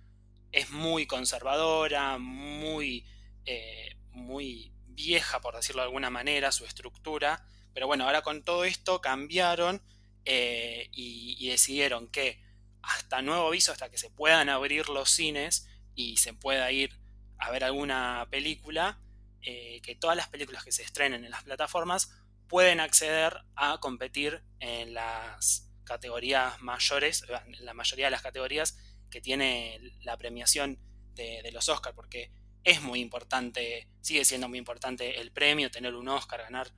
es 0.51 0.69
muy 0.69 1.05
conservadora, 1.07 2.17
muy, 2.17 3.05
eh, 3.45 3.97
muy 4.11 4.73
vieja, 4.85 5.41
por 5.41 5.55
decirlo 5.55 5.81
de 5.81 5.87
alguna 5.87 6.09
manera, 6.09 6.51
su 6.51 6.65
estructura. 6.65 7.45
Pero 7.73 7.87
bueno, 7.87 8.05
ahora 8.05 8.21
con 8.21 8.43
todo 8.43 8.63
esto 8.63 9.01
cambiaron 9.01 9.81
eh, 10.25 10.89
y, 10.91 11.35
y 11.39 11.49
decidieron 11.49 12.07
que 12.09 12.41
hasta 12.81 13.21
nuevo 13.21 13.47
aviso, 13.47 13.71
hasta 13.71 13.89
que 13.89 13.97
se 13.97 14.09
puedan 14.09 14.49
abrir 14.49 14.89
los 14.89 15.09
cines 15.09 15.67
y 15.95 16.17
se 16.17 16.33
pueda 16.33 16.71
ir 16.71 16.99
a 17.37 17.49
ver 17.51 17.63
alguna 17.63 18.27
película, 18.29 18.99
que 19.41 19.97
todas 19.99 20.15
las 20.15 20.29
películas 20.29 20.63
que 20.63 20.71
se 20.71 20.83
estrenen 20.83 21.25
en 21.25 21.31
las 21.31 21.43
plataformas 21.43 22.22
pueden 22.47 22.79
acceder 22.79 23.37
a 23.55 23.79
competir 23.79 24.43
en 24.59 24.93
las 24.93 25.69
categorías 25.83 26.61
mayores, 26.61 27.23
en 27.45 27.65
la 27.65 27.73
mayoría 27.73 28.05
de 28.05 28.11
las 28.11 28.21
categorías 28.21 28.77
que 29.09 29.21
tiene 29.21 29.79
la 30.01 30.17
premiación 30.17 30.79
de, 31.13 31.49
los 31.51 31.69
Oscars, 31.69 31.95
porque 31.95 32.31
es 32.63 32.81
muy 32.81 32.99
importante, 32.99 33.87
sigue 34.01 34.25
siendo 34.25 34.49
muy 34.49 34.57
importante 34.57 35.19
el 35.19 35.31
premio, 35.31 35.69
tener 35.69 35.93
un 35.95 36.07
Oscar, 36.07 36.41
ganar 36.41 36.71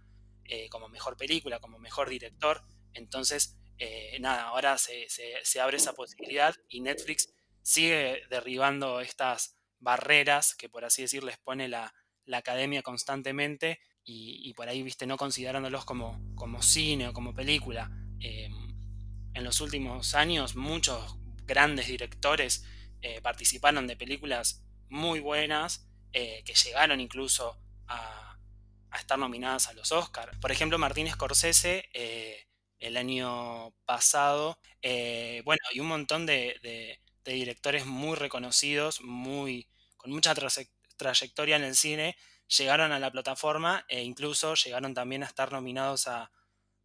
eh, 0.43 0.67
como 0.69 0.89
mejor 0.89 1.15
película, 1.17 1.59
como 1.59 1.79
mejor 1.79 2.09
director. 2.09 2.63
Entonces, 2.93 3.57
eh, 3.77 4.17
nada, 4.19 4.43
ahora 4.43 4.77
se- 4.77 5.07
se 5.09 5.61
abre 5.61 5.77
esa 5.77 5.93
posibilidad 5.93 6.55
y 6.69 6.81
Netflix 6.81 7.33
sigue 7.61 8.23
derribando 8.29 9.01
estas 9.01 9.57
barreras 9.79 10.55
que, 10.55 10.69
por 10.69 10.85
así 10.85 11.03
decir, 11.03 11.23
les 11.23 11.37
pone 11.37 11.67
la, 11.67 11.93
la 12.25 12.37
academia 12.37 12.81
constantemente 12.81 13.79
y, 14.07 14.53
por 14.53 14.69
ahí, 14.69 14.83
viste, 14.83 15.07
no 15.07 15.17
considerándolos 15.17 15.83
como, 15.83 16.19
cine 16.61 17.07
o 17.07 17.13
como 17.13 17.33
película. 17.33 17.89
Eh, 18.19 18.49
en 19.33 19.43
los 19.43 19.61
últimos 19.61 20.13
años, 20.13 20.55
muchos 20.55 21.17
grandes 21.45 21.87
directores 21.87 22.65
eh, 23.01 23.19
participaron 23.21 23.87
de 23.87 23.97
películas 23.97 24.63
muy 24.89 25.19
buenas 25.19 25.87
eh, 26.13 26.43
que 26.45 26.53
llegaron 26.53 26.99
incluso 26.99 27.59
a, 27.87 28.37
estar 28.97 29.19
nominadas 29.19 29.67
a 29.67 29.73
los 29.73 29.91
Oscars. 29.91 30.37
Por 30.39 30.51
ejemplo, 30.51 30.77
Martín 30.77 31.09
Scorsese 31.09 31.89
el 32.79 32.95
año 32.95 33.73
pasado, 33.85 34.57
bueno, 35.43 35.61
y 35.73 35.81
un 35.81 35.87
montón 35.87 36.25
de, 36.25 36.57
de- 36.61 36.99
directores 37.33 37.85
muy 37.85 38.15
reconocidos, 38.15 39.01
muy, 39.01 39.67
con 39.97 40.11
mucha 40.11 40.33
trayectoria 40.97 41.55
en 41.55 41.63
el 41.63 41.75
cine, 41.75 42.15
llegaron 42.47 42.91
a 42.91 42.99
la 42.99 43.11
plataforma 43.11 43.85
e 43.87 44.03
incluso 44.03 44.53
llegaron 44.55 44.93
también 44.93 45.23
a 45.23 45.27
estar 45.27 45.51
nominados 45.51 46.07
a, 46.07 46.31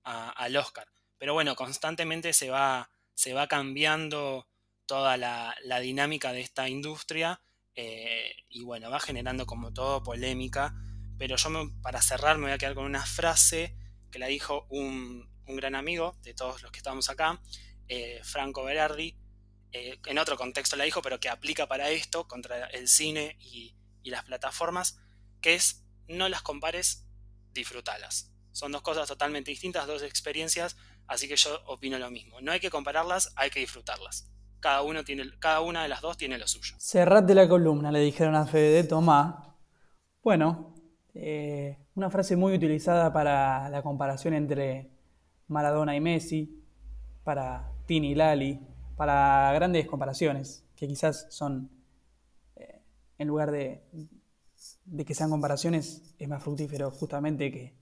al 0.03 0.57
Oscar. 0.57 0.89
Pero 1.19 1.35
bueno, 1.35 1.55
constantemente 1.55 2.33
se 2.33 2.51
va, 2.51 2.91
se 3.15 3.35
va 3.35 3.47
cambiando 3.47 4.49
toda 4.87 5.17
la, 5.17 5.55
la 5.63 5.81
dinámica 5.81 6.33
de 6.33 6.41
esta 6.41 6.69
industria 6.69 7.41
eh, 7.75 8.35
y 8.49 8.65
bueno, 8.65 8.91
va 8.91 9.01
generando 9.01 9.47
como 9.47 9.73
todo 9.73 10.03
polémica. 10.03 10.75
Pero 11.19 11.37
yo 11.37 11.51
para 11.83 12.01
cerrar 12.01 12.39
me 12.39 12.45
voy 12.45 12.53
a 12.53 12.59
quedar 12.59 12.75
con 12.75 12.87
una 12.87 13.05
frase 13.05 13.77
que 14.11 14.19
la 14.19 14.27
dijo 14.27 14.67
un, 14.71 15.31
un 15.47 15.57
gran 15.57 15.75
amigo 15.75 16.17
de 16.23 16.35
todos 16.35 16.63
los 16.63 16.73
que 16.73 16.79
estamos 16.79 17.11
acá, 17.11 17.41
eh, 17.89 18.21
Franco 18.25 18.65
Berardi. 18.65 19.17
eh, 19.73 19.99
en 20.07 20.19
otro 20.19 20.37
contexto 20.37 20.77
la 20.77 20.85
dijo, 20.85 21.03
pero 21.03 21.21
que 21.21 21.29
aplica 21.29 21.69
para 21.69 21.91
esto, 21.91 22.27
contra 22.27 22.67
el 22.67 22.89
cine 22.89 23.37
y, 23.41 23.75
y 24.03 24.11
las 24.11 24.25
plataformas, 24.25 24.99
que 25.41 25.55
es 25.55 25.85
no 26.09 26.29
las 26.29 26.43
compares, 26.43 27.07
disfrútalas. 27.53 28.33
Son 28.53 28.73
dos 28.73 28.83
cosas 28.83 29.07
totalmente 29.09 29.51
distintas, 29.51 29.87
dos 29.87 30.03
experiencias, 30.03 30.77
así 31.07 31.29
que 31.29 31.37
yo 31.37 31.61
opino 31.67 31.99
lo 31.99 32.11
mismo. 32.11 32.41
No 32.41 32.53
hay 32.53 32.61
que 32.61 32.71
compararlas, 32.71 33.33
hay 33.37 33.51
que 33.51 33.61
disfrutarlas. 33.61 34.31
Cada, 34.61 34.83
uno 34.83 35.05
tiene, 35.05 35.31
cada 35.39 35.61
una 35.61 35.83
de 35.83 35.89
las 35.89 36.01
dos 36.01 36.17
tiene 36.17 36.39
lo 36.39 36.47
suyo. 36.47 36.75
Cerrate 36.79 37.35
la 37.35 37.49
columna, 37.49 37.91
le 37.91 38.01
dijeron 38.01 38.35
a 38.35 38.47
Fede, 38.47 38.85
tomá. 38.85 39.57
Bueno, 40.23 40.75
eh, 41.15 41.79
una 41.95 42.11
frase 42.11 42.37
muy 42.37 42.55
utilizada 42.55 43.13
para 43.13 43.69
la 43.71 43.83
comparación 43.83 44.35
entre 44.35 44.91
Maradona 45.49 45.97
y 45.97 46.01
Messi, 46.01 46.63
para 47.25 47.73
Tini 47.87 48.13
y 48.13 48.15
Lali, 48.15 48.61
para 48.97 49.53
grandes 49.55 49.87
comparaciones, 49.87 50.65
que 50.77 50.87
quizás 50.87 51.27
son, 51.31 51.71
en 53.21 53.29
lugar 53.29 53.51
de, 53.53 53.83
de 54.85 55.05
que 55.05 55.15
sean 55.15 55.31
comparaciones, 55.31 56.15
es 56.19 56.29
más 56.29 56.43
fructífero 56.43 56.91
justamente 56.91 57.51
que, 57.53 57.75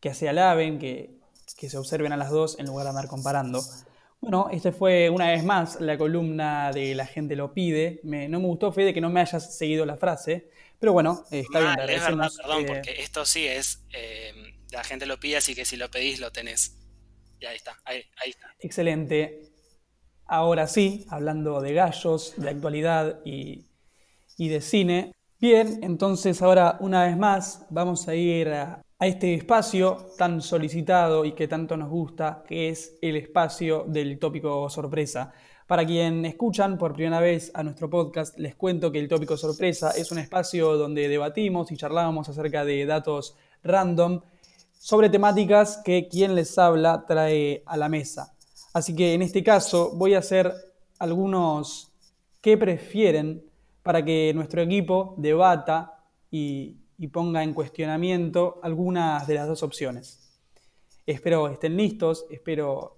que 0.00 0.14
se 0.14 0.28
alaben, 0.28 0.78
que, 0.78 1.20
que 1.58 1.70
se 1.70 1.78
observen 1.78 2.12
a 2.12 2.16
las 2.16 2.30
dos 2.30 2.58
en 2.58 2.66
lugar 2.66 2.84
de 2.84 2.90
andar 2.90 3.08
comparando. 3.08 3.62
Bueno, 4.20 4.48
esta 4.52 4.72
fue 4.72 5.10
una 5.10 5.30
vez 5.30 5.44
más 5.44 5.80
la 5.80 5.98
columna 5.98 6.72
de 6.72 6.94
La 6.94 7.06
gente 7.06 7.36
lo 7.36 7.52
pide. 7.54 8.00
Me- 8.04 8.28
no 8.28 8.40
me 8.40 8.46
gustó, 8.46 8.72
Fede, 8.72 8.94
que 8.94 9.00
no 9.00 9.10
me 9.10 9.20
hayas 9.20 9.56
seguido 9.56 9.84
la 9.86 9.96
frase, 9.96 10.50
pero 10.78 10.92
bueno, 10.92 11.24
eh, 11.30 11.40
está 11.40 11.58
bien, 11.60 11.74
Mal, 11.76 11.86
te 11.86 11.94
es 11.96 12.00
verdad, 12.02 12.30
perdón, 12.36 12.62
eh, 12.62 12.66
porque 12.68 13.02
esto 13.02 13.24
sí 13.24 13.46
es. 13.46 13.84
eh, 13.92 14.32
la 14.70 14.84
gente 14.84 15.06
lo 15.06 15.18
pide, 15.20 15.36
así 15.38 15.54
que 15.54 15.64
si 15.64 15.76
lo 15.76 15.90
pedís, 15.90 16.20
lo 16.20 16.32
tenés. 16.32 16.76
Y 17.40 17.46
ahí 17.46 17.56
está, 17.56 17.76
ahí, 17.84 18.04
ahí 18.22 18.30
está. 18.30 18.46
Excelente. 18.60 19.42
Ahora 20.26 20.66
sí, 20.66 21.06
hablando 21.10 21.60
de 21.60 21.74
gallos, 21.74 22.34
de 22.36 22.48
actualidad 22.50 23.20
y, 23.24 23.66
y 24.36 24.48
de 24.48 24.60
cine. 24.60 25.12
Bien, 25.40 25.80
entonces 25.82 26.40
ahora 26.40 26.76
una 26.80 27.04
vez 27.04 27.16
más 27.16 27.66
vamos 27.70 28.06
a 28.08 28.14
ir 28.14 28.48
a, 28.48 28.82
este 29.00 29.34
espacio 29.34 29.96
tan 30.16 30.40
solicitado 30.40 31.24
y 31.24 31.32
que 31.32 31.48
tanto 31.48 31.76
nos 31.76 31.90
gusta, 31.90 32.44
que 32.46 32.68
es 32.68 32.96
el 33.02 33.16
espacio 33.16 33.84
del 33.88 34.20
tópico 34.20 34.70
sorpresa. 34.70 35.32
Para 35.66 35.84
quien 35.84 36.24
escuchan 36.24 36.78
por 36.78 36.92
primera 36.92 37.18
vez 37.18 37.50
a 37.54 37.64
nuestro 37.64 37.90
podcast, 37.90 38.38
les 38.38 38.54
cuento 38.54 38.92
que 38.92 39.00
el 39.00 39.08
tópico 39.08 39.36
sorpresa 39.36 39.90
es 39.90 40.12
un 40.12 40.18
espacio 40.18 40.76
donde 40.76 41.08
debatimos 41.08 41.72
y 41.72 41.76
charlamos 41.76 42.28
acerca 42.28 42.64
de 42.64 42.86
datos 42.86 43.36
random 43.64 44.20
sobre 44.78 45.08
temáticas 45.08 45.80
que 45.84 46.08
quien 46.08 46.36
les 46.36 46.56
habla 46.56 47.04
trae 47.06 47.64
a 47.66 47.76
la 47.76 47.88
mesa. 47.88 48.34
Así 48.72 48.94
que 48.94 49.14
en 49.14 49.22
este 49.22 49.42
caso 49.42 49.92
voy 49.96 50.14
a 50.14 50.18
hacer 50.18 50.52
algunos 50.98 51.92
que 52.40 52.56
prefieren 52.56 53.42
para 53.82 54.04
que 54.04 54.32
nuestro 54.34 54.62
equipo 54.62 55.14
debata 55.18 55.98
y, 56.30 56.78
ponga 57.12 57.42
en 57.42 57.52
cuestionamiento 57.52 58.60
algunas 58.62 59.26
de 59.26 59.34
las 59.34 59.48
dos 59.48 59.64
opciones. 59.64 60.40
Espero 61.04 61.48
estén 61.48 61.76
listos, 61.76 62.26
espero 62.30 62.96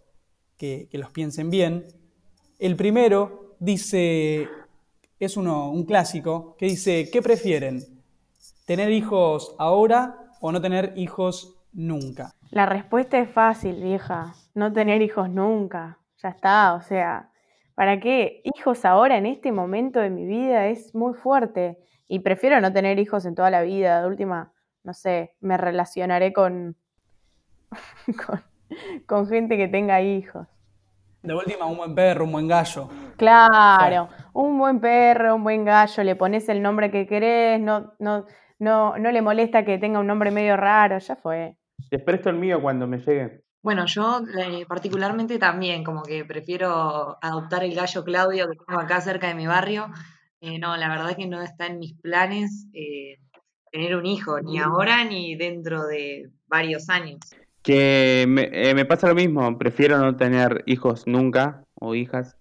que, 0.59 0.89
que 0.91 0.99
los 0.99 1.11
piensen 1.11 1.49
bien. 1.49 1.87
El 2.59 2.77
primero 2.77 3.57
dice, 3.59 4.47
es 5.19 5.37
uno, 5.39 5.71
un 5.71 5.85
clásico, 5.85 6.55
que 6.59 6.67
dice, 6.67 7.09
¿qué 7.11 7.23
prefieren? 7.23 7.81
¿Tener 8.67 8.93
hijos 8.93 9.55
ahora 9.59 10.33
o 10.41 10.53
no 10.53 10.61
tener 10.61 10.93
hijos 10.97 11.57
nunca? 11.73 12.35
La 12.51 12.67
respuesta 12.67 13.19
es 13.19 13.31
fácil, 13.31 13.83
vieja. 13.83 14.35
No 14.55 14.73
tener 14.73 15.03
hijos 15.03 15.29
nunca. 15.29 15.99
Ya 16.23 16.29
está, 16.29 16.75
o 16.75 16.83
sea, 16.83 17.31
¿para 17.75 18.01
qué? 18.01 18.41
Hijos 18.45 18.85
ahora 18.85 19.17
en 19.17 19.27
este 19.27 19.53
momento 19.53 20.01
de 20.01 20.11
mi 20.11 20.25
vida 20.27 20.69
es 20.69 20.95
muy 20.95 21.15
fuerte. 21.15 21.79
Y 22.07 22.21
prefiero 22.21 22.61
no 22.61 22.73
tener 22.73 22.99
hijos 22.99 23.25
en 23.25 23.35
toda 23.35 23.51
la 23.51 23.63
vida. 23.63 24.03
De 24.03 24.09
última, 24.09 24.53
no 24.83 24.95
sé, 24.95 25.35
me 25.41 25.57
relacionaré 25.57 26.33
con, 26.33 26.77
con, 28.27 28.43
con 29.07 29.29
gente 29.29 29.57
que 29.57 29.69
tenga 29.69 30.01
hijos. 30.03 30.47
De 31.23 31.35
última, 31.35 31.65
un 31.65 31.79
buen 31.79 31.95
perro, 31.95 32.25
un 32.25 32.33
buen 32.33 32.47
gallo. 32.47 32.91
Claro, 33.17 34.11
un 34.35 34.59
buen 34.59 34.79
perro, 34.79 35.35
un 35.37 35.43
buen 35.43 35.65
gallo, 35.65 36.03
le 36.05 36.17
pones 36.17 36.51
el 36.51 36.61
nombre 36.61 36.91
que 36.91 37.07
querés, 37.07 37.59
no, 37.61 37.95
no, 37.99 38.27
no, 38.59 38.99
no 38.99 39.11
le 39.11 39.23
molesta 39.23 39.65
que 39.65 39.79
tenga 39.79 40.01
un 40.01 40.07
nombre 40.07 40.31
medio 40.31 40.55
raro, 40.59 40.99
ya 40.99 41.17
fue. 41.17 41.57
Les 41.91 42.03
presto 42.03 42.29
el 42.29 42.37
mío 42.37 42.61
cuando 42.61 42.87
me 42.87 42.99
llegue. 42.99 43.44
Bueno, 43.65 43.87
yo 43.87 44.21
eh, 44.39 44.67
particularmente 44.69 45.39
también, 45.39 45.85
como 45.85 46.03
que 46.03 46.27
prefiero 46.27 47.17
adoptar 47.23 47.65
el 47.65 47.75
gallo 47.75 48.05
Claudio 48.05 48.51
que 48.51 48.59
tengo 48.59 48.79
acá 48.79 49.01
cerca 49.01 49.29
de 49.29 49.35
mi 49.35 49.47
barrio. 49.47 49.91
Eh, 50.43 50.59
no, 50.59 50.77
la 50.77 50.87
verdad 50.91 51.17
que 51.17 51.27
no 51.27 51.41
está 51.41 51.69
en 51.69 51.79
mis 51.79 51.95
planes 51.95 52.67
eh, 52.75 53.21
tener 53.73 53.97
un 53.97 54.05
hijo, 54.05 54.39
ni 54.43 54.59
ahora 54.59 55.03
ni 55.05 55.35
dentro 55.35 55.87
de 55.87 56.29
varios 56.47 56.91
años. 56.91 57.21
Que 57.63 58.27
me, 58.29 58.51
eh, 58.53 58.75
me 58.75 58.85
pasa 58.85 59.09
lo 59.09 59.15
mismo, 59.15 59.57
prefiero 59.57 59.97
no 59.97 60.15
tener 60.15 60.63
hijos 60.67 61.07
nunca, 61.07 61.65
o 61.73 61.95
hijas, 61.95 62.37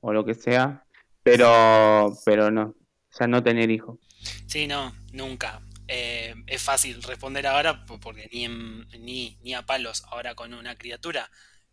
o 0.00 0.12
lo 0.12 0.26
que 0.26 0.34
sea, 0.34 0.84
pero, 1.22 2.12
pero 2.26 2.50
no, 2.50 2.64
o 2.64 2.74
sea, 3.08 3.26
no 3.26 3.42
tener 3.42 3.70
hijos. 3.70 3.98
Sí, 4.46 4.66
no, 4.66 4.92
nunca. 5.14 5.62
Eh, 5.88 6.34
es 6.46 6.62
fácil 6.62 7.02
responder 7.02 7.46
ahora 7.46 7.84
po- 7.86 8.00
porque 8.00 8.28
ni, 8.32 8.44
en- 8.44 8.88
ni, 9.00 9.38
ni 9.42 9.54
a 9.54 9.62
palos 9.66 10.04
ahora 10.10 10.34
con 10.34 10.52
una 10.54 10.76
criatura. 10.76 11.30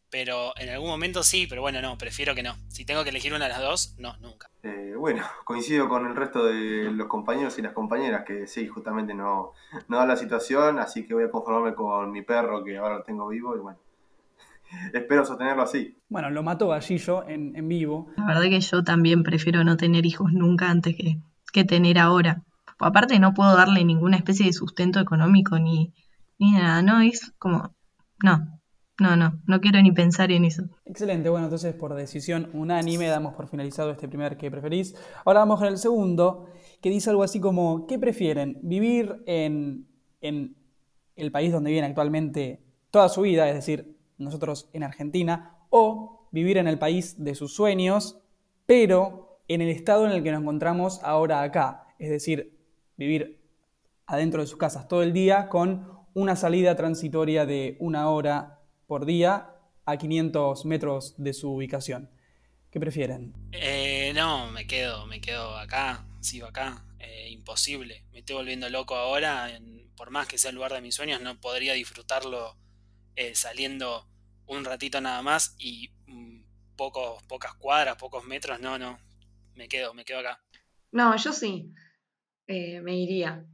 Pero 0.09 0.53
en 0.57 0.69
algún 0.69 0.89
momento 0.89 1.23
sí, 1.23 1.47
pero 1.47 1.61
bueno, 1.63 1.81
no, 1.81 1.97
prefiero 1.97 2.35
que 2.35 2.43
no. 2.43 2.55
Si 2.67 2.85
tengo 2.85 3.03
que 3.03 3.09
elegir 3.09 3.33
una 3.33 3.45
de 3.45 3.49
las 3.49 3.61
dos, 3.61 3.95
no, 3.97 4.15
nunca. 4.17 4.47
Eh, 4.61 4.93
bueno, 4.95 5.23
coincido 5.43 5.89
con 5.89 6.05
el 6.05 6.15
resto 6.15 6.45
de 6.45 6.91
los 6.91 7.07
compañeros 7.07 7.57
y 7.57 7.63
las 7.63 7.73
compañeras 7.73 8.23
que 8.23 8.45
sí, 8.45 8.67
justamente 8.67 9.15
no, 9.15 9.53
no 9.87 9.97
da 9.97 10.05
la 10.05 10.15
situación, 10.15 10.77
así 10.77 11.05
que 11.07 11.15
voy 11.15 11.23
a 11.23 11.31
conformarme 11.31 11.73
con 11.73 12.11
mi 12.11 12.21
perro 12.21 12.63
que 12.63 12.77
ahora 12.77 12.97
lo 12.99 13.03
tengo 13.03 13.27
vivo 13.27 13.55
y 13.55 13.59
bueno, 13.59 13.79
espero 14.93 15.25
sostenerlo 15.25 15.63
así. 15.63 15.97
Bueno, 16.09 16.29
lo 16.29 16.43
mató 16.43 16.67
Gallillo 16.69 17.27
en, 17.27 17.55
en 17.55 17.67
vivo. 17.67 18.07
La 18.17 18.25
verdad 18.27 18.43
que 18.43 18.61
yo 18.61 18.83
también 18.83 19.23
prefiero 19.23 19.63
no 19.63 19.77
tener 19.77 20.05
hijos 20.05 20.31
nunca 20.31 20.69
antes 20.69 20.95
que, 20.95 21.17
que 21.51 21.63
tener 21.63 21.97
ahora. 21.97 22.43
Aparte 22.79 23.19
no 23.19 23.33
puedo 23.33 23.55
darle 23.55 23.83
ninguna 23.83 24.17
especie 24.17 24.45
de 24.45 24.53
sustento 24.53 24.99
económico 24.99 25.59
ni, 25.59 25.93
ni 26.39 26.51
nada, 26.51 26.81
¿no? 26.81 27.01
Es 27.01 27.31
como, 27.37 27.75
no, 28.23 28.59
no, 28.99 29.15
no, 29.15 29.41
no 29.47 29.61
quiero 29.61 29.81
ni 29.81 29.91
pensar 29.91 30.31
en 30.31 30.45
eso. 30.45 30.63
Excelente, 30.85 31.29
bueno, 31.29 31.45
entonces 31.47 31.73
por 31.73 31.95
decisión 31.95 32.49
unánime 32.53 33.07
damos 33.07 33.33
por 33.33 33.47
finalizado 33.47 33.91
este 33.91 34.07
primer 34.07 34.37
que 34.37 34.51
preferís. 34.51 34.95
Ahora 35.25 35.39
vamos 35.39 35.59
con 35.59 35.67
el 35.67 35.77
segundo, 35.77 36.47
que 36.81 36.89
dice 36.89 37.09
algo 37.09 37.23
así 37.23 37.39
como, 37.39 37.87
¿qué 37.87 37.97
prefieren? 37.97 38.59
¿Vivir 38.61 39.23
en, 39.25 39.87
en 40.21 40.55
el 41.15 41.31
país 41.31 41.51
donde 41.51 41.71
viven 41.71 41.85
actualmente 41.85 42.63
toda 42.91 43.09
su 43.09 43.21
vida, 43.21 43.49
es 43.49 43.55
decir, 43.55 43.97
nosotros 44.17 44.69
en 44.73 44.83
Argentina, 44.83 45.57
o 45.69 46.27
vivir 46.31 46.57
en 46.57 46.67
el 46.67 46.77
país 46.77 47.23
de 47.23 47.33
sus 47.33 47.55
sueños, 47.55 48.19
pero 48.65 49.39
en 49.47 49.61
el 49.61 49.69
estado 49.69 50.05
en 50.05 50.11
el 50.11 50.23
que 50.23 50.31
nos 50.31 50.41
encontramos 50.41 51.01
ahora 51.03 51.41
acá, 51.41 51.87
es 51.97 52.09
decir, 52.09 52.59
vivir 52.97 53.41
adentro 54.05 54.41
de 54.41 54.47
sus 54.47 54.57
casas 54.57 54.87
todo 54.87 55.03
el 55.03 55.13
día 55.13 55.49
con 55.49 55.87
una 56.13 56.35
salida 56.35 56.75
transitoria 56.75 57.45
de 57.45 57.77
una 57.79 58.09
hora 58.09 58.59
por 58.87 59.05
día 59.05 59.49
a 59.85 59.97
500 59.97 60.65
metros 60.65 61.15
de 61.17 61.33
su 61.33 61.51
ubicación. 61.51 62.09
¿Qué 62.71 62.79
prefieren? 62.79 63.33
Eh, 63.51 64.11
no, 64.15 64.49
me 64.51 64.65
quedo, 64.67 65.05
me 65.05 65.21
quedo 65.21 65.55
acá, 65.57 66.05
sigo 66.21 66.47
acá. 66.47 66.85
Eh, 66.99 67.29
imposible. 67.29 68.05
Me 68.11 68.19
estoy 68.19 68.35
volviendo 68.35 68.69
loco 68.69 68.95
ahora. 68.95 69.55
en- 69.55 69.83
por 69.95 70.09
más 70.09 70.27
que 70.27 70.37
sea 70.39 70.49
el 70.49 70.55
lugar 70.55 70.73
de 70.73 70.81
mis 70.81 70.95
sueños, 70.95 71.21
no 71.21 71.39
podría 71.39 71.73
disfrutarlo 71.73 72.57
eh, 73.15 73.35
saliendo 73.35 74.07
un 74.47 74.65
ratito 74.65 74.99
nada 75.01 75.21
más 75.21 75.55
y 75.59 75.89
mm, 76.07 76.41
pocos, 76.75 77.21
pocas 77.23 77.53
cuadras, 77.55 77.95
pocos 77.97 78.25
metros. 78.25 78.59
No, 78.59 78.77
no. 78.79 78.97
Me 79.55 79.67
quedo, 79.67 79.93
me 79.93 80.03
quedo 80.03 80.19
acá. 80.19 80.39
No, 80.91 81.15
yo 81.15 81.31
sí, 81.31 81.71
eh, 82.53 82.81
me 82.81 82.95
iría. 82.97 83.45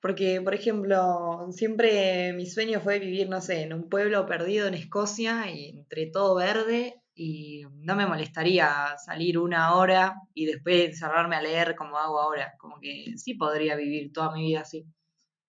Porque, 0.00 0.40
por 0.42 0.54
ejemplo, 0.54 1.46
siempre 1.50 2.32
mi 2.34 2.46
sueño 2.46 2.80
fue 2.80 2.98
vivir, 2.98 3.28
no 3.28 3.40
sé, 3.40 3.62
en 3.62 3.72
un 3.72 3.88
pueblo 3.88 4.26
perdido 4.26 4.66
en 4.66 4.74
Escocia 4.74 5.50
y 5.50 5.68
entre 5.68 6.06
todo 6.06 6.34
verde 6.34 7.02
y 7.14 7.64
no 7.74 7.94
me 7.94 8.06
molestaría 8.06 8.96
salir 9.04 9.38
una 9.38 9.76
hora 9.76 10.16
y 10.34 10.46
después 10.46 10.86
encerrarme 10.86 11.36
a 11.36 11.42
leer 11.42 11.76
como 11.76 11.98
hago 11.98 12.20
ahora. 12.20 12.54
Como 12.58 12.80
que 12.80 13.16
sí 13.16 13.34
podría 13.34 13.76
vivir 13.76 14.12
toda 14.12 14.32
mi 14.32 14.42
vida 14.48 14.62
así. 14.62 14.84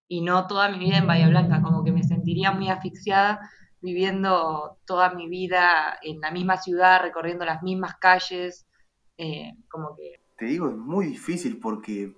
Y 0.07 0.21
no 0.21 0.45
toda 0.47 0.69
mi 0.69 0.77
vida 0.77 0.97
en 0.97 1.07
Bahía 1.07 1.29
Blanca, 1.29 1.61
como 1.63 1.83
que 1.83 1.91
me 1.91 2.03
sentiría 2.03 2.51
muy 2.51 2.69
asfixiada 2.69 3.39
viviendo 3.81 4.79
toda 4.85 5.13
mi 5.13 5.27
vida 5.27 5.99
en 6.01 6.21
la 6.21 6.31
misma 6.31 6.57
ciudad, 6.57 7.01
recorriendo 7.01 7.43
las 7.43 7.61
mismas 7.63 7.95
calles, 7.99 8.65
eh, 9.17 9.51
como 9.69 9.95
que 9.95 10.21
Te 10.37 10.45
digo, 10.45 10.69
es 10.69 10.75
muy 10.75 11.07
difícil 11.07 11.59
porque 11.59 12.15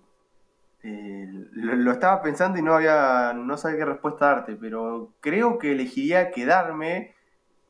eh, 0.87 1.27
lo, 1.53 1.91
estaba 1.91 2.21
pensando 2.21 2.59
y 2.59 2.61
no 2.61 2.75
había, 2.75 3.33
no 3.33 3.57
sabía 3.57 3.79
qué 3.79 3.85
respuesta 3.85 4.27
darte, 4.27 4.55
pero 4.55 5.15
creo 5.19 5.57
que 5.57 5.71
elegiría 5.71 6.29
quedarme, 6.29 7.15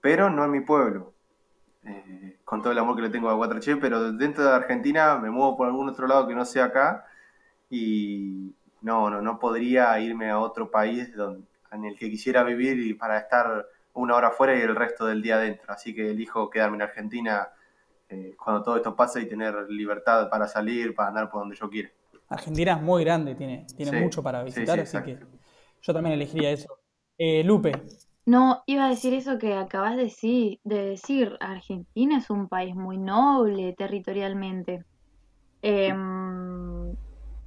pero 0.01 0.29
no 0.29 0.43
en 0.43 0.51
mi 0.51 0.59
pueblo. 0.59 1.13
Eh, 1.85 2.39
con 2.43 2.61
todo 2.61 2.73
el 2.73 2.79
amor 2.79 2.97
que 2.97 3.03
le 3.03 3.09
tengo 3.09 3.29
a 3.29 3.33
Guatraché, 3.35 3.77
pero 3.77 4.11
dentro 4.11 4.43
de 4.43 4.51
Argentina 4.51 5.17
me 5.17 5.29
muevo 5.31 5.55
por 5.55 5.67
algún 5.67 5.87
otro 5.87 6.07
lado 6.07 6.27
que 6.27 6.35
no 6.35 6.43
sea 6.43 6.65
acá 6.65 7.05
y 7.69 8.53
no, 8.81 9.09
no, 9.09 9.21
no 9.21 9.39
podría 9.39 9.97
irme 10.01 10.29
a 10.29 10.39
otro 10.39 10.69
país 10.69 11.15
donde, 11.15 11.47
en 11.71 11.85
el 11.85 11.97
que 11.97 12.09
quisiera 12.09 12.43
vivir 12.43 12.79
y 12.79 12.95
para 12.95 13.17
estar 13.17 13.65
una 13.93 14.15
hora 14.15 14.27
afuera 14.29 14.57
y 14.57 14.61
el 14.61 14.75
resto 14.75 15.05
del 15.05 15.21
día 15.21 15.35
adentro. 15.35 15.71
Así 15.71 15.95
que 15.95 16.11
elijo 16.11 16.49
quedarme 16.49 16.75
en 16.77 16.81
Argentina 16.81 17.47
eh, 18.09 18.35
cuando 18.37 18.61
todo 18.61 18.75
esto 18.75 18.93
pase 18.93 19.21
y 19.21 19.29
tener 19.29 19.69
libertad 19.69 20.29
para 20.29 20.49
salir, 20.49 20.93
para 20.93 21.09
andar 21.09 21.29
por 21.29 21.41
donde 21.41 21.55
yo 21.55 21.69
quiera. 21.69 21.89
Argentina 22.29 22.73
es 22.73 22.81
muy 22.81 23.03
grande, 23.03 23.35
tiene, 23.35 23.65
tiene 23.75 23.91
Sí, 23.91 23.97
mucho 23.99 24.23
para 24.23 24.43
visitar, 24.43 24.77
sí, 24.77 24.81
así 24.81 24.97
que 25.03 25.19
yo 25.81 25.93
también 25.93 26.13
elegiría 26.13 26.51
eso. 26.51 26.79
Eh, 27.17 27.43
Lupe, 27.43 27.71
No, 28.25 28.63
iba 28.65 28.85
a 28.85 28.89
decir 28.89 29.13
eso 29.13 29.37
que 29.37 29.53
acabas 29.53 29.95
de 29.95 30.03
decir, 30.03 30.59
de 30.63 30.83
decir. 30.89 31.37
Argentina 31.39 32.17
es 32.17 32.29
un 32.29 32.47
país 32.47 32.75
muy 32.75 32.97
noble 32.97 33.73
territorialmente. 33.77 34.83
Em, 35.61 36.95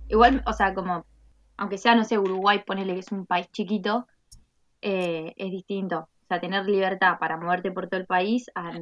igual, 0.09 0.43
o 0.47 0.53
sea, 0.53 0.75
como, 0.75 1.07
aunque 1.57 1.79
sea, 1.79 1.95
no 1.97 2.05
sé, 2.05 2.19
Uruguay, 2.19 2.63
ponele 2.67 2.95
que 2.95 3.01
es 3.01 3.13
un 3.13 3.27
país 3.27 3.49
chiquito, 3.53 4.07
eh, 4.83 5.35
es 5.37 5.51
distinto. 5.53 6.01
O 6.01 6.27
sea, 6.29 6.41
tener 6.41 6.67
libertad 6.67 7.19
para 7.21 7.37
moverte 7.39 7.73
por 7.73 7.89
todo 7.89 8.01
el 8.01 8.07
país 8.07 8.47
a 8.55 8.73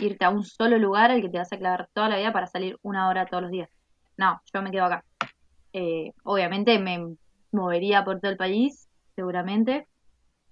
irte 0.00 0.24
a 0.24 0.30
un 0.30 0.44
solo 0.44 0.78
lugar 0.78 1.10
al 1.10 1.22
que 1.22 1.28
te 1.30 1.38
vas 1.38 1.52
a 1.52 1.58
clavar 1.58 1.88
toda 1.94 2.08
la 2.08 2.18
vida 2.18 2.32
para 2.32 2.46
salir 2.46 2.78
una 2.82 3.08
hora 3.08 3.26
todos 3.26 3.44
los 3.44 3.52
días. 3.52 3.70
No, 4.16 4.40
yo 4.52 4.62
me 4.62 4.70
quedo 4.70 4.84
acá. 4.86 5.04
Eh, 5.74 6.12
obviamente 6.22 6.78
me 6.78 7.16
movería 7.50 8.04
por 8.04 8.20
todo 8.20 8.30
el 8.30 8.36
país, 8.36 8.88
seguramente. 9.16 9.88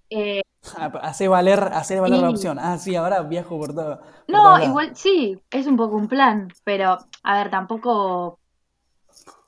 Eh, 0.09 0.41
hace 1.01 1.29
valer, 1.29 1.59
hacer 1.71 2.01
valer 2.01 2.19
la 2.19 2.29
opción. 2.29 2.59
Ah, 2.59 2.77
sí, 2.77 2.95
ahora 2.95 3.21
viajo 3.21 3.57
por 3.57 3.73
todo. 3.73 4.01
por 4.01 4.09
No, 4.27 4.61
igual 4.61 4.95
sí, 4.97 5.39
es 5.49 5.65
un 5.65 5.77
poco 5.77 5.95
un 5.95 6.09
plan, 6.09 6.49
pero 6.65 6.97
a 7.23 7.37
ver, 7.37 7.49
tampoco 7.49 8.37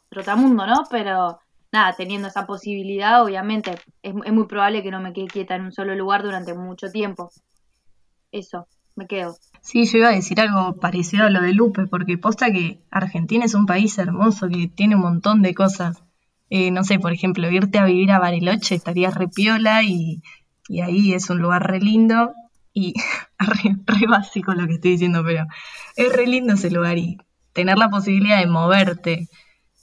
trotamundo, 0.08 0.66
¿no? 0.66 0.84
Pero 0.90 1.40
nada, 1.74 1.94
teniendo 1.94 2.30
esa 2.30 2.48
posibilidad, 2.48 3.22
obviamente, 3.22 3.72
es, 4.02 4.14
es 4.24 4.34
muy 4.34 4.48
probable 4.48 4.82
que 4.82 4.92
no 4.92 5.02
me 5.02 5.12
quede 5.12 5.28
quieta 5.28 5.56
en 5.56 5.66
un 5.66 5.72
solo 5.74 5.94
lugar 5.94 6.24
durante 6.24 6.54
mucho 6.54 6.90
tiempo. 6.90 7.30
Eso, 8.32 8.66
me 8.96 9.08
quedo. 9.08 9.38
Sí, 9.62 9.86
yo 9.86 9.98
iba 10.00 10.10
a 10.10 10.16
decir 10.16 10.40
algo 10.40 10.76
parecido 10.80 11.26
a 11.26 11.30
lo 11.30 11.42
de 11.42 11.54
Lupe, 11.54 11.88
porque 11.88 12.18
posta 12.18 12.52
que 12.52 12.80
Argentina 12.92 13.46
es 13.46 13.56
un 13.56 13.66
país 13.66 13.98
hermoso 13.98 14.48
que 14.48 14.68
tiene 14.68 14.96
un 14.96 15.02
montón 15.02 15.42
de 15.42 15.54
cosas. 15.54 16.04
Eh, 16.50 16.72
no 16.72 16.84
sé, 16.84 17.00
por 17.00 17.12
ejemplo, 17.12 17.50
irte 17.50 17.80
a 17.80 17.86
vivir 17.86 18.12
a 18.12 18.20
Bariloche 18.20 18.76
estaría 18.76 19.10
re 19.10 19.28
piola 19.28 19.84
y, 19.84 20.22
y 20.70 20.82
ahí 20.82 21.14
es 21.14 21.30
un 21.30 21.40
lugar 21.40 21.70
re 21.70 21.80
lindo 21.80 22.34
y 22.74 22.94
re, 23.40 23.76
re 23.86 24.08
básico 24.08 24.54
lo 24.54 24.68
que 24.68 24.74
estoy 24.74 24.92
diciendo, 24.92 25.24
pero 25.26 25.46
es 25.96 26.16
re 26.16 26.28
lindo 26.28 26.54
ese 26.54 26.70
lugar 26.70 26.98
y 26.98 27.18
tener 27.54 27.78
la 27.78 27.90
posibilidad 27.90 28.40
de 28.40 28.48
moverte 28.48 29.30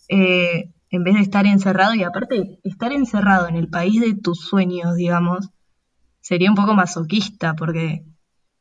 eh, 0.09 0.71
en 0.91 1.05
vez 1.05 1.15
de 1.15 1.23
estar 1.23 1.47
encerrado 1.47 1.95
y 1.95 2.05
aparte 2.05 2.61
estar 2.65 2.93
encerrado 2.93 3.49
en 3.49 3.57
el 3.57 3.69
país 3.69 4.01
de 4.01 4.15
tus 4.15 4.41
sueños, 4.41 4.95
digamos, 4.95 5.49
sería 6.21 6.51
un 6.51 6.57
poco 6.57 6.75
masoquista 6.75 7.55
porque 7.55 8.05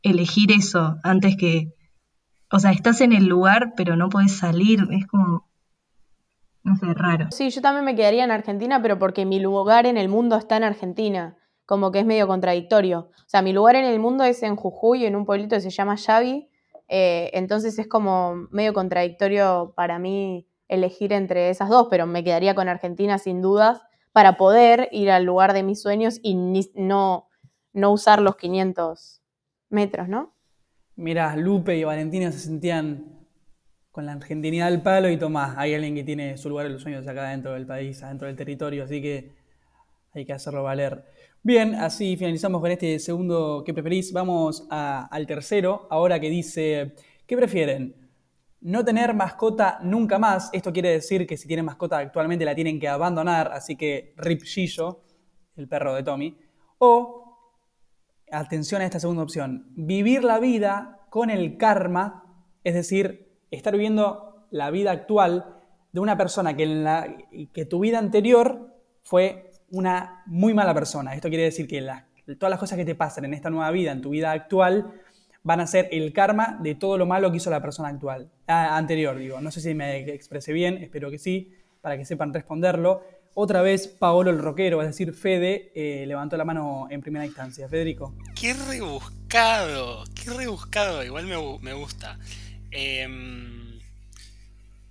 elegir 0.03 0.51
eso 0.51 0.97
antes 1.03 1.35
que, 1.37 1.73
o 2.51 2.59
sea, 2.59 2.71
estás 2.71 3.01
en 3.01 3.13
el 3.13 3.25
lugar 3.25 3.73
pero 3.75 3.95
no 3.95 4.09
podés 4.09 4.37
salir, 4.37 4.79
es 4.91 5.05
como, 5.07 5.49
no 6.63 6.75
sé, 6.75 6.93
raro. 6.93 7.27
Sí, 7.31 7.49
yo 7.49 7.61
también 7.61 7.85
me 7.85 7.95
quedaría 7.95 8.23
en 8.23 8.31
Argentina, 8.31 8.81
pero 8.81 8.99
porque 8.99 9.25
mi 9.25 9.39
lugar 9.39 9.85
en 9.85 9.97
el 9.97 10.09
mundo 10.09 10.35
está 10.35 10.57
en 10.57 10.63
Argentina, 10.63 11.37
como 11.65 11.91
que 11.91 11.99
es 11.99 12.05
medio 12.05 12.27
contradictorio. 12.27 13.09
O 13.17 13.27
sea, 13.29 13.41
mi 13.41 13.53
lugar 13.53 13.75
en 13.75 13.85
el 13.85 13.99
mundo 13.99 14.23
es 14.23 14.43
en 14.43 14.55
Jujuy, 14.55 15.05
en 15.05 15.15
un 15.15 15.25
pueblito 15.25 15.55
que 15.55 15.61
se 15.61 15.69
llama 15.69 15.95
Yavi, 15.95 16.49
eh, 16.87 17.31
entonces 17.33 17.79
es 17.79 17.87
como 17.87 18.35
medio 18.51 18.73
contradictorio 18.73 19.73
para 19.75 19.97
mí 19.97 20.47
elegir 20.67 21.13
entre 21.13 21.49
esas 21.49 21.69
dos, 21.69 21.87
pero 21.89 22.05
me 22.05 22.23
quedaría 22.23 22.53
con 22.55 22.67
Argentina 22.69 23.17
sin 23.17 23.41
dudas 23.41 23.81
para 24.11 24.37
poder 24.37 24.89
ir 24.91 25.09
al 25.09 25.23
lugar 25.23 25.53
de 25.53 25.63
mis 25.63 25.81
sueños 25.81 26.19
y 26.21 26.35
ni- 26.35 26.69
no, 26.75 27.27
no 27.73 27.91
usar 27.91 28.21
los 28.21 28.35
500 28.35 29.20
metros, 29.72 30.07
¿no? 30.07 30.34
Mira, 30.95 31.36
Lupe 31.36 31.78
y 31.78 31.84
Valentina 31.84 32.32
se 32.32 32.39
sentían 32.39 33.22
con 33.91 34.05
la 34.05 34.13
argentinidad 34.13 34.67
al 34.67 34.82
palo 34.82 35.09
y 35.09 35.17
Tomás, 35.17 35.57
hay 35.57 35.74
alguien 35.74 35.95
que 35.95 36.03
tiene 36.03 36.38
su 36.38 36.49
lugar 36.49 36.65
en 36.65 36.74
los 36.74 36.82
sueños 36.82 37.05
acá 37.07 37.30
dentro 37.30 37.53
del 37.53 37.65
país, 37.65 38.01
adentro 38.03 38.28
del 38.28 38.38
territorio, 38.38 38.84
así 38.84 39.01
que 39.01 39.32
hay 40.13 40.26
que 40.26 40.34
hacerlo 40.34 40.63
valer. 40.63 41.03
Bien, 41.43 41.76
así 41.76 42.15
finalizamos 42.15 42.61
con 42.61 42.72
este 42.72 42.99
segundo 42.99 43.63
¿Qué 43.65 43.74
preferís? 43.74 44.13
Vamos 44.13 44.67
al 44.69 45.28
tercero, 45.28 45.88
ahora 45.89 46.19
que 46.19 46.30
dice, 46.30 46.93
¿qué 47.26 47.36
prefieren? 47.36 47.95
No 48.61 48.86
tener 48.86 49.13
mascota 49.13 49.80
nunca 49.82 50.19
más, 50.19 50.49
esto 50.53 50.72
quiere 50.72 50.89
decir 50.89 51.26
que 51.26 51.36
si 51.36 51.47
tienen 51.47 51.65
mascota 51.65 51.97
actualmente 51.97 52.45
la 52.45 52.55
tienen 52.55 52.80
que 52.80 52.88
abandonar, 52.88 53.51
así 53.51 53.76
que 53.76 54.13
Rip 54.17 54.43
Gillo, 54.43 55.03
el 55.55 55.67
perro 55.67 55.95
de 55.95 56.03
Tommy, 56.03 56.38
o 56.78 57.20
atención 58.32 58.82
a 58.82 58.86
esta 58.86 58.99
segunda 58.99 59.23
opción, 59.23 59.67
vivir 59.75 60.23
la 60.23 60.39
vida 60.39 60.99
con 61.09 61.29
el 61.29 61.57
karma, 61.57 62.23
es 62.63 62.73
decir, 62.73 63.29
estar 63.51 63.73
viviendo 63.73 64.45
la 64.51 64.71
vida 64.71 64.91
actual 64.91 65.57
de 65.91 65.99
una 65.99 66.17
persona 66.17 66.55
que, 66.55 66.63
en 66.63 66.84
la, 66.84 67.07
que 67.53 67.65
tu 67.65 67.79
vida 67.82 67.99
anterior 67.99 68.73
fue 69.03 69.51
una 69.71 70.23
muy 70.25 70.53
mala 70.53 70.73
persona. 70.73 71.13
Esto 71.15 71.29
quiere 71.29 71.43
decir 71.45 71.67
que 71.67 71.82
las- 71.82 72.03
todas 72.38 72.49
las 72.49 72.59
cosas 72.59 72.77
que 72.77 72.86
te 72.86 72.95
pasan 72.95 73.25
en 73.25 73.34
esta 73.34 73.49
nueva 73.49 73.71
vida, 73.71 73.91
en 73.91 74.01
tu 74.01 74.11
vida 74.11 74.32
actual, 74.32 74.93
van 75.43 75.59
a 75.59 75.67
ser 75.67 75.89
el 75.91 76.13
karma 76.13 76.59
de 76.61 76.75
todo 76.75 76.97
lo 76.97 77.05
malo 77.05 77.32
que 77.32 77.38
hizo 77.38 77.49
la 77.49 77.61
persona 77.61 77.89
actual, 77.89 78.29
ah, 78.47 78.77
anterior, 78.77 79.17
digo. 79.17 79.41
No 79.41 79.49
sé 79.51 79.59
si 79.59 79.73
me 79.73 79.99
expresé 80.13 80.53
bien, 80.53 80.77
espero 80.77 81.09
que 81.09 81.17
sí, 81.17 81.51
para 81.82 81.97
que 81.97 82.05
sepan 82.05 82.34
responderlo. 82.34 83.01
Otra 83.34 83.61
vez, 83.61 83.88
Paolo 83.88 84.29
el 84.29 84.39
rockero, 84.39 84.82
es 84.82 84.88
decir, 84.88 85.13
Fede, 85.13 85.71
eh, 85.73 86.05
levantó 86.05 86.36
la 86.36 86.43
mano 86.43 86.88
en 86.89 87.01
primera 87.01 87.25
instancia. 87.25 87.69
Federico. 87.69 88.13
Qué 88.36 88.53
rebuscado, 88.53 90.03
qué 90.13 90.32
rebuscado, 90.32 91.03
igual 91.03 91.27
me, 91.27 91.38
me 91.59 91.73
gusta. 91.73 92.19
Em, 92.71 93.79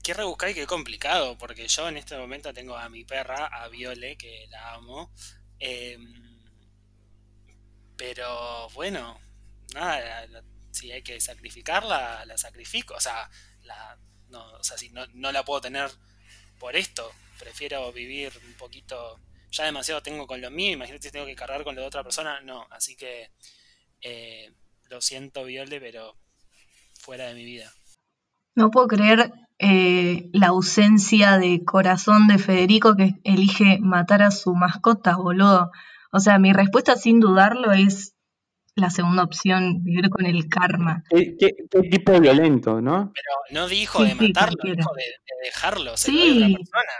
qué 0.02 0.14
rebuscado 0.14 0.52
y 0.52 0.54
qué 0.54 0.66
complicado, 0.66 1.36
porque 1.36 1.68
yo 1.68 1.88
en 1.88 1.98
este 1.98 2.16
momento 2.16 2.54
tengo 2.54 2.76
a 2.76 2.88
mi 2.88 3.04
perra, 3.04 3.46
a 3.46 3.68
Viole, 3.68 4.16
que 4.16 4.46
la 4.48 4.72
amo. 4.74 5.12
Em, 5.58 6.40
pero 7.96 8.70
bueno, 8.70 9.20
nada, 9.74 10.26
si 10.70 10.90
hay 10.90 11.02
que 11.02 11.20
sacrificarla, 11.20 12.24
la 12.24 12.38
sacrifico. 12.38 12.94
O 12.94 13.00
sea, 13.00 13.30
la, 13.64 13.98
o 14.32 14.64
sea, 14.64 14.78
si 14.78 14.88
no 14.88 15.32
la 15.32 15.44
puedo 15.44 15.60
tener 15.60 15.90
por 16.58 16.74
esto, 16.76 17.12
prefiero 17.40 17.92
vivir 17.92 18.32
un 18.46 18.54
poquito. 18.54 19.18
Ya 19.50 19.64
demasiado 19.64 20.00
tengo 20.02 20.26
con 20.26 20.40
lo 20.40 20.50
mío, 20.50 20.72
imagínate 20.74 21.08
si 21.08 21.12
tengo 21.12 21.26
que 21.26 21.34
cargar 21.34 21.64
con 21.64 21.74
lo 21.74 21.80
de 21.82 21.88
otra 21.88 22.04
persona, 22.04 22.40
no. 22.42 22.66
Así 22.70 22.94
que 22.96 23.30
eh, 24.02 24.52
lo 24.90 25.00
siento, 25.00 25.44
Viole, 25.44 25.80
pero 25.80 26.16
fuera 27.00 27.26
de 27.26 27.34
mi 27.34 27.44
vida. 27.44 27.72
No 28.54 28.70
puedo 28.70 28.86
creer 28.88 29.32
eh, 29.58 30.28
la 30.32 30.48
ausencia 30.48 31.38
de 31.38 31.64
corazón 31.64 32.26
de 32.28 32.38
Federico 32.38 32.94
que 32.96 33.14
elige 33.24 33.78
matar 33.80 34.22
a 34.22 34.30
su 34.30 34.54
mascota, 34.54 35.16
boludo. 35.16 35.70
O 36.12 36.20
sea, 36.20 36.38
mi 36.38 36.52
respuesta 36.52 36.96
sin 36.96 37.20
dudarlo 37.20 37.72
es 37.72 38.14
la 38.76 38.90
segunda 38.90 39.24
opción, 39.24 39.82
vivir 39.82 40.10
con 40.10 40.26
el 40.26 40.48
karma. 40.48 41.02
¿Qué, 41.10 41.36
qué- 41.38 41.54
qué 41.70 41.82
tipo 41.88 42.12
de 42.12 42.20
violento, 42.20 42.80
no? 42.80 43.12
Pero 43.14 43.60
no 43.60 43.68
dijo 43.68 43.98
Sí, 43.98 44.04
de 44.04 44.10
sí, 44.14 44.16
matarlo, 44.16 44.62
dijo 44.64 44.94
de, 44.94 45.02
de 45.04 45.46
dejarlo, 45.46 45.96
se 45.96 46.10
lo 46.12 46.18
doy 46.18 46.28
a 46.28 46.32
otra 46.34 46.48
Sí, 46.48 46.54
persona. 46.58 46.92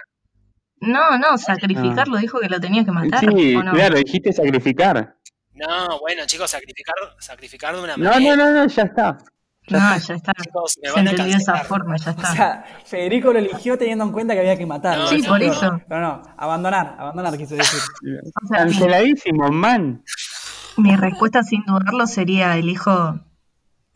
No, 0.81 1.19
no, 1.19 1.37
sacrificarlo, 1.39 2.17
dijo 2.19 2.41
que 2.41 2.49
lo 2.49 2.61
tenía 2.61 2.85
que 2.85 2.91
matar, 2.93 3.21
Sí, 3.21 3.55
¿o 3.55 3.63
no? 3.63 3.73
claro, 3.73 3.97
dijiste 3.99 4.33
sacrificar. 4.33 5.17
No, 5.55 5.99
bueno, 6.01 6.23
chicos, 6.27 6.51
sacrificar, 6.51 6.95
sacrificar 7.19 7.77
de 7.77 7.83
una 7.83 7.97
No, 7.97 8.11
manera. 8.11 8.37
no, 8.37 8.45
no, 8.53 8.61
no, 8.61 8.67
ya 8.67 8.83
está. 8.85 9.19
No, 9.69 9.79
ya 9.99 10.15
está. 10.15 10.33
Chicos, 10.43 10.79
me 10.83 11.11
Se 11.11 11.23
a 11.23 11.27
esa 11.37 11.57
forma, 11.65 11.97
ya 11.99 12.11
O 12.11 12.15
está. 12.15 12.33
sea, 12.33 12.65
Federico 12.87 13.33
lo 13.33 13.39
eligió 13.39 13.77
teniendo 13.77 14.05
en 14.05 14.13
cuenta 14.13 14.33
que 14.35 14.41
había 14.41 14.57
que 14.57 14.67
matarlo. 14.67 15.05
No, 15.05 15.09
Sí, 15.11 15.21
no, 15.21 15.29
por 15.29 15.41
no. 15.41 15.53
eso. 15.53 15.81
Pero 15.87 16.01
no, 16.01 16.23
abandonar, 16.39 16.97
abandonar 16.99 17.37
quiso 17.37 17.55
decir. 17.57 17.79
O 18.43 18.47
sea, 18.49 18.59
Canceladísimo, 18.61 19.49
man. 19.51 20.03
mi 20.79 20.97
respuesta 20.97 21.43
sin 21.43 21.63
dudarlo 21.67 22.07
sería 22.07 22.57
elijo, 22.57 23.21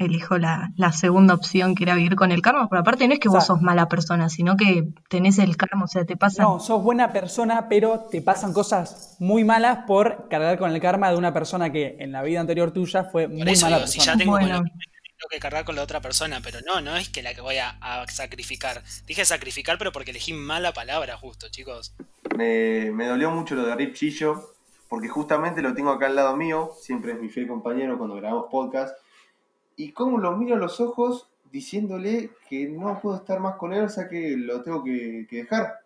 elijo 0.06 0.38
la, 0.38 0.70
la 0.76 0.92
segunda 0.92 1.34
opción, 1.34 1.74
que 1.74 1.84
era 1.84 1.94
vivir 1.94 2.16
con 2.16 2.32
el 2.32 2.42
karma, 2.42 2.68
pero 2.68 2.80
aparte 2.80 3.06
no 3.08 3.14
es 3.14 3.20
que 3.20 3.28
O 3.28 3.32
vos 3.32 3.44
sea- 3.44 3.54
sos 3.54 3.62
mala 3.62 3.88
persona, 3.88 4.28
sino 4.28 4.56
que 4.56 4.88
tenés 5.08 5.38
el 5.38 5.56
karma, 5.56 5.84
o 5.84 5.88
sea, 5.88 6.04
te 6.04 6.16
pasan 6.16 6.44
No, 6.46 6.60
sos 6.60 6.82
buena 6.82 7.12
persona, 7.12 7.68
pero 7.68 8.06
te 8.10 8.22
pasan 8.22 8.52
cosas 8.52 9.16
muy 9.18 9.44
malas 9.44 9.80
por 9.86 10.28
cargar 10.28 10.58
con 10.58 10.70
el 10.72 10.80
karma 10.80 11.10
de 11.10 11.16
una 11.16 11.32
persona 11.32 11.70
que 11.72 11.96
en 12.00 12.12
la 12.12 12.22
vida 12.22 12.40
anterior 12.40 12.70
tuya 12.72 13.04
fue 13.04 13.28
Por 13.28 13.38
muy 13.38 13.50
eso 13.52 13.66
mala 13.66 13.76
digo, 13.76 13.86
si 13.88 13.98
persona. 13.98 14.12
ya 14.14 14.18
tengo 14.18 14.32
Bueno. 14.32 14.62
que 14.64 14.70
tengo 14.70 15.28
que 15.30 15.38
cargar 15.40 15.64
con 15.64 15.76
la 15.76 15.82
otra 15.82 16.00
persona, 16.00 16.40
pero 16.42 16.58
no, 16.66 16.80
no 16.80 16.96
es 16.96 17.08
que 17.08 17.22
la 17.22 17.32
que 17.34 17.40
voy 17.40 17.56
a, 17.56 17.78
a 17.80 18.06
sacrificar. 18.08 18.82
Dije 19.06 19.24
sacrificar, 19.24 19.78
pero 19.78 19.90
porque 19.92 20.10
elegí 20.10 20.32
mala 20.34 20.72
palabra, 20.72 21.16
justo, 21.16 21.46
chicos. 21.50 21.94
Me, 22.36 22.90
me 22.92 23.06
dolió 23.06 23.30
mucho 23.30 23.54
lo 23.54 23.64
de 23.64 23.74
Rip 23.76 23.94
Chillo, 23.94 24.50
porque 24.88 25.08
justamente 25.08 25.62
lo 25.62 25.72
tengo 25.72 25.90
acá 25.90 26.06
al 26.06 26.16
lado 26.16 26.36
mío, 26.36 26.72
siempre 26.80 27.12
es 27.12 27.20
mi 27.20 27.28
fiel 27.28 27.46
compañero 27.46 27.96
cuando 27.96 28.16
grabamos 28.16 28.46
podcast, 28.50 28.94
y 29.76 29.92
como 29.92 30.18
lo 30.18 30.36
miro 30.36 30.56
a 30.56 30.58
los 30.58 30.80
ojos 30.80 31.30
diciéndole 31.50 32.30
que 32.48 32.68
no 32.68 33.00
puedo 33.00 33.16
estar 33.16 33.40
más 33.40 33.56
con 33.56 33.72
él, 33.72 33.84
o 33.84 33.88
sea 33.88 34.08
que 34.08 34.36
lo 34.36 34.62
tengo 34.62 34.82
que, 34.82 35.26
dejar. 35.30 35.80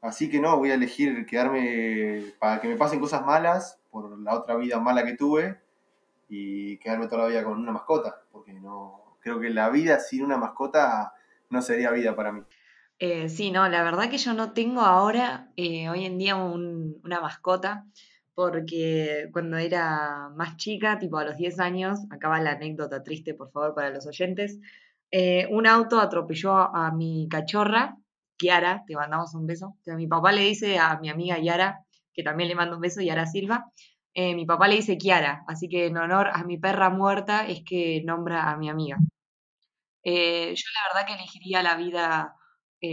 Así 0.00 0.30
que 0.30 0.40
no, 0.40 0.56
voy 0.56 0.70
a 0.70 0.74
elegir 0.74 1.26
quedarme 1.26 2.32
para 2.38 2.60
que 2.60 2.68
me 2.68 2.76
pasen 2.76 3.00
cosas 3.00 3.24
malas 3.24 3.80
por 3.90 4.18
la 4.18 4.34
otra 4.34 4.56
vida 4.56 4.78
mala 4.78 5.04
que 5.04 5.16
tuve 5.16 5.58
y 6.28 6.78
quedarme 6.78 7.08
toda 7.08 7.22
la 7.22 7.28
vida 7.28 7.44
con 7.44 7.58
una 7.58 7.72
mascota, 7.72 8.22
porque 8.32 8.52
no 8.52 9.16
creo 9.20 9.40
que 9.40 9.50
la 9.50 9.68
vida 9.70 9.98
sin 9.98 10.24
una 10.24 10.36
mascota 10.36 11.14
no 11.50 11.60
sería 11.62 11.90
vida 11.90 12.14
para 12.14 12.32
mí. 12.32 12.42
Eh, 12.98 13.28
sí, 13.28 13.50
no, 13.50 13.68
la 13.68 13.82
verdad 13.82 14.08
que 14.08 14.16
yo 14.18 14.32
no 14.32 14.52
tengo 14.52 14.80
ahora, 14.80 15.50
eh, 15.56 15.90
hoy 15.90 16.06
en 16.06 16.16
día, 16.16 16.36
un- 16.36 16.98
una 17.04 17.20
mascota, 17.20 17.84
porque 18.36 19.30
cuando 19.32 19.56
era 19.56 20.28
más 20.36 20.58
chica, 20.58 20.98
tipo 20.98 21.16
a 21.16 21.24
los 21.24 21.38
10 21.38 21.58
años, 21.58 22.00
acaba 22.10 22.38
la 22.38 22.52
anécdota 22.52 23.02
triste, 23.02 23.32
por 23.32 23.50
favor, 23.50 23.74
para 23.74 23.88
los 23.90 24.06
oyentes, 24.06 24.60
eh, 25.10 25.46
un 25.50 25.66
auto 25.66 25.98
atropelló 25.98 26.54
a, 26.54 26.92
mi 26.92 27.28
cachorra, 27.30 27.96
Kiara, 28.36 28.84
te 28.86 28.94
mandamos 28.94 29.34
un 29.34 29.46
beso. 29.46 29.78
que 29.82 29.94
mi 29.94 30.06
papá 30.06 30.32
le 30.32 30.42
dice 30.42 30.78
a 30.78 30.98
mi 31.00 31.08
amiga 31.08 31.38
Yara, 31.38 31.86
que 32.12 32.22
también 32.22 32.50
le 32.50 32.54
mando 32.54 32.76
un 32.76 32.82
beso, 32.82 33.00
Yara 33.00 33.24
Silva, 33.26 33.72
eh, 34.14 34.34
mi 34.34 34.44
papá 34.44 34.68
le 34.68 34.76
dice 34.76 34.98
Kiara, 34.98 35.44
así 35.48 35.68
que 35.68 35.86
en 35.86 35.96
honor 35.96 36.28
a 36.34 36.44
mi 36.44 36.58
perra 36.58 36.90
muerta 36.90 37.46
es 37.48 37.62
que 37.64 38.02
nombra 38.04 38.50
a 38.50 38.56
mi 38.58 38.68
amiga. 38.68 38.98
Eh, 40.04 40.54
yo 40.54 40.64
la 40.74 40.94
verdad 40.94 41.06
que 41.08 41.14
elegiría 41.22 41.62
la 41.62 41.76
vida 41.76 42.36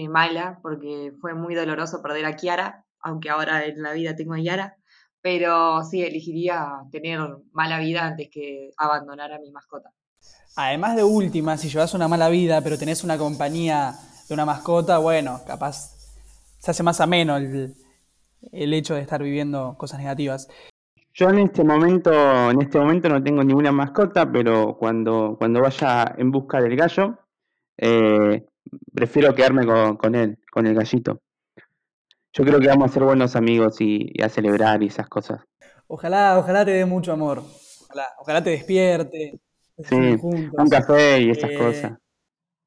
mala, 0.10 0.60
porque 0.64 1.12
fue 1.22 1.36
muy 1.36 1.54
doloroso 1.54 2.02
perder 2.02 2.26
a 2.26 2.36
Kiara, 2.36 2.86
aunque 3.02 3.30
ahora 3.30 3.66
en 3.66 3.82
la 3.84 3.94
vida 3.94 4.16
tengo 4.16 4.34
a 4.34 4.39
Yara, 4.39 4.78
pero 5.24 5.84
sí 5.86 6.04
elegiría 6.04 6.84
tener 6.92 7.20
mala 7.54 7.80
vida 7.80 8.06
antes 8.06 8.30
que 8.30 8.72
abandonar 8.78 9.32
a 9.32 9.40
mi 9.40 9.52
mascota. 9.52 9.90
Además 10.58 10.98
de 10.98 11.04
última, 11.04 11.58
si 11.58 11.70
llevas 11.70 11.94
una 11.94 12.10
mala 12.10 12.28
vida, 12.28 12.62
pero 12.62 12.78
tenés 12.78 13.06
una 13.06 13.18
compañía 13.18 13.96
de 14.28 14.34
una 14.34 14.46
mascota, 14.46 14.98
bueno, 14.98 15.40
capaz 15.48 15.96
se 16.60 16.72
hace 16.72 16.84
más 16.84 17.00
ameno 17.00 17.38
el, 17.38 17.74
el 18.52 18.74
hecho 18.74 18.96
de 18.96 19.02
estar 19.02 19.24
viviendo 19.24 19.76
cosas 19.78 20.00
negativas. 20.00 20.50
Yo 21.14 21.30
en 21.30 21.40
este 21.40 21.64
momento, 21.64 22.12
en 22.52 22.62
este 22.62 22.78
momento 22.78 23.08
no 23.08 23.24
tengo 23.24 23.46
ninguna 23.46 23.72
mascota, 23.72 24.30
pero 24.30 24.76
cuando, 24.78 25.38
cuando 25.40 25.62
vaya 25.62 26.16
en 26.18 26.32
busca 26.32 26.60
del 26.60 26.76
gallo, 26.76 27.18
eh, 27.78 28.46
prefiero 28.94 29.34
quedarme 29.34 29.66
con, 29.66 29.96
con 29.96 30.16
él, 30.16 30.38
con 30.52 30.68
el 30.68 30.76
gallito. 30.76 31.22
Yo 32.34 32.44
creo 32.44 32.60
que 32.60 32.68
vamos 32.68 32.90
a 32.90 32.94
ser 32.94 33.04
buenos 33.04 33.36
amigos 33.36 33.80
y, 33.80 34.10
y 34.14 34.22
a 34.24 34.30
celebrar 34.30 34.82
y 34.82 34.88
esas 34.88 35.08
cosas. 35.08 35.42
Ojalá, 35.88 36.38
ojalá 36.40 36.66
te 36.66 36.72
dé 36.72 36.86
mucho 36.86 37.12
amor. 37.12 37.44
Ojalá, 37.84 38.08
ojalá 38.20 38.44
te 38.44 38.50
despierte. 38.52 39.40
Sí, 39.78 40.18
juntos. 40.18 40.54
un 40.58 40.70
café 40.70 41.22
y 41.22 41.30
esas 41.30 41.52
Eh, 41.52 41.58
cosas. 41.58 41.94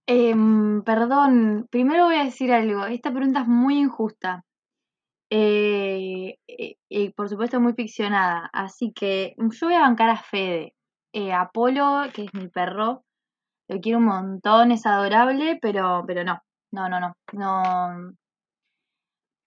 Em, 0.07 0.83
perdón, 0.83 1.67
primero 1.71 2.05
voy 2.05 2.17
a 2.17 2.25
decir 2.25 2.53
algo. 2.53 2.87
Esta 2.87 3.11
pregunta 3.13 3.41
es 3.41 3.49
muy 3.49 3.79
injusta. 3.79 4.45
Eh, 5.31 6.37
eh, 6.47 6.77
y 6.89 7.11
por 7.11 7.29
supuesto 7.29 7.61
muy 7.61 7.75
ficcionada. 7.75 8.49
Así 8.53 8.93
que 8.93 9.35
yo 9.37 9.67
voy 9.67 9.75
a 9.75 9.81
bancar 9.81 10.11
a 10.11 10.17
Fede. 10.17 10.75
Eh, 11.13 11.33
Apolo, 11.33 12.03
que 12.15 12.25
es 12.25 12.35
mi 12.35 12.49
perro, 12.49 13.05
lo 13.69 13.81
quiero 13.81 13.99
un 13.99 14.05
montón, 14.05 14.71
es 14.71 14.85
adorable, 14.87 15.59
pero, 15.63 16.05
pero 16.07 16.25
no, 16.25 16.43
no, 16.73 16.89
no, 16.89 17.01
no, 17.01 17.15
no, 17.33 18.13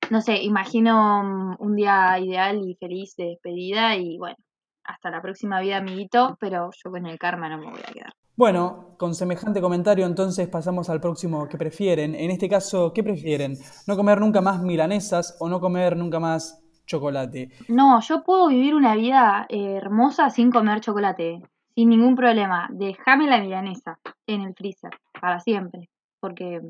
no 0.10 0.22
sé, 0.22 0.42
imagino 0.42 1.24
mm, 1.24 1.56
un 1.60 1.76
día 1.76 2.20
ideal 2.20 2.62
y 2.68 2.76
feliz 2.76 3.16
de 3.16 3.26
despedida 3.26 3.96
y 3.96 4.18
bueno, 4.18 4.38
hasta 4.84 5.10
la 5.10 5.22
próxima 5.22 5.60
vida, 5.62 5.78
amiguito, 5.78 6.38
pero 6.40 6.70
yo 6.84 6.92
con 6.92 7.06
el 7.06 7.20
karma 7.20 7.50
no 7.50 7.58
me 7.58 7.70
voy 7.70 7.80
a 7.80 7.94
quedar. 7.94 8.14
Bueno, 8.36 8.96
con 8.98 9.14
semejante 9.14 9.60
comentario 9.60 10.06
entonces 10.06 10.48
pasamos 10.48 10.90
al 10.90 11.02
próximo 11.02 11.48
que 11.50 11.58
prefieren. 11.58 12.16
En 12.16 12.32
este 12.32 12.48
caso, 12.48 12.94
¿qué 12.94 13.04
prefieren? 13.04 13.58
¿No 13.86 13.98
comer 13.98 14.20
nunca 14.22 14.40
más 14.42 14.62
milanesas 14.62 15.36
o 15.40 15.50
no 15.50 15.60
comer 15.60 15.98
nunca 15.98 16.20
más 16.20 16.64
chocolate? 16.86 17.52
No, 17.68 18.00
yo 18.00 18.24
puedo 18.24 18.48
vivir 18.48 18.76
una 18.76 18.96
vida 18.96 19.46
eh, 19.50 19.76
hermosa 19.76 20.30
sin 20.30 20.52
comer 20.52 20.80
chocolate, 20.80 21.42
sin 21.76 21.90
ningún 21.90 22.16
problema. 22.16 22.70
Déjame 22.72 23.28
la 23.28 23.42
milanesa 23.42 24.00
en 24.26 24.42
el 24.42 24.54
freezer 24.56 24.92
para 25.20 25.40
siempre, 25.42 25.90
porque 26.22 26.62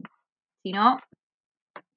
si 0.64 0.72
no, 0.72 0.98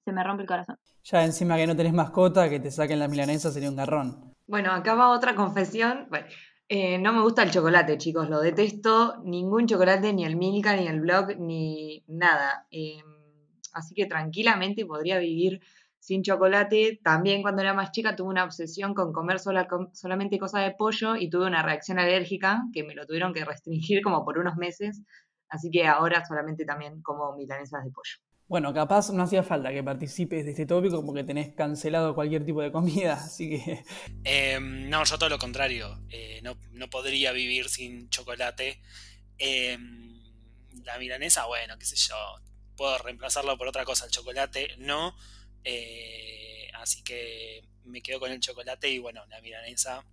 se 0.05 0.13
me 0.13 0.23
rompe 0.25 0.43
el 0.43 0.49
corazón. 0.49 0.79
Ya 1.05 1.25
encima 1.25 1.57
que 1.57 1.67
no 1.67 1.77
tenés 1.77 1.93
mascota, 1.93 2.49
que 2.49 2.61
te 2.61 2.71
saquen 2.71 2.99
la 2.99 3.09
milanesa 3.09 3.51
sería 3.51 3.71
un 3.71 3.77
garrón. 3.77 4.35
Bueno, 4.47 4.73
acá 4.73 4.95
va 4.95 5.11
otra 5.11 5.35
confesión. 5.35 6.07
Bueno, 6.11 6.27
eh, 6.69 6.99
no 6.99 7.13
me 7.13 7.23
gusta 7.23 7.43
el 7.43 7.51
chocolate, 7.51 7.99
chicos, 7.99 8.29
lo 8.29 8.41
detesto. 8.41 9.17
Ningún 9.25 9.67
chocolate, 9.67 10.13
ni 10.13 10.25
el 10.25 10.37
Milka, 10.37 10.77
ni 10.77 10.87
el 10.87 11.01
Blog, 11.01 11.37
ni 11.39 12.05
nada. 12.09 12.67
Eh, 12.71 13.03
así 13.73 13.95
que 13.95 14.07
tranquilamente 14.07 14.85
podría 14.87 15.19
vivir 15.19 15.61
sin 15.99 16.23
chocolate. 16.23 17.01
También 17.03 17.43
cuando 17.43 17.63
era 17.63 17.75
más 17.75 17.93
chica 17.93 18.17
tuve 18.17 18.29
una 18.29 18.45
obsesión 18.45 18.95
con 18.95 19.13
comer 19.13 19.39
sola- 19.39 19.69
com- 19.69 19.91
solamente 19.93 20.39
cosas 20.39 20.65
de 20.65 20.73
pollo 20.73 21.17
y 21.17 21.31
tuve 21.31 21.47
una 21.47 21.63
reacción 21.63 21.99
alérgica 21.99 22.63
que 22.73 22.83
me 22.85 22.95
lo 22.95 23.07
tuvieron 23.07 23.33
que 23.33 23.45
restringir 23.45 24.03
como 24.03 24.25
por 24.25 24.39
unos 24.39 24.57
meses. 24.57 25.03
Así 25.49 25.71
que 25.71 25.87
ahora 25.87 26.25
solamente 26.25 26.65
también 26.65 27.03
como 27.03 27.35
milanesas 27.37 27.85
de 27.85 27.91
pollo. 27.91 28.17
Bueno, 28.53 28.75
capaz 28.75 29.09
no 29.09 29.23
hacía 29.23 29.43
falta 29.43 29.73
que 29.73 29.83
participes 29.83 30.45
de 30.45 30.51
este 30.51 30.67
tópico 30.67 31.03
porque 31.07 31.25
tenés 31.25 31.55
cancelado 31.55 32.15
cualquier 32.15 32.45
tipo 32.45 32.61
de 32.61 32.71
comida, 32.71 33.15
así 33.25 33.49
que 33.49 33.83
Eh, 34.25 34.59
no, 34.61 35.03
yo 35.05 35.17
todo 35.17 35.31
lo 35.31 35.39
contrario. 35.39 35.99
Eh, 36.11 36.39
no, 36.43 36.59
no 36.73 36.91
podría 36.91 37.33
vivir 37.33 37.71
sin 37.71 38.11
chocolate. 38.11 38.83
Eh, 39.39 39.79
la 40.85 40.99
milanesa, 40.99 41.47
bueno, 41.47 41.79
qué 41.79 41.87
sé 41.87 41.97
yo. 41.97 42.15
Puedo 42.77 42.99
reemplazarlo 42.99 43.57
por 43.57 43.69
otra 43.69 43.87
cosa. 43.87 44.05
El 44.05 44.11
chocolate 44.11 44.77
no. 44.77 45.17
Eh, 45.65 46.71
así 46.75 47.03
que 47.03 47.67
me 47.85 48.03
quedo 48.03 48.21
con 48.21 48.33
el 48.33 48.41
chocolate 48.41 48.87
y 48.91 48.99
bueno, 48.99 49.25
la 49.31 49.41
milanesa. 49.41 50.05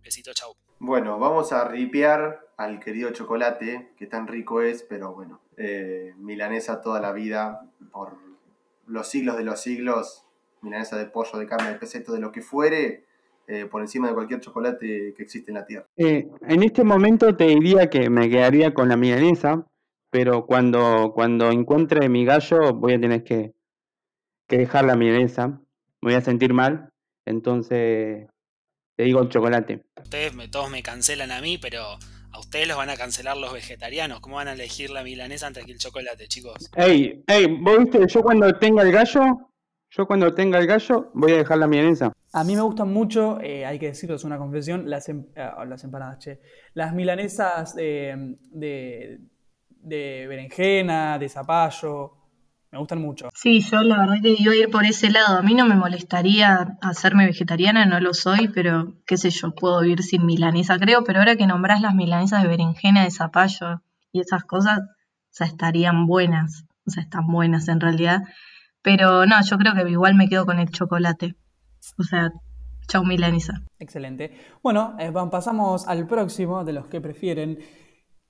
Besito, 0.00 0.32
chau. 0.32 0.54
Bueno, 0.78 1.18
vamos 1.18 1.52
a 1.52 1.68
ripear 1.68 2.40
al 2.56 2.80
querido 2.80 3.10
chocolate, 3.10 3.92
que 3.98 4.06
tan 4.06 4.26
rico 4.26 4.62
es, 4.62 4.82
pero 4.82 5.12
bueno, 5.12 5.42
eh, 5.56 6.14
milanesa 6.18 6.80
toda 6.80 7.00
la 7.00 7.12
vida, 7.12 7.68
por 7.92 8.16
los 8.86 9.08
siglos 9.08 9.36
de 9.36 9.44
los 9.44 9.60
siglos, 9.60 10.24
milanesa 10.62 10.96
de 10.96 11.06
pollo, 11.06 11.38
de 11.38 11.46
carne, 11.46 11.70
de 11.70 11.76
peseto, 11.76 12.12
de 12.12 12.20
lo 12.20 12.32
que 12.32 12.42
fuere, 12.42 13.04
eh, 13.48 13.66
por 13.66 13.80
encima 13.80 14.08
de 14.08 14.14
cualquier 14.14 14.40
chocolate 14.40 15.14
que 15.16 15.22
existe 15.22 15.50
en 15.50 15.54
la 15.54 15.66
tierra. 15.66 15.86
Eh, 15.96 16.28
en 16.42 16.62
este 16.62 16.84
momento 16.84 17.36
te 17.36 17.46
diría 17.46 17.88
que 17.88 18.10
me 18.10 18.28
quedaría 18.28 18.74
con 18.74 18.88
la 18.88 18.96
milanesa, 18.96 19.66
pero 20.10 20.46
cuando, 20.46 21.12
cuando 21.14 21.50
encuentre 21.50 22.08
mi 22.08 22.24
gallo 22.24 22.74
voy 22.74 22.94
a 22.94 23.00
tener 23.00 23.22
que, 23.24 23.54
que 24.48 24.58
dejar 24.58 24.84
la 24.84 24.96
milanesa. 24.96 25.60
Me 26.00 26.12
voy 26.12 26.14
a 26.14 26.20
sentir 26.20 26.52
mal, 26.54 26.90
entonces 27.24 28.26
te 28.96 29.04
digo 29.04 29.22
el 29.22 29.28
chocolate. 29.28 29.84
Ustedes 30.02 30.34
me, 30.34 30.48
todos 30.48 30.70
me 30.70 30.82
cancelan 30.82 31.30
a 31.30 31.40
mí, 31.40 31.58
pero 31.58 31.98
a 32.36 32.40
ustedes 32.40 32.68
los 32.68 32.76
van 32.76 32.90
a 32.90 32.96
cancelar 32.96 33.36
los 33.36 33.52
vegetarianos. 33.52 34.20
¿Cómo 34.20 34.36
van 34.36 34.48
a 34.48 34.52
elegir 34.52 34.90
la 34.90 35.02
milanesa 35.02 35.46
antes 35.46 35.64
que 35.64 35.72
el 35.72 35.78
chocolate, 35.78 36.28
chicos? 36.28 36.70
Ey, 36.76 37.24
ey, 37.26 37.46
vos 37.46 37.78
viste, 37.78 38.06
yo 38.06 38.22
cuando 38.22 38.52
tenga 38.58 38.82
el 38.82 38.92
gallo, 38.92 39.50
yo 39.90 40.06
cuando 40.06 40.34
tenga 40.34 40.58
el 40.58 40.66
gallo 40.66 41.10
voy 41.14 41.32
a 41.32 41.36
dejar 41.38 41.58
la 41.58 41.66
milanesa. 41.66 42.12
a 42.32 42.44
mí 42.44 42.54
me 42.54 42.60
gustan 42.60 42.92
mucho, 42.92 43.40
eh, 43.40 43.64
hay 43.64 43.78
que 43.78 43.86
decirlo, 43.86 44.16
es 44.16 44.24
una 44.24 44.36
confesión, 44.36 44.88
las, 44.90 45.08
em- 45.08 45.26
ah, 45.36 45.64
las 45.66 45.82
empanadas, 45.84 46.18
che. 46.18 46.40
Las 46.74 46.92
milanesas 46.92 47.74
de, 47.74 48.36
de, 48.50 49.20
de 49.68 50.26
berenjena, 50.28 51.18
de 51.18 51.28
zapallo, 51.30 52.12
me 52.72 52.78
gustan 52.78 53.00
mucho. 53.00 53.28
Sí, 53.34 53.60
yo 53.60 53.82
la 53.82 53.98
verdad 53.98 54.16
que 54.22 54.34
iba 54.38 54.52
a 54.52 54.56
ir 54.56 54.70
por 54.70 54.84
ese 54.84 55.10
lado. 55.10 55.38
A 55.38 55.42
mí 55.42 55.54
no 55.54 55.66
me 55.66 55.76
molestaría 55.76 56.76
hacerme 56.82 57.26
vegetariana, 57.26 57.86
no 57.86 58.00
lo 58.00 58.12
soy, 58.12 58.48
pero 58.48 58.94
qué 59.06 59.16
sé 59.16 59.30
yo, 59.30 59.54
puedo 59.54 59.80
vivir 59.80 60.02
sin 60.02 60.26
milanesa, 60.26 60.78
creo. 60.78 61.04
Pero 61.04 61.20
ahora 61.20 61.36
que 61.36 61.46
nombrás 61.46 61.80
las 61.80 61.94
milanesas 61.94 62.42
de 62.42 62.48
berenjena, 62.48 63.04
de 63.04 63.10
zapallo 63.10 63.82
y 64.12 64.20
esas 64.20 64.44
cosas, 64.44 64.80
o 64.80 65.30
sea, 65.30 65.46
estarían 65.46 66.06
buenas. 66.06 66.64
O 66.86 66.90
sea, 66.90 67.02
están 67.02 67.26
buenas 67.26 67.68
en 67.68 67.80
realidad. 67.80 68.22
Pero 68.82 69.26
no, 69.26 69.42
yo 69.42 69.58
creo 69.58 69.74
que 69.74 69.90
igual 69.90 70.14
me 70.14 70.28
quedo 70.28 70.46
con 70.46 70.58
el 70.58 70.70
chocolate. 70.70 71.34
O 71.98 72.02
sea, 72.02 72.30
chau 72.88 73.04
milanesa. 73.04 73.62
Excelente. 73.78 74.32
Bueno, 74.62 74.96
eh, 74.98 75.12
pasamos 75.30 75.86
al 75.88 76.06
próximo 76.06 76.64
de 76.64 76.72
los 76.72 76.86
que 76.86 77.00
prefieren. 77.00 77.58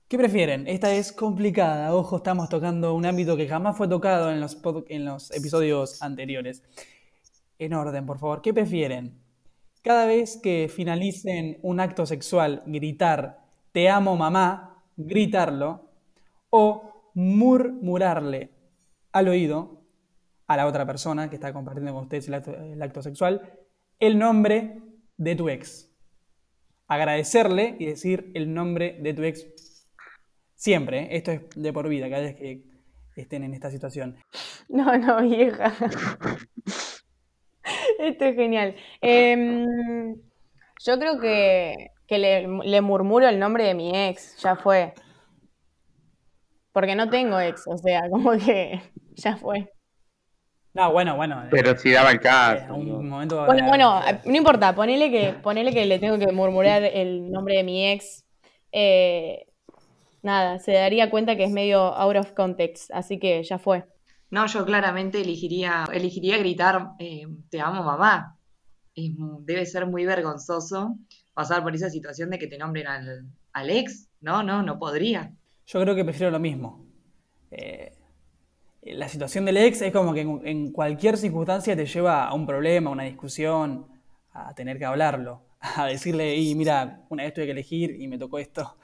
¿Qué 0.07 0.17
prefieren? 0.17 0.67
Esta 0.67 0.93
es 0.93 1.11
complicada. 1.11 1.93
Ojo, 1.93 2.17
estamos 2.17 2.47
tocando 2.47 2.93
un 2.93 3.05
ámbito 3.05 3.35
que 3.35 3.45
jamás 3.45 3.75
fue 3.75 3.89
tocado 3.89 4.31
en 4.31 4.39
los, 4.39 5.31
episodios 5.31 6.01
anteriores. 6.01 6.63
En 7.59 7.73
orden, 7.73 8.05
por 8.05 8.17
favor. 8.17 8.41
¿Qué 8.41 8.53
prefieren? 8.53 9.21
Cada 9.81 10.05
vez 10.05 10.39
que 10.41 10.71
finalicen 10.73 11.59
un 11.61 11.81
acto 11.81 12.05
sexual, 12.05 12.63
gritar 12.65 13.45
te 13.73 13.89
amo 13.89 14.15
mamá, 14.15 14.81
gritarlo, 14.95 15.91
o 16.51 17.11
murmurarle 17.13 18.51
al 19.11 19.27
oído 19.27 19.83
a 20.47 20.55
la 20.55 20.67
otra 20.67 20.85
persona 20.85 21.29
que 21.29 21.35
está 21.35 21.51
compartiendo 21.51 21.93
con 21.93 22.03
ustedes 22.03 22.29
el 22.29 22.35
acto, 22.35 22.55
el 22.55 22.81
acto 22.81 23.01
sexual 23.01 23.41
el 23.99 24.17
nombre 24.17 24.81
de 25.17 25.35
tu 25.35 25.49
ex. 25.49 25.91
Agradecerle 26.87 27.75
y 27.77 27.87
decir 27.87 28.31
el 28.35 28.53
nombre 28.53 28.97
de 29.01 29.13
tu 29.13 29.23
ex 29.23 29.45
siempre. 30.57 31.03
¿eh? 31.03 31.07
Esto 31.11 31.31
es 31.31 31.41
de 31.55 31.71
por 31.73 31.87
vida, 31.87 32.09
cada 32.09 32.23
vez 32.23 32.35
que 32.35 32.61
estén 33.15 33.43
en 33.43 33.53
esta 33.53 33.71
situación. 33.71 34.17
No, 34.69 34.97
no, 34.97 35.21
vieja. 35.21 35.73
Esto 37.99 38.25
es 38.25 38.35
genial. 38.35 38.75
Em, 39.01 40.15
Yo 40.85 40.99
creo 40.99 41.19
que, 41.19 41.87
que 42.07 42.17
le, 42.19 42.47
le 42.63 42.81
murmuro 42.81 43.27
el 43.27 43.39
nombre 43.39 43.63
de 43.65 43.73
mi 43.73 43.91
ex, 43.95 44.37
ya 44.41 44.55
fue. 44.55 44.93
Porque 46.71 46.95
no 46.95 47.09
tengo 47.09 47.39
ex, 47.39 47.63
o 47.67 47.77
sea, 47.77 48.01
como 48.09 48.31
que 48.37 48.79
ya 49.15 49.35
fue. 49.37 49.69
No, 50.73 50.91
bueno, 50.91 51.15
bueno. 51.15 51.43
eh, 51.43 51.47
Pero 51.49 51.75
si 51.75 51.91
daba 51.91 52.11
el 52.11 52.17
eh, 52.17 52.21
caso. 52.21 52.75
un 52.75 52.85
digo. 52.85 53.01
momento. 53.01 53.43
Bueno, 53.45 53.65
eh, 53.65 53.67
bueno, 53.67 54.01
eh, 54.07 54.19
no 54.25 54.35
importa, 54.35 54.75
ponele 54.75 55.09
que, 55.09 55.33
ponele 55.41 55.73
que 55.73 55.85
le 55.87 55.97
tengo 55.97 56.19
que 56.19 56.31
murmurar 56.31 56.83
el 56.83 57.31
nombre 57.31 57.55
de 57.57 57.63
mi 57.63 57.87
ex. 57.91 58.23
eh, 58.71 59.46
nada, 60.27 60.59
se 60.59 60.73
daría 60.73 61.09
cuenta 61.09 61.35
que 61.35 61.45
es 61.45 61.51
medio 61.51 61.79
out 61.79 62.17
of 62.17 62.33
context, 62.33 62.91
así 62.93 63.17
que 63.17 63.41
ya 63.43 63.57
fue. 63.57 63.85
No, 64.29 64.45
yo 64.45 64.65
claramente 64.65 65.21
elegiría, 65.21 65.85
elegiría 65.91 66.37
gritar, 66.37 66.91
eh, 66.99 67.25
te 67.49 67.59
amo 67.59 67.81
mamá. 67.81 68.37
Es 68.93 69.11
debe 69.41 69.65
ser 69.65 69.87
muy 69.87 70.05
vergonzoso 70.05 70.95
pasar 71.33 71.63
por 71.63 71.73
esa 71.73 71.89
situación 71.89 72.29
de 72.29 72.37
que 72.37 72.47
te 72.47 72.57
nombren 72.57 72.87
al, 72.87 73.25
al 73.53 73.69
ex. 73.69 74.09
No, 74.21 74.43
no, 74.43 74.61
no 74.63 74.77
podría. 74.77 75.31
Yo 75.65 75.81
creo 75.81 75.95
que 75.95 76.03
prefiero 76.03 76.31
lo 76.31 76.39
mismo. 76.39 76.85
Eh, 77.51 77.93
la 78.81 79.07
situación 79.07 79.45
del 79.45 79.57
ex 79.57 79.81
es 79.81 79.93
como 79.93 80.13
que 80.13 80.21
en, 80.21 80.41
en 80.45 80.71
cualquier 80.71 81.17
circunstancia 81.17 81.75
te 81.75 81.85
lleva 81.85 82.25
a 82.27 82.33
un 82.33 82.45
problema, 82.45 82.89
a 82.89 82.93
una 82.93 83.03
discusión, 83.03 83.87
a 84.33 84.53
tener 84.53 84.77
que 84.77 84.85
hablarlo, 84.85 85.41
a 85.59 85.85
decirle, 85.85 86.35
y 86.35 86.53
mira, 86.55 87.05
una 87.09 87.23
vez 87.23 87.33
tuve 87.33 87.45
que 87.45 87.51
elegir 87.51 87.95
y 87.99 88.07
me 88.07 88.17
tocó 88.17 88.39
esto. 88.39 88.77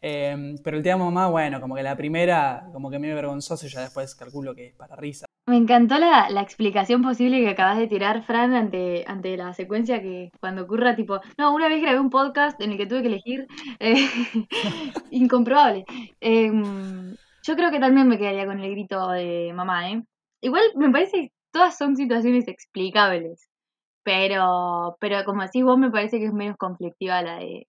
Eh, 0.00 0.54
pero 0.62 0.76
el 0.76 0.82
te 0.82 0.92
amo 0.92 1.06
mamá, 1.06 1.28
bueno, 1.28 1.60
como 1.60 1.74
que 1.74 1.82
la 1.82 1.96
primera, 1.96 2.68
como 2.72 2.90
que 2.90 2.98
medio 2.98 3.14
vergonzoso 3.14 3.66
y 3.66 3.68
ya 3.68 3.80
después 3.80 4.14
calculo 4.14 4.54
que 4.54 4.66
es 4.66 4.74
para 4.74 4.96
risa. 4.96 5.26
Me 5.46 5.56
encantó 5.56 5.98
la, 5.98 6.28
la 6.28 6.42
explicación 6.42 7.00
posible 7.00 7.40
que 7.40 7.48
acabas 7.48 7.78
de 7.78 7.86
tirar, 7.86 8.22
Fran, 8.22 8.54
ante, 8.54 9.04
ante 9.08 9.34
la 9.38 9.54
secuencia 9.54 10.02
que 10.02 10.30
cuando 10.40 10.64
ocurra, 10.64 10.94
tipo, 10.94 11.20
no, 11.38 11.54
una 11.54 11.68
vez 11.68 11.80
grabé 11.80 11.98
un 11.98 12.10
podcast 12.10 12.60
en 12.60 12.72
el 12.72 12.76
que 12.76 12.86
tuve 12.86 13.00
que 13.00 13.08
elegir, 13.08 13.46
eh, 13.80 13.94
incomprobable. 15.10 15.86
Em, 16.20 17.16
yo 17.42 17.56
creo 17.56 17.70
que 17.70 17.80
también 17.80 18.08
me 18.08 18.18
quedaría 18.18 18.44
con 18.44 18.60
el 18.60 18.70
grito 18.70 19.08
de 19.12 19.52
mamá, 19.54 19.90
¿eh? 19.90 20.02
Igual 20.42 20.64
me 20.76 20.90
parece 20.90 21.16
que 21.16 21.32
todas 21.50 21.78
son 21.78 21.96
situaciones 21.96 22.46
explicables, 22.46 23.48
pero, 24.02 24.98
pero 25.00 25.24
como 25.24 25.42
decís 25.42 25.64
vos, 25.64 25.78
me 25.78 25.90
parece 25.90 26.18
que 26.18 26.26
es 26.26 26.32
menos 26.32 26.58
conflictiva 26.58 27.22
la 27.22 27.38
de... 27.38 27.66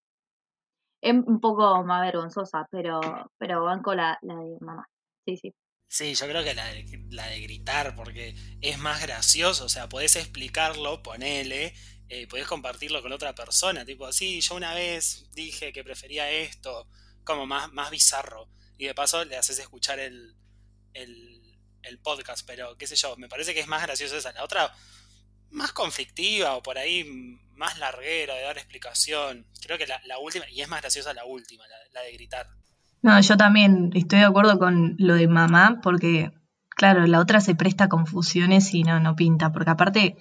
Es 1.02 1.14
un 1.14 1.40
poco 1.40 1.84
más 1.84 2.02
vergonzosa, 2.02 2.68
pero, 2.72 3.00
pero 3.38 3.64
banco 3.64 3.96
la, 3.96 4.20
la 4.22 4.36
de 4.36 4.58
mamá. 4.60 4.88
Sí, 5.26 5.38
sí. 5.38 5.54
Sí, 5.88 6.14
yo 6.14 6.28
creo 6.28 6.44
que 6.44 6.54
la 6.54 6.68
de, 6.68 7.08
la 7.10 7.28
de 7.28 7.42
gritar, 7.42 7.96
porque 7.96 8.36
es 8.62 8.78
más 8.78 9.02
gracioso, 9.02 9.66
o 9.66 9.70
sea, 9.70 9.90
podés 9.90 10.16
explicarlo, 10.18 11.02
ponele, 11.02 11.74
eh, 12.10 12.28
podés 12.28 12.46
compartirlo 12.46 13.02
con 13.02 13.12
otra 13.12 13.34
persona, 13.34 13.84
tipo, 13.86 14.12
sí, 14.12 14.40
yo 14.40 14.54
una 14.54 14.76
vez 14.76 15.28
dije 15.32 15.74
que 15.74 15.84
prefería 15.84 16.30
esto, 16.30 16.88
como 17.24 17.48
más, 17.48 17.74
más 17.74 17.90
bizarro, 17.90 18.50
y 18.78 18.86
de 18.86 18.94
paso 18.94 19.26
le 19.26 19.36
haces 19.36 19.58
escuchar 19.58 19.98
el, 20.00 20.36
el, 20.94 21.60
el 21.82 22.00
podcast, 22.00 22.46
pero 22.46 22.78
qué 22.78 22.86
sé 22.86 22.96
yo, 22.96 23.18
me 23.18 23.28
parece 23.28 23.56
que 23.56 23.60
es 23.60 23.68
más 23.68 23.82
gracioso 23.82 24.16
esa, 24.16 24.32
la 24.32 24.44
otra 24.44 24.72
más 25.50 25.72
conflictiva 25.72 26.56
o 26.56 26.62
por 26.62 26.78
ahí 26.78 27.40
más 27.60 27.78
larguera 27.78 28.34
de 28.36 28.44
dar 28.44 28.58
explicación, 28.58 29.46
creo 29.62 29.78
que 29.78 29.86
la, 29.86 30.02
la 30.08 30.18
última, 30.18 30.46
y 30.50 30.62
es 30.62 30.70
más 30.70 30.82
graciosa 30.82 31.14
la 31.14 31.26
última, 31.26 31.66
la, 31.68 31.76
la 31.94 32.06
de 32.06 32.14
gritar. 32.14 32.48
No, 33.02 33.20
yo 33.20 33.36
también 33.36 33.92
estoy 33.94 34.20
de 34.20 34.26
acuerdo 34.26 34.58
con 34.58 34.96
lo 34.98 35.16
de 35.16 35.28
mamá, 35.28 35.80
porque, 35.84 36.32
claro, 36.70 37.06
la 37.06 37.20
otra 37.20 37.42
se 37.42 37.56
presta 37.56 37.84
a 37.84 37.90
confusiones 37.90 38.74
y 38.74 38.84
no, 38.84 39.00
no 39.02 39.16
pinta, 39.16 39.52
porque 39.52 39.70
aparte, 39.70 40.18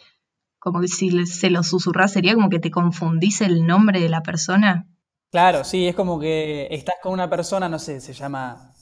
como 0.58 0.80
que 0.80 0.88
si 0.88 1.26
se 1.26 1.50
lo 1.50 1.62
susurrás, 1.62 2.12
sería 2.12 2.34
como 2.34 2.50
que 2.50 2.58
te 2.58 2.72
confundís 2.72 3.40
el 3.40 3.66
nombre 3.66 4.00
de 4.00 4.08
la 4.08 4.22
persona. 4.22 4.88
Claro, 5.30 5.62
sí, 5.62 5.86
es 5.86 5.94
como 5.94 6.18
que 6.18 6.66
estás 6.70 6.96
con 7.02 7.12
una 7.12 7.30
persona, 7.30 7.68
no 7.68 7.78
sé, 7.78 8.00
se 8.00 8.14
llama 8.14 8.72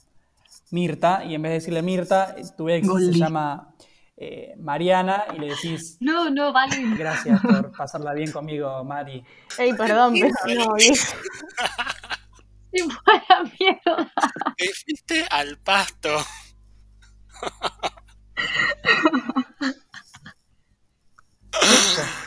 Mirta, 0.70 1.24
y 1.24 1.34
en 1.34 1.42
vez 1.42 1.50
de 1.50 1.54
decirle 1.54 1.82
Mirta, 1.82 2.34
tu 2.56 2.70
ex 2.70 2.86
se 2.86 3.12
llama 3.12 3.74
eh, 4.16 4.54
Mariana, 4.58 5.24
y 5.34 5.38
le 5.38 5.48
decís, 5.48 5.98
No, 6.00 6.30
no, 6.30 6.52
vale. 6.52 6.76
gracias 6.96 7.40
por 7.42 7.70
pasarla 7.76 8.14
bien 8.14 8.32
conmigo, 8.32 8.82
Mari. 8.84 9.22
Ey, 9.58 9.74
perdón, 9.74 10.14
pero 10.44 10.64
no, 10.64 10.74
mierda. 13.58 14.12
Te 14.56 14.68
fuiste 14.72 15.26
al 15.30 15.58
pasto. 15.58 16.10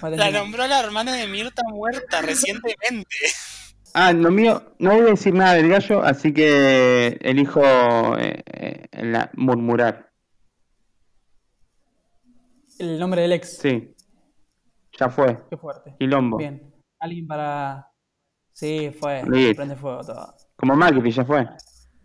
La 0.01 0.31
nombró 0.31 0.65
la 0.67 0.79
hermana 0.79 1.13
de 1.13 1.27
Mirta 1.27 1.61
muerta 1.69 2.21
recientemente. 2.21 3.15
Ah, 3.93 4.13
lo 4.13 4.31
mío, 4.31 4.73
no 4.79 4.91
voy 4.91 5.01
a 5.01 5.11
decir 5.11 5.33
nada 5.33 5.53
del 5.53 5.69
gallo, 5.69 6.03
así 6.03 6.33
que 6.33 7.17
elijo 7.21 7.61
eh, 8.17 8.43
eh, 8.45 8.87
la- 9.03 9.29
murmurar. 9.33 10.08
El 12.79 12.97
nombre 12.97 13.21
del 13.21 13.33
ex. 13.33 13.57
Sí. 13.57 13.93
Ya 14.97 15.09
fue. 15.09 15.45
Qué 15.49 15.57
fuerte. 15.57 15.95
Quilombo. 15.99 16.37
Bien. 16.37 16.73
Alguien 16.99 17.27
para. 17.27 17.91
Sí, 18.53 18.91
fue. 18.97 19.23
Listo. 19.27 19.57
Prende 19.57 19.75
fuego 19.75 20.01
todo. 20.01 20.33
Como 20.55 20.75
Macri, 20.75 21.11
ya 21.11 21.25
fue. 21.25 21.47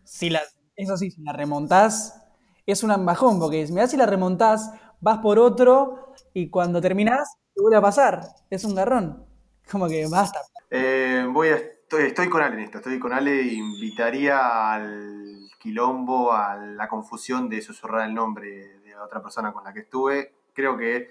Si 0.05 0.31
la, 0.31 0.43
eso 0.77 0.97
sí, 0.97 1.11
si 1.11 1.22
la 1.22 1.33
remontás, 1.33 2.20
es 2.66 2.83
un 2.83 3.07
bajón, 3.07 3.39
porque 3.39 3.66
mirá 3.70 3.87
si 3.87 3.97
la 3.97 4.07
remontás, 4.07 4.72
vas 5.01 5.18
por 5.18 5.39
otro 5.39 6.12
y 6.33 6.51
cuando 6.51 6.81
terminás, 6.81 7.37
te 7.55 7.61
vuelve 7.61 7.77
a 7.77 7.83
pasar. 7.83 8.20
Es 8.51 8.64
un 8.64 8.75
garrón. 8.75 9.25
Como 9.70 9.87
que 9.87 10.07
basta. 10.09 10.41
Eh, 10.70 11.25
voy 11.33 11.49
a, 11.49 11.57
estoy, 11.57 12.05
estoy 12.07 12.29
con 12.29 12.43
Ale 12.43 12.57
en 12.57 12.62
esto, 12.62 12.79
estoy 12.79 12.99
con 12.99 13.12
Ale 13.12 13.41
e 13.41 13.55
invitaría 13.55 14.72
al 14.72 15.49
quilombo, 15.61 16.33
a 16.33 16.57
la 16.57 16.89
confusión 16.89 17.49
de 17.49 17.62
susurrar 17.62 18.09
el 18.09 18.14
nombre 18.14 18.81
de 18.81 18.97
otra 18.97 19.22
persona 19.22 19.53
con 19.53 19.64
la 19.64 19.72
que 19.72 19.81
estuve. 19.81 20.35
Creo 20.55 20.77
que 20.77 21.11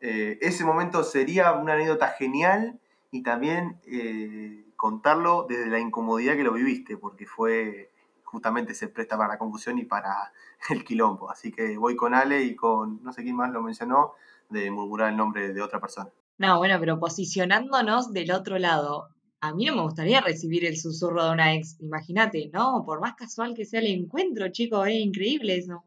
eh, 0.00 0.38
ese 0.40 0.64
momento 0.64 1.04
sería 1.04 1.52
una 1.52 1.74
anécdota 1.74 2.08
genial 2.08 2.78
y 3.10 3.22
también 3.22 3.80
eh, 3.86 4.64
contarlo 4.76 5.46
desde 5.48 5.68
la 5.68 5.78
incomodidad 5.78 6.34
que 6.34 6.44
lo 6.44 6.52
viviste, 6.52 6.96
porque 6.96 7.26
fue 7.26 7.90
justamente 8.24 8.74
se 8.74 8.88
presta 8.88 9.16
para 9.16 9.30
la 9.30 9.38
confusión 9.38 9.78
y 9.78 9.84
para 9.84 10.32
el 10.70 10.84
quilombo. 10.84 11.30
Así 11.30 11.50
que 11.50 11.78
voy 11.78 11.96
con 11.96 12.14
Ale 12.14 12.42
y 12.42 12.54
con, 12.54 13.02
no 13.02 13.12
sé 13.12 13.22
quién 13.22 13.36
más 13.36 13.50
lo 13.50 13.62
mencionó, 13.62 14.12
de 14.50 14.70
murmurar 14.70 15.10
el 15.10 15.16
nombre 15.16 15.52
de 15.52 15.62
otra 15.62 15.80
persona. 15.80 16.10
No, 16.38 16.58
bueno, 16.58 16.76
pero 16.78 17.00
posicionándonos 17.00 18.12
del 18.12 18.30
otro 18.30 18.58
lado. 18.58 19.08
A 19.40 19.54
mí 19.54 19.64
no 19.64 19.74
me 19.76 19.82
gustaría 19.82 20.20
recibir 20.20 20.64
el 20.64 20.76
susurro 20.76 21.24
de 21.24 21.30
una 21.32 21.54
ex, 21.54 21.80
imagínate, 21.80 22.50
¿no? 22.52 22.82
Por 22.84 23.00
más 23.00 23.14
casual 23.14 23.54
que 23.54 23.64
sea 23.64 23.80
el 23.80 23.86
encuentro, 23.86 24.48
chicos, 24.48 24.86
es 24.88 24.94
increíble 24.94 25.56
eso. 25.56 25.84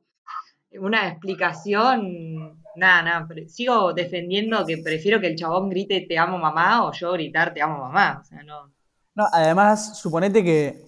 Una 0.71 1.07
explicación, 1.07 2.58
nada, 2.79 3.01
nada, 3.03 3.25
pero 3.27 3.47
sigo 3.49 3.93
defendiendo 3.93 4.65
que 4.65 4.77
prefiero 4.79 5.19
que 5.21 5.27
el 5.27 5.35
chabón 5.37 5.69
grite 5.69 6.05
te 6.07 6.17
amo 6.17 6.37
mamá 6.39 6.85
o 6.87 6.93
yo 6.93 7.11
gritar 7.13 7.53
te 7.53 7.61
amo 7.61 7.77
mamá, 7.79 8.19
o 8.21 8.23
sea, 8.25 8.43
no. 8.43 8.73
No, 9.15 9.25
además, 9.31 9.99
suponete 9.99 10.43
que 10.43 10.85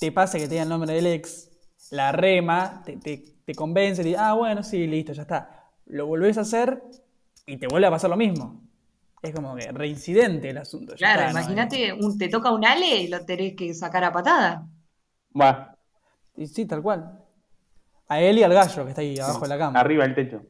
te 0.00 0.12
pase 0.12 0.38
que 0.38 0.44
te 0.46 0.50
diga 0.52 0.62
el 0.64 0.68
nombre 0.68 0.92
del 0.94 1.06
ex, 1.06 1.50
la 1.90 2.12
rema, 2.12 2.82
te, 2.84 2.96
te, 2.96 3.24
te 3.44 3.54
convence, 3.54 4.02
te 4.02 4.08
dice, 4.10 4.20
ah, 4.20 4.34
bueno, 4.34 4.62
sí, 4.62 4.86
listo, 4.86 5.12
ya 5.12 5.22
está. 5.22 5.70
Lo 5.86 6.06
volvés 6.06 6.38
a 6.38 6.42
hacer 6.42 6.82
y 7.46 7.56
te 7.58 7.66
vuelve 7.68 7.86
a 7.86 7.90
pasar 7.90 8.10
lo 8.10 8.16
mismo. 8.16 8.62
Es 9.22 9.34
como 9.34 9.56
que 9.56 9.70
reincidente 9.72 10.50
el 10.50 10.58
asunto. 10.58 10.94
Claro, 10.94 11.22
está, 11.26 11.32
¿no? 11.32 11.32
imagínate, 11.32 11.92
un- 11.92 12.16
te 12.18 12.28
toca 12.28 12.52
un 12.52 12.64
ale 12.64 12.96
y 13.02 13.08
lo 13.08 13.24
tenés 13.24 13.56
que 13.56 13.74
sacar 13.74 14.04
a 14.04 14.12
patada. 14.12 14.68
Va, 15.40 15.76
Y 16.36 16.46
sí, 16.46 16.66
tal 16.66 16.82
cual. 16.82 17.24
A 18.08 18.20
él 18.20 18.38
y 18.38 18.42
al 18.44 18.54
gallo 18.54 18.84
que 18.84 18.90
está 18.90 19.02
ahí 19.02 19.18
abajo 19.18 19.42
de 19.42 19.48
la 19.50 19.58
cama. 19.58 19.80
arriba 19.80 20.04
del 20.04 20.14
techo. 20.14 20.42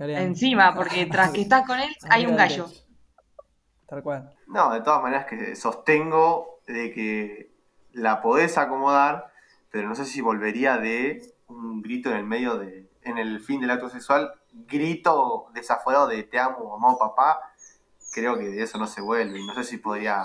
Carean. 0.00 0.22
Encima, 0.22 0.74
porque 0.74 1.04
tras 1.12 1.30
que 1.30 1.42
estás 1.42 1.66
con 1.66 1.78
él 1.78 1.94
hay 2.08 2.24
un 2.26 2.34
gallo. 2.36 2.66
Tal 3.86 4.02
cual. 4.02 4.34
No, 4.46 4.72
de 4.72 4.80
todas 4.80 5.02
maneras 5.02 5.26
que 5.26 5.54
sostengo 5.56 6.60
de 6.66 6.90
que 6.92 7.52
la 7.92 8.22
podés 8.22 8.56
acomodar, 8.56 9.30
pero 9.70 9.88
no 9.88 9.94
sé 9.94 10.06
si 10.06 10.22
volvería 10.22 10.78
de 10.78 11.20
un 11.48 11.82
grito 11.82 12.10
en 12.10 12.16
el 12.16 12.24
medio 12.24 12.56
de, 12.56 12.88
en 13.02 13.18
el 13.18 13.40
fin 13.40 13.60
del 13.60 13.70
acto 13.72 13.90
sexual, 13.90 14.32
grito 14.52 15.48
desaforado 15.52 16.06
de 16.08 16.22
te 16.22 16.38
amo, 16.38 16.70
mamá 16.78 16.94
o 16.94 16.98
papá, 16.98 17.38
creo 18.14 18.38
que 18.38 18.44
de 18.48 18.62
eso 18.62 18.78
no 18.78 18.86
se 18.86 19.02
vuelve 19.02 19.38
y 19.38 19.46
no 19.46 19.52
sé 19.54 19.64
si 19.64 19.76
podría 19.76 20.24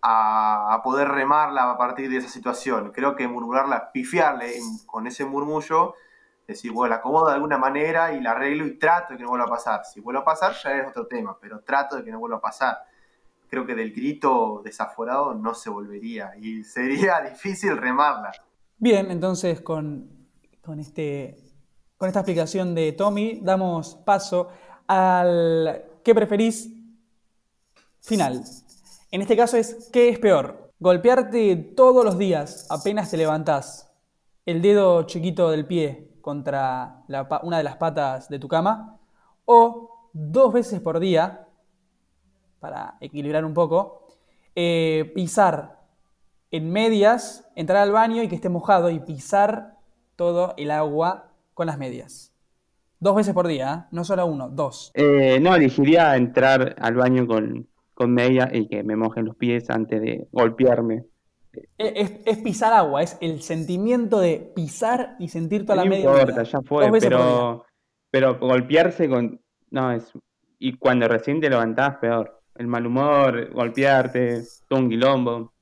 a, 0.00 0.74
a 0.74 0.82
poder 0.82 1.08
remarla 1.08 1.70
a 1.70 1.78
partir 1.78 2.10
de 2.10 2.16
esa 2.16 2.28
situación. 2.28 2.90
Creo 2.92 3.14
que 3.14 3.28
murmurarla, 3.28 3.92
pifiarle 3.92 4.56
en- 4.56 4.78
con 4.86 5.06
ese 5.06 5.24
murmullo, 5.24 5.94
decir, 6.46 6.72
bueno, 6.72 6.90
la 6.90 6.96
acomodo 6.96 7.28
de 7.28 7.34
alguna 7.34 7.58
manera 7.58 8.12
y 8.12 8.20
la 8.20 8.32
arreglo 8.32 8.66
y 8.66 8.78
trato 8.78 9.12
de 9.12 9.18
que 9.18 9.22
no 9.24 9.30
vuelva 9.30 9.46
a 9.46 9.50
pasar. 9.50 9.84
Si 9.84 10.00
vuelve 10.00 10.20
a 10.20 10.24
pasar 10.24 10.54
ya 10.62 10.76
es 10.76 10.88
otro 10.88 11.06
tema, 11.06 11.36
pero 11.40 11.60
trato 11.60 11.96
de 11.96 12.04
que 12.04 12.10
no 12.10 12.18
vuelva 12.18 12.38
a 12.38 12.40
pasar. 12.40 12.78
Creo 13.48 13.66
que 13.66 13.74
del 13.74 13.92
grito 13.92 14.62
desaforado 14.64 15.34
no 15.34 15.54
se 15.54 15.70
volvería 15.70 16.32
y 16.40 16.64
sería 16.64 17.20
difícil 17.30 17.76
remarla. 17.76 18.32
Bien, 18.78 19.10
entonces 19.10 19.60
con, 19.60 20.08
con, 20.62 20.80
este, 20.80 21.36
con 21.96 22.08
esta 22.08 22.20
explicación 22.20 22.74
de 22.74 22.92
Tommy, 22.92 23.40
damos 23.42 23.94
paso 23.94 24.48
al 24.86 25.84
¿qué 26.02 26.14
preferís? 26.14 26.70
final. 28.00 28.42
En 29.10 29.22
este 29.22 29.36
caso 29.36 29.56
es, 29.56 29.88
¿qué 29.92 30.08
es 30.08 30.18
peor? 30.18 30.72
Golpearte 30.80 31.54
todos 31.56 32.04
los 32.04 32.18
días 32.18 32.66
apenas 32.70 33.10
te 33.10 33.16
levantás 33.16 33.92
el 34.44 34.60
dedo 34.60 35.04
chiquito 35.04 35.50
del 35.50 35.66
pie 35.66 36.11
contra 36.22 37.02
la 37.08 37.28
una 37.42 37.58
de 37.58 37.64
las 37.64 37.76
patas 37.76 38.28
de 38.28 38.38
tu 38.38 38.48
cama 38.48 38.98
o 39.44 40.08
dos 40.12 40.52
veces 40.52 40.80
por 40.80 41.00
día, 41.00 41.46
para 42.60 42.96
equilibrar 43.00 43.44
un 43.44 43.54
poco, 43.54 44.06
eh, 44.54 45.10
pisar 45.14 45.80
en 46.50 46.70
medias, 46.70 47.48
entrar 47.56 47.82
al 47.82 47.92
baño 47.92 48.22
y 48.22 48.28
que 48.28 48.34
esté 48.34 48.48
mojado 48.48 48.90
y 48.90 49.00
pisar 49.00 49.78
todo 50.16 50.54
el 50.56 50.70
agua 50.70 51.32
con 51.54 51.66
las 51.66 51.78
medias. 51.78 52.32
Dos 53.00 53.16
veces 53.16 53.34
por 53.34 53.48
día, 53.48 53.74
¿eh? 53.74 53.88
no 53.90 54.04
solo 54.04 54.26
uno, 54.26 54.48
dos. 54.48 54.92
Eh, 54.94 55.40
no, 55.40 55.56
elegiría 55.56 56.14
entrar 56.14 56.76
al 56.78 56.94
baño 56.94 57.26
con, 57.26 57.66
con 57.94 58.12
media 58.12 58.48
y 58.52 58.68
que 58.68 58.84
me 58.84 58.94
mojen 58.94 59.24
los 59.24 59.34
pies 59.34 59.70
antes 59.70 60.00
de 60.00 60.28
golpearme. 60.30 61.06
Es, 61.78 62.12
es- 62.24 62.38
pisar 62.38 62.72
agua, 62.72 63.02
es 63.02 63.16
el 63.20 63.42
sentimiento 63.42 64.20
de 64.20 64.52
pisar 64.54 65.16
y 65.18 65.28
sentir 65.28 65.62
toda 65.66 65.76
No 65.76 65.84
la 65.84 65.90
media. 65.90 66.04
importa, 66.04 66.24
húmeda. 66.32 66.42
ya 66.44 66.60
fue, 66.62 66.90
pero, 67.00 67.66
pero 68.10 68.38
golpearse 68.38 69.08
con... 69.08 69.40
No, 69.70 69.92
es... 69.92 70.10
Y 70.58 70.76
cuando 70.78 71.08
recién 71.08 71.40
te 71.40 71.50
levantás, 71.50 71.96
peor. 71.96 72.40
El 72.54 72.66
mal 72.68 72.86
humor, 72.86 73.50
golpearte, 73.52 74.42
todo 74.68 74.78
un 74.80 74.88
quilombo, 74.90 75.52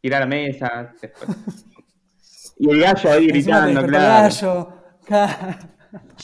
tirar 0.00 0.22
a 0.22 0.24
la 0.24 0.28
mesa. 0.28 0.94
después. 1.00 1.64
Y 2.56 2.70
el 2.70 2.80
gallo 2.80 3.10
ahí 3.10 3.26
gritando, 3.26 3.82
despertó 3.82 3.86
el 3.86 3.90
claro. 3.90 4.22
gallo. 5.08 5.54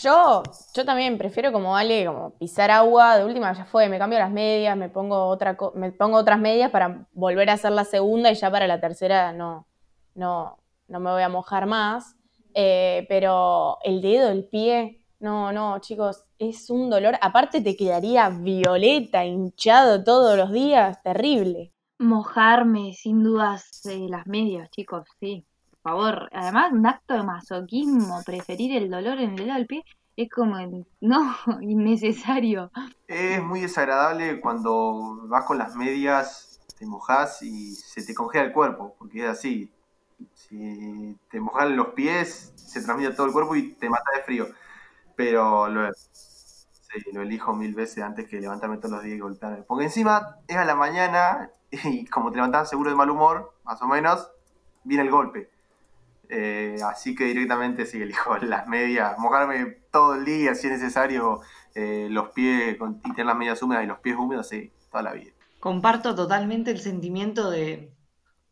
Yo, 0.00 0.42
yo 0.74 0.84
también 0.84 1.18
prefiero 1.18 1.52
como 1.52 1.76
Ale, 1.76 2.06
como 2.06 2.30
pisar 2.38 2.70
agua, 2.70 3.18
de 3.18 3.24
última 3.24 3.52
ya 3.52 3.64
fue, 3.64 3.88
me 3.88 3.98
cambio 3.98 4.18
las 4.18 4.30
medias, 4.30 4.76
me 4.76 4.88
pongo 4.88 5.26
otra 5.26 5.56
me 5.74 5.92
pongo 5.92 6.16
otras 6.16 6.38
medias 6.38 6.70
para 6.70 7.06
volver 7.12 7.50
a 7.50 7.54
hacer 7.54 7.72
la 7.72 7.84
segunda 7.84 8.30
y 8.30 8.34
ya 8.34 8.50
para 8.50 8.66
la 8.66 8.80
tercera 8.80 9.32
no, 9.32 9.66
no, 10.14 10.58
no 10.88 11.00
me 11.00 11.10
voy 11.10 11.22
a 11.22 11.28
mojar 11.28 11.66
más. 11.66 12.16
Eh, 12.54 13.06
pero 13.08 13.78
el 13.84 14.00
dedo, 14.00 14.30
el 14.30 14.44
pie, 14.44 15.04
no, 15.20 15.52
no, 15.52 15.78
chicos, 15.80 16.24
es 16.38 16.70
un 16.70 16.90
dolor. 16.90 17.16
Aparte 17.20 17.60
te 17.60 17.76
quedaría 17.76 18.28
violeta, 18.30 19.24
hinchado 19.24 20.02
todos 20.02 20.36
los 20.36 20.50
días, 20.50 21.02
terrible. 21.02 21.72
Mojarme, 21.98 22.94
sin 22.94 23.22
dudas, 23.22 23.84
eh, 23.84 24.06
las 24.08 24.26
medias, 24.26 24.70
chicos, 24.70 25.06
sí. 25.20 25.46
Favor. 25.83 26.28
Además, 26.33 26.72
un 26.72 26.87
acto 26.87 27.14
de 27.14 27.22
masoquismo, 27.22 28.22
preferir 28.24 28.76
el 28.76 28.91
dolor 28.91 29.18
en 29.18 29.31
el 29.31 29.37
dedo 29.37 29.55
del 29.55 29.66
pie, 29.66 29.85
es 30.16 30.28
como, 30.31 30.57
no, 31.01 31.37
innecesario. 31.62 32.70
Es 33.07 33.43
muy 33.43 33.61
desagradable 33.61 34.41
cuando 34.41 35.26
vas 35.28 35.45
con 35.45 35.59
las 35.59 35.74
medias, 35.74 36.61
te 36.78 36.87
mojas 36.87 37.43
y 37.43 37.74
se 37.74 38.05
te 38.05 38.14
congela 38.14 38.45
el 38.45 38.53
cuerpo, 38.53 38.95
porque 38.99 39.24
es 39.24 39.31
así. 39.31 39.72
Si 40.35 41.16
te 41.31 41.41
mojan 41.41 41.76
los 41.76 41.89
pies, 41.89 42.53
se 42.57 42.83
transmite 42.83 43.12
a 43.12 43.16
todo 43.16 43.26
el 43.26 43.33
cuerpo 43.33 43.57
y 43.57 43.72
te 43.72 43.89
mata 43.89 44.11
de 44.14 44.22
frío. 44.22 44.47
Pero 45.16 45.68
lo, 45.68 45.91
sí, 45.95 46.99
lo 47.12 47.22
elijo 47.22 47.55
mil 47.55 47.74
veces 47.74 48.03
antes 48.05 48.28
que 48.28 48.41
levantarme 48.41 48.76
todos 48.76 48.93
los 48.93 49.03
días 49.03 49.16
y 49.16 49.20
golpearme. 49.20 49.62
Porque 49.62 49.85
encima 49.85 50.37
es 50.47 50.57
a 50.57 50.64
la 50.66 50.74
mañana 50.74 51.51
y 51.70 52.05
como 52.07 52.31
te 52.31 52.37
levantás 52.37 52.68
seguro 52.68 52.91
de 52.91 52.97
mal 52.97 53.09
humor, 53.09 53.55
más 53.64 53.81
o 53.81 53.87
menos, 53.87 54.31
viene 54.85 55.05
el 55.05 55.11
golpe. 55.11 55.51
Eh, 56.33 56.76
así 56.87 57.14
que 57.16 57.24
directamente 57.24 57.87
sí 57.87 58.01
elijo 58.01 58.37
las 58.43 58.68
medias, 58.68 59.18
mojarme 59.18 59.78
todo 59.91 60.14
el 60.14 60.24
día 60.24 60.55
si 60.55 60.68
es 60.68 60.74
necesario, 60.74 61.41
eh, 61.74 62.07
los 62.09 62.31
pies 62.31 62.76
con, 62.76 63.01
y 63.05 63.11
tener 63.11 63.26
las 63.26 63.37
medias 63.37 63.61
húmedas 63.62 63.83
y 63.83 63.87
los 63.89 63.99
pies 63.99 64.16
húmedos, 64.16 64.49
sí, 64.49 64.72
toda 64.91 65.03
la 65.03 65.12
vida. 65.12 65.33
Comparto 65.59 66.14
totalmente 66.14 66.70
el 66.70 66.78
sentimiento 66.78 67.51
de 67.51 67.93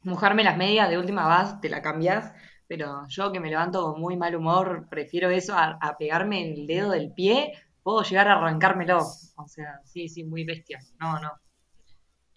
mojarme 0.02 0.42
las 0.42 0.56
medias, 0.56 0.90
de 0.90 0.98
última 0.98 1.26
vas, 1.26 1.60
te 1.60 1.68
la 1.68 1.80
cambias, 1.80 2.32
pero 2.66 3.06
yo 3.08 3.30
que 3.30 3.40
me 3.40 3.48
levanto 3.48 3.92
con 3.92 4.00
muy 4.00 4.16
mal 4.16 4.34
humor, 4.34 4.88
prefiero 4.90 5.30
eso 5.30 5.54
a, 5.54 5.78
a 5.80 5.96
pegarme 5.96 6.52
el 6.52 6.66
dedo 6.66 6.90
del 6.90 7.12
pie, 7.12 7.52
puedo 7.82 8.02
llegar 8.02 8.28
a 8.28 8.34
arrancármelo. 8.34 8.98
O 9.36 9.46
sea, 9.46 9.80
sí, 9.84 10.08
sí, 10.08 10.24
muy 10.24 10.44
bestia. 10.44 10.80
No, 10.98 11.18
no. 11.20 11.30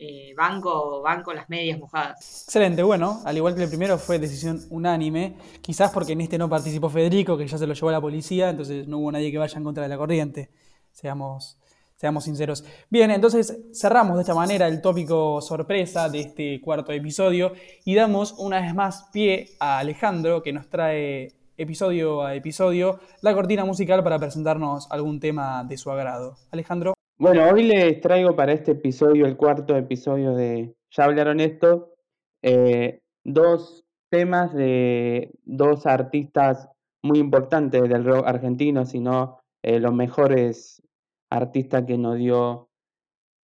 Eh, 0.03 0.33
banco, 0.35 0.99
banco 1.03 1.31
las 1.31 1.47
medias 1.47 1.77
mojadas. 1.77 2.45
Excelente, 2.45 2.81
bueno, 2.81 3.21
al 3.23 3.37
igual 3.37 3.53
que 3.53 3.61
el 3.61 3.69
primero 3.69 3.99
fue 3.99 4.17
decisión 4.17 4.59
unánime, 4.71 5.35
quizás 5.61 5.91
porque 5.91 6.13
en 6.13 6.21
este 6.21 6.39
no 6.39 6.49
participó 6.49 6.89
Federico, 6.89 7.37
que 7.37 7.45
ya 7.45 7.55
se 7.55 7.67
lo 7.67 7.75
llevó 7.75 7.89
a 7.89 7.91
la 7.91 8.01
policía, 8.01 8.49
entonces 8.49 8.87
no 8.87 8.97
hubo 8.97 9.11
nadie 9.11 9.31
que 9.31 9.37
vaya 9.37 9.55
en 9.55 9.63
contra 9.63 9.83
de 9.83 9.89
la 9.89 9.99
corriente, 9.99 10.49
seamos, 10.91 11.59
seamos 11.97 12.23
sinceros. 12.23 12.63
Bien, 12.89 13.11
entonces 13.11 13.55
cerramos 13.75 14.15
de 14.15 14.21
esta 14.21 14.33
manera 14.33 14.67
el 14.67 14.81
tópico 14.81 15.39
sorpresa 15.39 16.09
de 16.09 16.21
este 16.21 16.59
cuarto 16.61 16.91
episodio 16.93 17.53
y 17.85 17.93
damos 17.93 18.33
una 18.39 18.59
vez 18.59 18.73
más 18.73 19.07
pie 19.13 19.51
a 19.59 19.77
Alejandro, 19.77 20.41
que 20.41 20.51
nos 20.51 20.67
trae 20.67 21.31
episodio 21.57 22.23
a 22.23 22.33
episodio 22.33 22.99
la 23.21 23.35
cortina 23.35 23.65
musical 23.65 24.03
para 24.03 24.17
presentarnos 24.17 24.87
algún 24.89 25.19
tema 25.19 25.63
de 25.63 25.77
su 25.77 25.91
agrado. 25.91 26.37
Alejandro. 26.49 26.95
Bueno, 27.21 27.47
hoy 27.51 27.61
les 27.61 28.01
traigo 28.01 28.35
para 28.35 28.51
este 28.51 28.71
episodio, 28.71 29.27
el 29.27 29.37
cuarto 29.37 29.77
episodio 29.77 30.33
de 30.33 30.75
Ya 30.89 31.03
hablaron 31.03 31.39
esto, 31.39 31.93
eh, 32.41 33.03
dos 33.23 33.85
temas 34.09 34.51
de 34.55 35.29
dos 35.43 35.85
artistas 35.85 36.67
muy 37.03 37.19
importantes 37.19 37.87
del 37.87 38.05
rock 38.05 38.25
argentino, 38.25 38.87
sino 38.87 39.37
eh, 39.61 39.79
los 39.79 39.93
mejores 39.93 40.81
artistas 41.29 41.83
que 41.85 41.95
nos 41.99 42.17
dio 42.17 42.71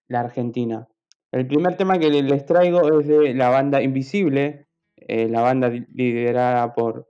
la 0.07 0.21
Argentina. 0.21 0.87
El 1.31 1.45
primer 1.45 1.77
tema 1.77 1.99
que 1.99 2.09
les 2.09 2.45
traigo 2.47 2.99
es 2.99 3.07
de 3.07 3.35
la 3.35 3.49
banda 3.49 3.83
Invisible, 3.83 4.65
eh, 4.95 5.29
la 5.29 5.41
banda 5.41 5.69
li- 5.69 5.85
liderada 5.93 6.73
por, 6.73 7.07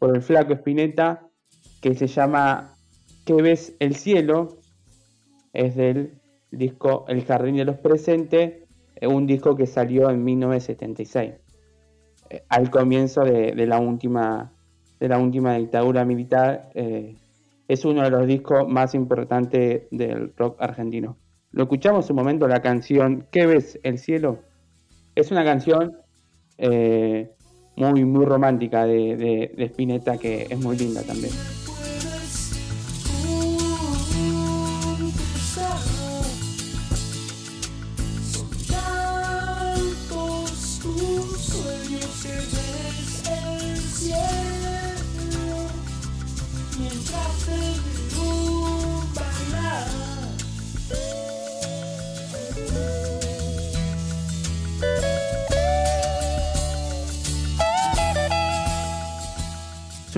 por 0.00 0.16
el 0.16 0.22
flaco 0.22 0.54
Spinetta, 0.54 1.30
que 1.80 1.94
se 1.94 2.08
llama 2.08 2.74
¿Qué 3.24 3.34
ves 3.34 3.76
el 3.78 3.94
cielo? 3.94 4.57
Es 5.52 5.76
del 5.76 6.14
disco 6.50 7.04
El 7.08 7.24
Jardín 7.24 7.56
de 7.56 7.64
los 7.64 7.76
Presentes, 7.76 8.64
eh, 8.96 9.06
un 9.06 9.26
disco 9.26 9.56
que 9.56 9.66
salió 9.66 10.10
en 10.10 10.24
1976, 10.24 11.34
eh, 12.30 12.42
al 12.48 12.70
comienzo 12.70 13.22
de, 13.22 13.54
la 13.66 13.78
última, 13.78 14.52
de 15.00 15.08
la 15.08 15.18
última 15.18 15.54
dictadura 15.54 16.04
militar. 16.04 16.70
eh, 16.74 17.16
es 17.68 17.84
uno 17.84 18.02
de 18.02 18.10
los 18.10 18.26
discos 18.26 18.66
más 18.66 18.94
importantes 18.94 19.82
del 19.90 20.32
rock 20.36 20.56
argentino. 20.58 21.18
Lo 21.52 21.64
escuchamos 21.64 22.08
un 22.10 22.16
momento, 22.16 22.48
la 22.48 22.60
canción 22.60 23.26
¿Qué 23.30 23.46
ves 23.46 23.78
el 23.82 23.98
cielo? 23.98 24.38
Es 25.14 25.30
una 25.30 25.44
canción 25.44 25.98
eh, 26.56 27.30
muy, 27.76 28.04
muy 28.04 28.24
romántica 28.24 28.86
de, 28.86 29.52
de 29.54 29.64
Spinetta 29.64 30.16
que 30.16 30.46
es 30.48 30.58
muy 30.58 30.76
linda 30.76 31.02
también. 31.02 31.32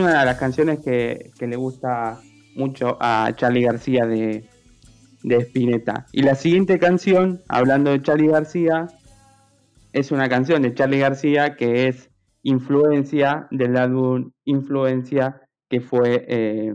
Una 0.00 0.20
de 0.20 0.26
las 0.26 0.38
canciones 0.38 0.80
que, 0.80 1.30
que 1.38 1.46
le 1.46 1.56
gusta 1.56 2.20
mucho 2.56 2.96
a 3.00 3.32
Charlie 3.36 3.64
García 3.64 4.06
de, 4.06 4.48
de 5.22 5.36
Spinetta. 5.36 6.06
Y 6.12 6.22
la 6.22 6.34
siguiente 6.34 6.78
canción, 6.78 7.40
hablando 7.48 7.90
de 7.90 8.02
Charlie 8.02 8.28
García, 8.28 8.88
es 9.92 10.12
una 10.12 10.28
canción 10.28 10.62
de 10.62 10.74
Charlie 10.74 11.00
García 11.00 11.56
que 11.56 11.88
es 11.88 12.10
influencia 12.42 13.48
del 13.50 13.76
álbum 13.76 14.32
Influencia 14.44 15.42
que 15.68 15.80
fue, 15.80 16.24
eh, 16.28 16.74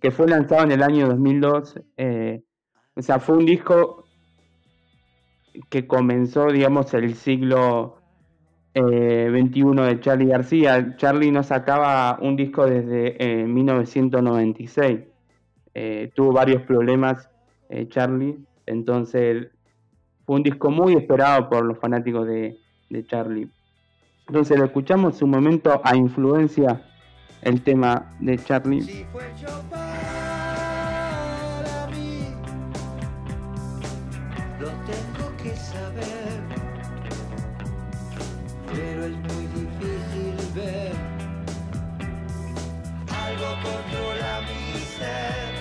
que 0.00 0.10
fue 0.10 0.28
lanzado 0.28 0.64
en 0.64 0.72
el 0.72 0.82
año 0.82 1.08
2002. 1.08 1.80
eh, 1.96 2.42
o 2.94 3.02
sea, 3.02 3.18
fue 3.18 3.38
un 3.38 3.46
disco 3.46 4.04
que 5.70 5.86
comenzó, 5.86 6.48
digamos, 6.48 6.92
el 6.94 7.14
siglo 7.14 8.01
eh, 8.74 9.28
21 9.30 9.84
de 9.84 10.00
Charlie 10.00 10.26
García. 10.26 10.96
Charlie 10.96 11.30
no 11.30 11.42
sacaba 11.42 12.18
un 12.20 12.36
disco 12.36 12.66
desde 12.66 13.42
eh, 13.42 13.46
1996. 13.46 15.00
Eh, 15.74 16.12
tuvo 16.14 16.32
varios 16.32 16.62
problemas 16.62 17.30
eh, 17.74 17.88
Charlie, 17.88 18.36
entonces 18.66 19.48
fue 20.26 20.36
un 20.36 20.42
disco 20.42 20.70
muy 20.70 20.92
esperado 20.92 21.48
por 21.48 21.64
los 21.64 21.78
fanáticos 21.78 22.26
de, 22.26 22.58
Charlie. 23.06 23.48
Entonces 24.28 24.58
lo 24.58 24.66
escuchamos 24.66 25.22
un 25.22 25.30
momento 25.30 25.80
a 25.82 25.96
influencia 25.96 26.82
el 27.40 27.62
tema 27.62 28.14
de 28.20 28.36
Charlie. 28.36 29.06
Pero 38.74 39.04
es 39.04 39.12
muy 39.12 39.46
difícil 39.54 40.36
ver. 40.54 40.92
Algo 43.08 43.48
controla 43.62 44.40
mi 44.48 44.80
ser 44.80 45.52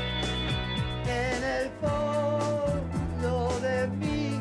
en 1.08 1.44
el 1.44 1.70
fondo 1.82 3.60
de 3.62 3.88
mí, 4.00 4.40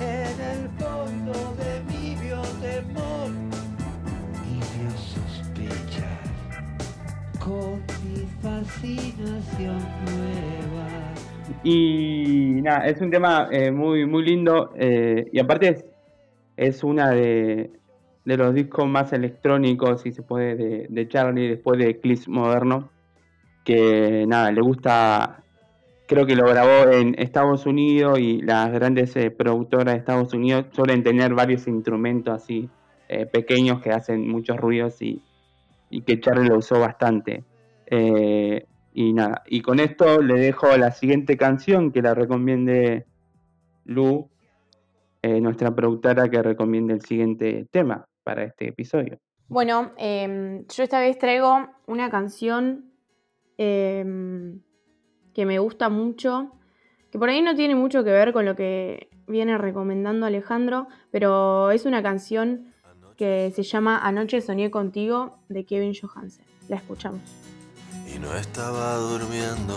en 0.00 0.40
el 0.40 0.68
fondo 0.78 1.54
de 1.56 1.80
mí 1.88 2.16
vio 2.22 2.40
temor 2.60 3.30
y 4.46 4.54
vio 4.54 4.90
sospechar 4.96 6.20
con 7.38 7.82
mi 8.04 8.26
fascinación 8.42 9.78
nueva. 10.04 10.88
Y 11.64 12.60
nada, 12.62 12.86
es 12.86 13.00
un 13.00 13.10
tema 13.10 13.48
eh, 13.50 13.70
muy, 13.70 14.06
muy 14.06 14.24
lindo 14.24 14.70
eh, 14.76 15.28
y 15.32 15.38
aparte 15.40 15.68
es, 15.68 15.84
es 16.58 16.82
una 16.82 17.10
de, 17.12 17.70
de 18.24 18.36
los 18.36 18.52
discos 18.52 18.86
más 18.88 19.12
electrónicos, 19.12 20.02
si 20.02 20.12
se 20.12 20.22
puede, 20.22 20.88
de, 20.88 21.08
Charlie 21.08 21.48
después 21.48 21.78
de 21.78 21.90
Eclipse 21.90 22.28
Moderno, 22.28 22.90
que 23.64 24.26
nada, 24.26 24.50
le 24.50 24.60
gusta, 24.60 25.44
creo 26.08 26.26
que 26.26 26.34
lo 26.34 26.48
grabó 26.48 26.90
en 26.90 27.14
Estados 27.16 27.64
Unidos 27.64 28.18
y 28.18 28.42
las 28.42 28.72
grandes 28.72 29.14
eh, 29.14 29.30
productoras 29.30 29.94
de 29.94 29.98
Estados 30.00 30.34
Unidos 30.34 30.66
suelen 30.72 31.04
tener 31.04 31.32
varios 31.32 31.68
instrumentos 31.68 32.34
así 32.34 32.68
eh, 33.08 33.24
pequeños 33.26 33.80
que 33.80 33.92
hacen 33.92 34.28
muchos 34.28 34.56
ruidos 34.56 35.00
y, 35.00 35.22
y 35.90 36.02
que 36.02 36.18
Charlie 36.18 36.48
lo 36.48 36.58
usó 36.58 36.80
bastante. 36.80 37.44
Eh, 37.86 38.66
y 38.94 39.12
nada, 39.12 39.44
y 39.46 39.60
con 39.60 39.78
esto 39.78 40.20
le 40.20 40.40
dejo 40.40 40.76
la 40.76 40.90
siguiente 40.90 41.36
canción 41.36 41.92
que 41.92 42.02
la 42.02 42.14
recomiende 42.14 43.06
Lu, 43.84 44.28
eh, 45.28 45.40
nuestra 45.40 45.74
productora, 45.74 46.28
que 46.28 46.42
recomiende 46.42 46.94
el 46.94 47.02
siguiente 47.02 47.66
tema 47.70 48.06
para 48.24 48.44
este 48.44 48.68
episodio. 48.68 49.18
Bueno, 49.48 49.92
em, 49.96 50.66
yo 50.66 50.82
esta 50.82 51.00
vez 51.00 51.18
traigo 51.18 51.68
una 51.86 52.10
canción 52.10 52.92
em, 53.56 54.60
que 55.34 55.46
me 55.46 55.58
gusta 55.58 55.88
mucho, 55.88 56.52
que 57.10 57.18
por 57.18 57.28
ahí 57.28 57.42
no 57.42 57.54
tiene 57.54 57.74
mucho 57.74 58.04
que 58.04 58.10
ver 58.10 58.32
con 58.32 58.44
lo 58.44 58.54
que 58.56 59.08
viene 59.26 59.58
recomendando 59.58 60.26
Alejandro, 60.26 60.88
pero 61.10 61.70
es 61.70 61.84
una 61.84 62.02
canción 62.02 62.74
que 63.16 63.52
se 63.54 63.62
llama 63.62 63.98
Anoche 63.98 64.40
soñé 64.40 64.70
contigo 64.70 65.38
de 65.48 65.64
Kevin 65.64 65.92
Johansen. 65.94 66.44
La 66.68 66.76
escuchamos. 66.76 67.20
y 68.14 68.18
no 68.18 68.34
estaba 68.34 68.96
durmiendo. 68.96 69.76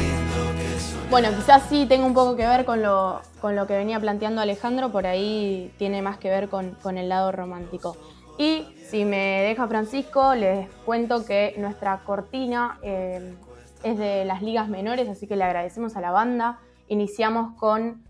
Bueno, 1.11 1.27
quizás 1.35 1.63
sí 1.63 1.85
tenga 1.87 2.05
un 2.05 2.13
poco 2.13 2.37
que 2.37 2.47
ver 2.47 2.63
con 2.63 2.81
lo, 2.81 3.19
con 3.41 3.53
lo 3.57 3.67
que 3.67 3.75
venía 3.75 3.99
planteando 3.99 4.39
Alejandro, 4.39 4.93
por 4.93 5.05
ahí 5.05 5.73
tiene 5.77 6.01
más 6.01 6.17
que 6.17 6.29
ver 6.29 6.47
con, 6.47 6.75
con 6.75 6.97
el 6.97 7.09
lado 7.09 7.33
romántico. 7.33 7.97
Y 8.37 8.65
si 8.89 9.03
me 9.03 9.41
deja 9.41 9.67
Francisco, 9.67 10.33
les 10.35 10.69
cuento 10.85 11.25
que 11.25 11.53
nuestra 11.57 11.99
cortina 12.05 12.79
eh, 12.81 13.35
es 13.83 13.97
de 13.97 14.23
las 14.23 14.41
ligas 14.41 14.69
menores, 14.69 15.09
así 15.09 15.27
que 15.27 15.35
le 15.35 15.43
agradecemos 15.43 15.97
a 15.97 16.01
la 16.01 16.11
banda. 16.11 16.59
Iniciamos 16.87 17.57
con 17.59 18.07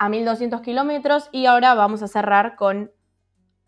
a 0.00 0.08
1200 0.08 0.60
kilómetros 0.60 1.28
y 1.30 1.46
ahora 1.46 1.74
vamos 1.74 2.02
a 2.02 2.08
cerrar 2.08 2.56
con 2.56 2.90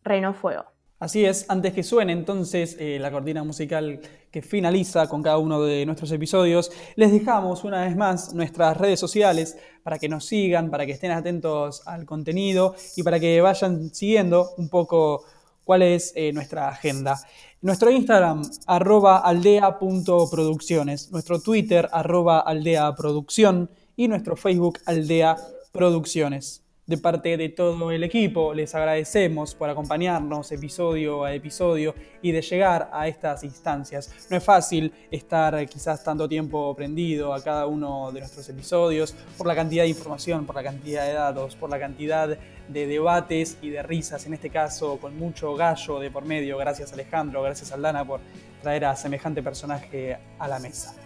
Reno 0.03 0.35
Fuego. 0.35 0.72
Así 1.03 1.25
es, 1.25 1.47
antes 1.49 1.73
que 1.73 1.83
suene 1.83 2.13
entonces 2.13 2.77
eh, 2.79 2.97
la 3.01 3.11
cortina 3.11 3.43
musical 3.43 4.01
que 4.31 4.41
finaliza 4.41 5.09
con 5.09 5.21
cada 5.21 5.39
uno 5.39 5.61
de 5.61 5.85
nuestros 5.85 6.13
episodios, 6.13 6.71
les 6.95 7.11
dejamos 7.11 7.65
una 7.65 7.85
vez 7.85 7.97
más 7.97 8.33
nuestras 8.35 8.77
redes 8.77 9.01
sociales 9.01 9.59
para 9.83 9.99
que 9.99 10.09
nos 10.09 10.27
sigan, 10.27 10.71
para 10.71 10.87
que 10.87 10.93
estén 10.93 11.11
atentos 11.11 11.83
al 11.89 12.07
contenido 12.07 12.77
y 12.95 13.03
para 13.03 13.19
que 13.19 13.41
vayan 13.41 13.93
siguiendo 13.93 14.51
un 14.59 14.69
poco 14.69 15.25
cuál 15.65 15.83
es 15.83 16.13
eh, 16.15 16.33
nuestra 16.33 16.69
agenda. 16.69 17.19
Nuestro 17.63 17.91
Instagram, 17.91 18.49
arroba 18.69 19.19
aldea.producciones, 19.19 21.11
nuestro 21.11 21.41
Twitter, 21.41 21.89
arroba 21.91 22.39
aldeaproducción 22.39 23.69
y 23.97 24.07
nuestro 24.07 24.37
Facebook, 24.37 24.79
Aldea 24.87 25.37
Producciones. 25.73 26.63
De 26.85 26.99
parte 26.99 27.37
de 27.37 27.49
todo 27.49 27.93
el 27.93 28.03
equipo, 28.03 28.53
les 28.53 28.75
agradecemos 28.75 29.55
por 29.55 29.71
acompañarnos 29.71 30.51
episodio 30.51 31.23
a 31.23 31.33
episodio 31.33 31.95
y 32.21 32.33
de 32.33 32.43
llegar 32.43 32.91
a 32.93 33.07
estas 33.07 33.45
instancias. 33.45 34.13
No 34.29 34.37
es 34.37 34.43
fácil 34.43 34.93
estar 35.09 35.65
quizás 35.69 36.03
tanto 36.03 36.29
tiempo 36.29 36.75
prendido 36.75 37.33
a 37.35 37.41
cada 37.41 37.67
uno 37.67 38.11
de 38.11 38.19
nuestros 38.19 38.49
episodios 38.49 39.15
por 39.39 39.47
la 39.47 39.55
cantidad 39.55 39.85
de 39.85 39.91
información, 39.91 40.45
por 40.45 40.57
la 40.57 40.65
cantidad 40.65 41.07
de 41.07 41.13
datos, 41.13 41.55
por 41.55 41.71
la 41.71 41.79
cantidad 41.79 42.37
de 42.67 42.87
debates 42.89 43.59
y 43.63 43.71
de 43.71 43.85
risas, 43.85 44.27
en 44.27 44.35
este 44.35 44.51
caso 44.51 44.99
con 44.99 45.17
mucho 45.17 45.55
gallo 45.55 46.01
de 46.01 46.11
por 46.11 46.25
medio. 46.25 46.59
Gracias 46.59 46.93
Alejandro, 46.93 47.43
gracias 47.43 47.71
Aldana 47.71 48.05
por 48.05 48.19
traer 48.61 48.87
a 48.87 48.97
semejante 48.97 49.41
personaje 49.41 50.19
a 50.37 50.49
la 50.49 50.59
mesa. 50.59 50.97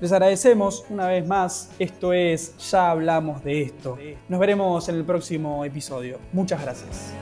Les 0.00 0.12
agradecemos 0.12 0.84
una 0.88 1.06
vez 1.06 1.26
más. 1.26 1.70
Esto 1.78 2.14
es 2.14 2.56
Ya 2.70 2.90
hablamos 2.90 3.44
de 3.44 3.60
esto. 3.60 3.98
Nos 4.28 4.40
veremos 4.40 4.88
en 4.88 4.94
el 4.94 5.04
próximo 5.04 5.62
episodio. 5.62 6.18
Muchas 6.32 6.62
gracias. 6.62 7.12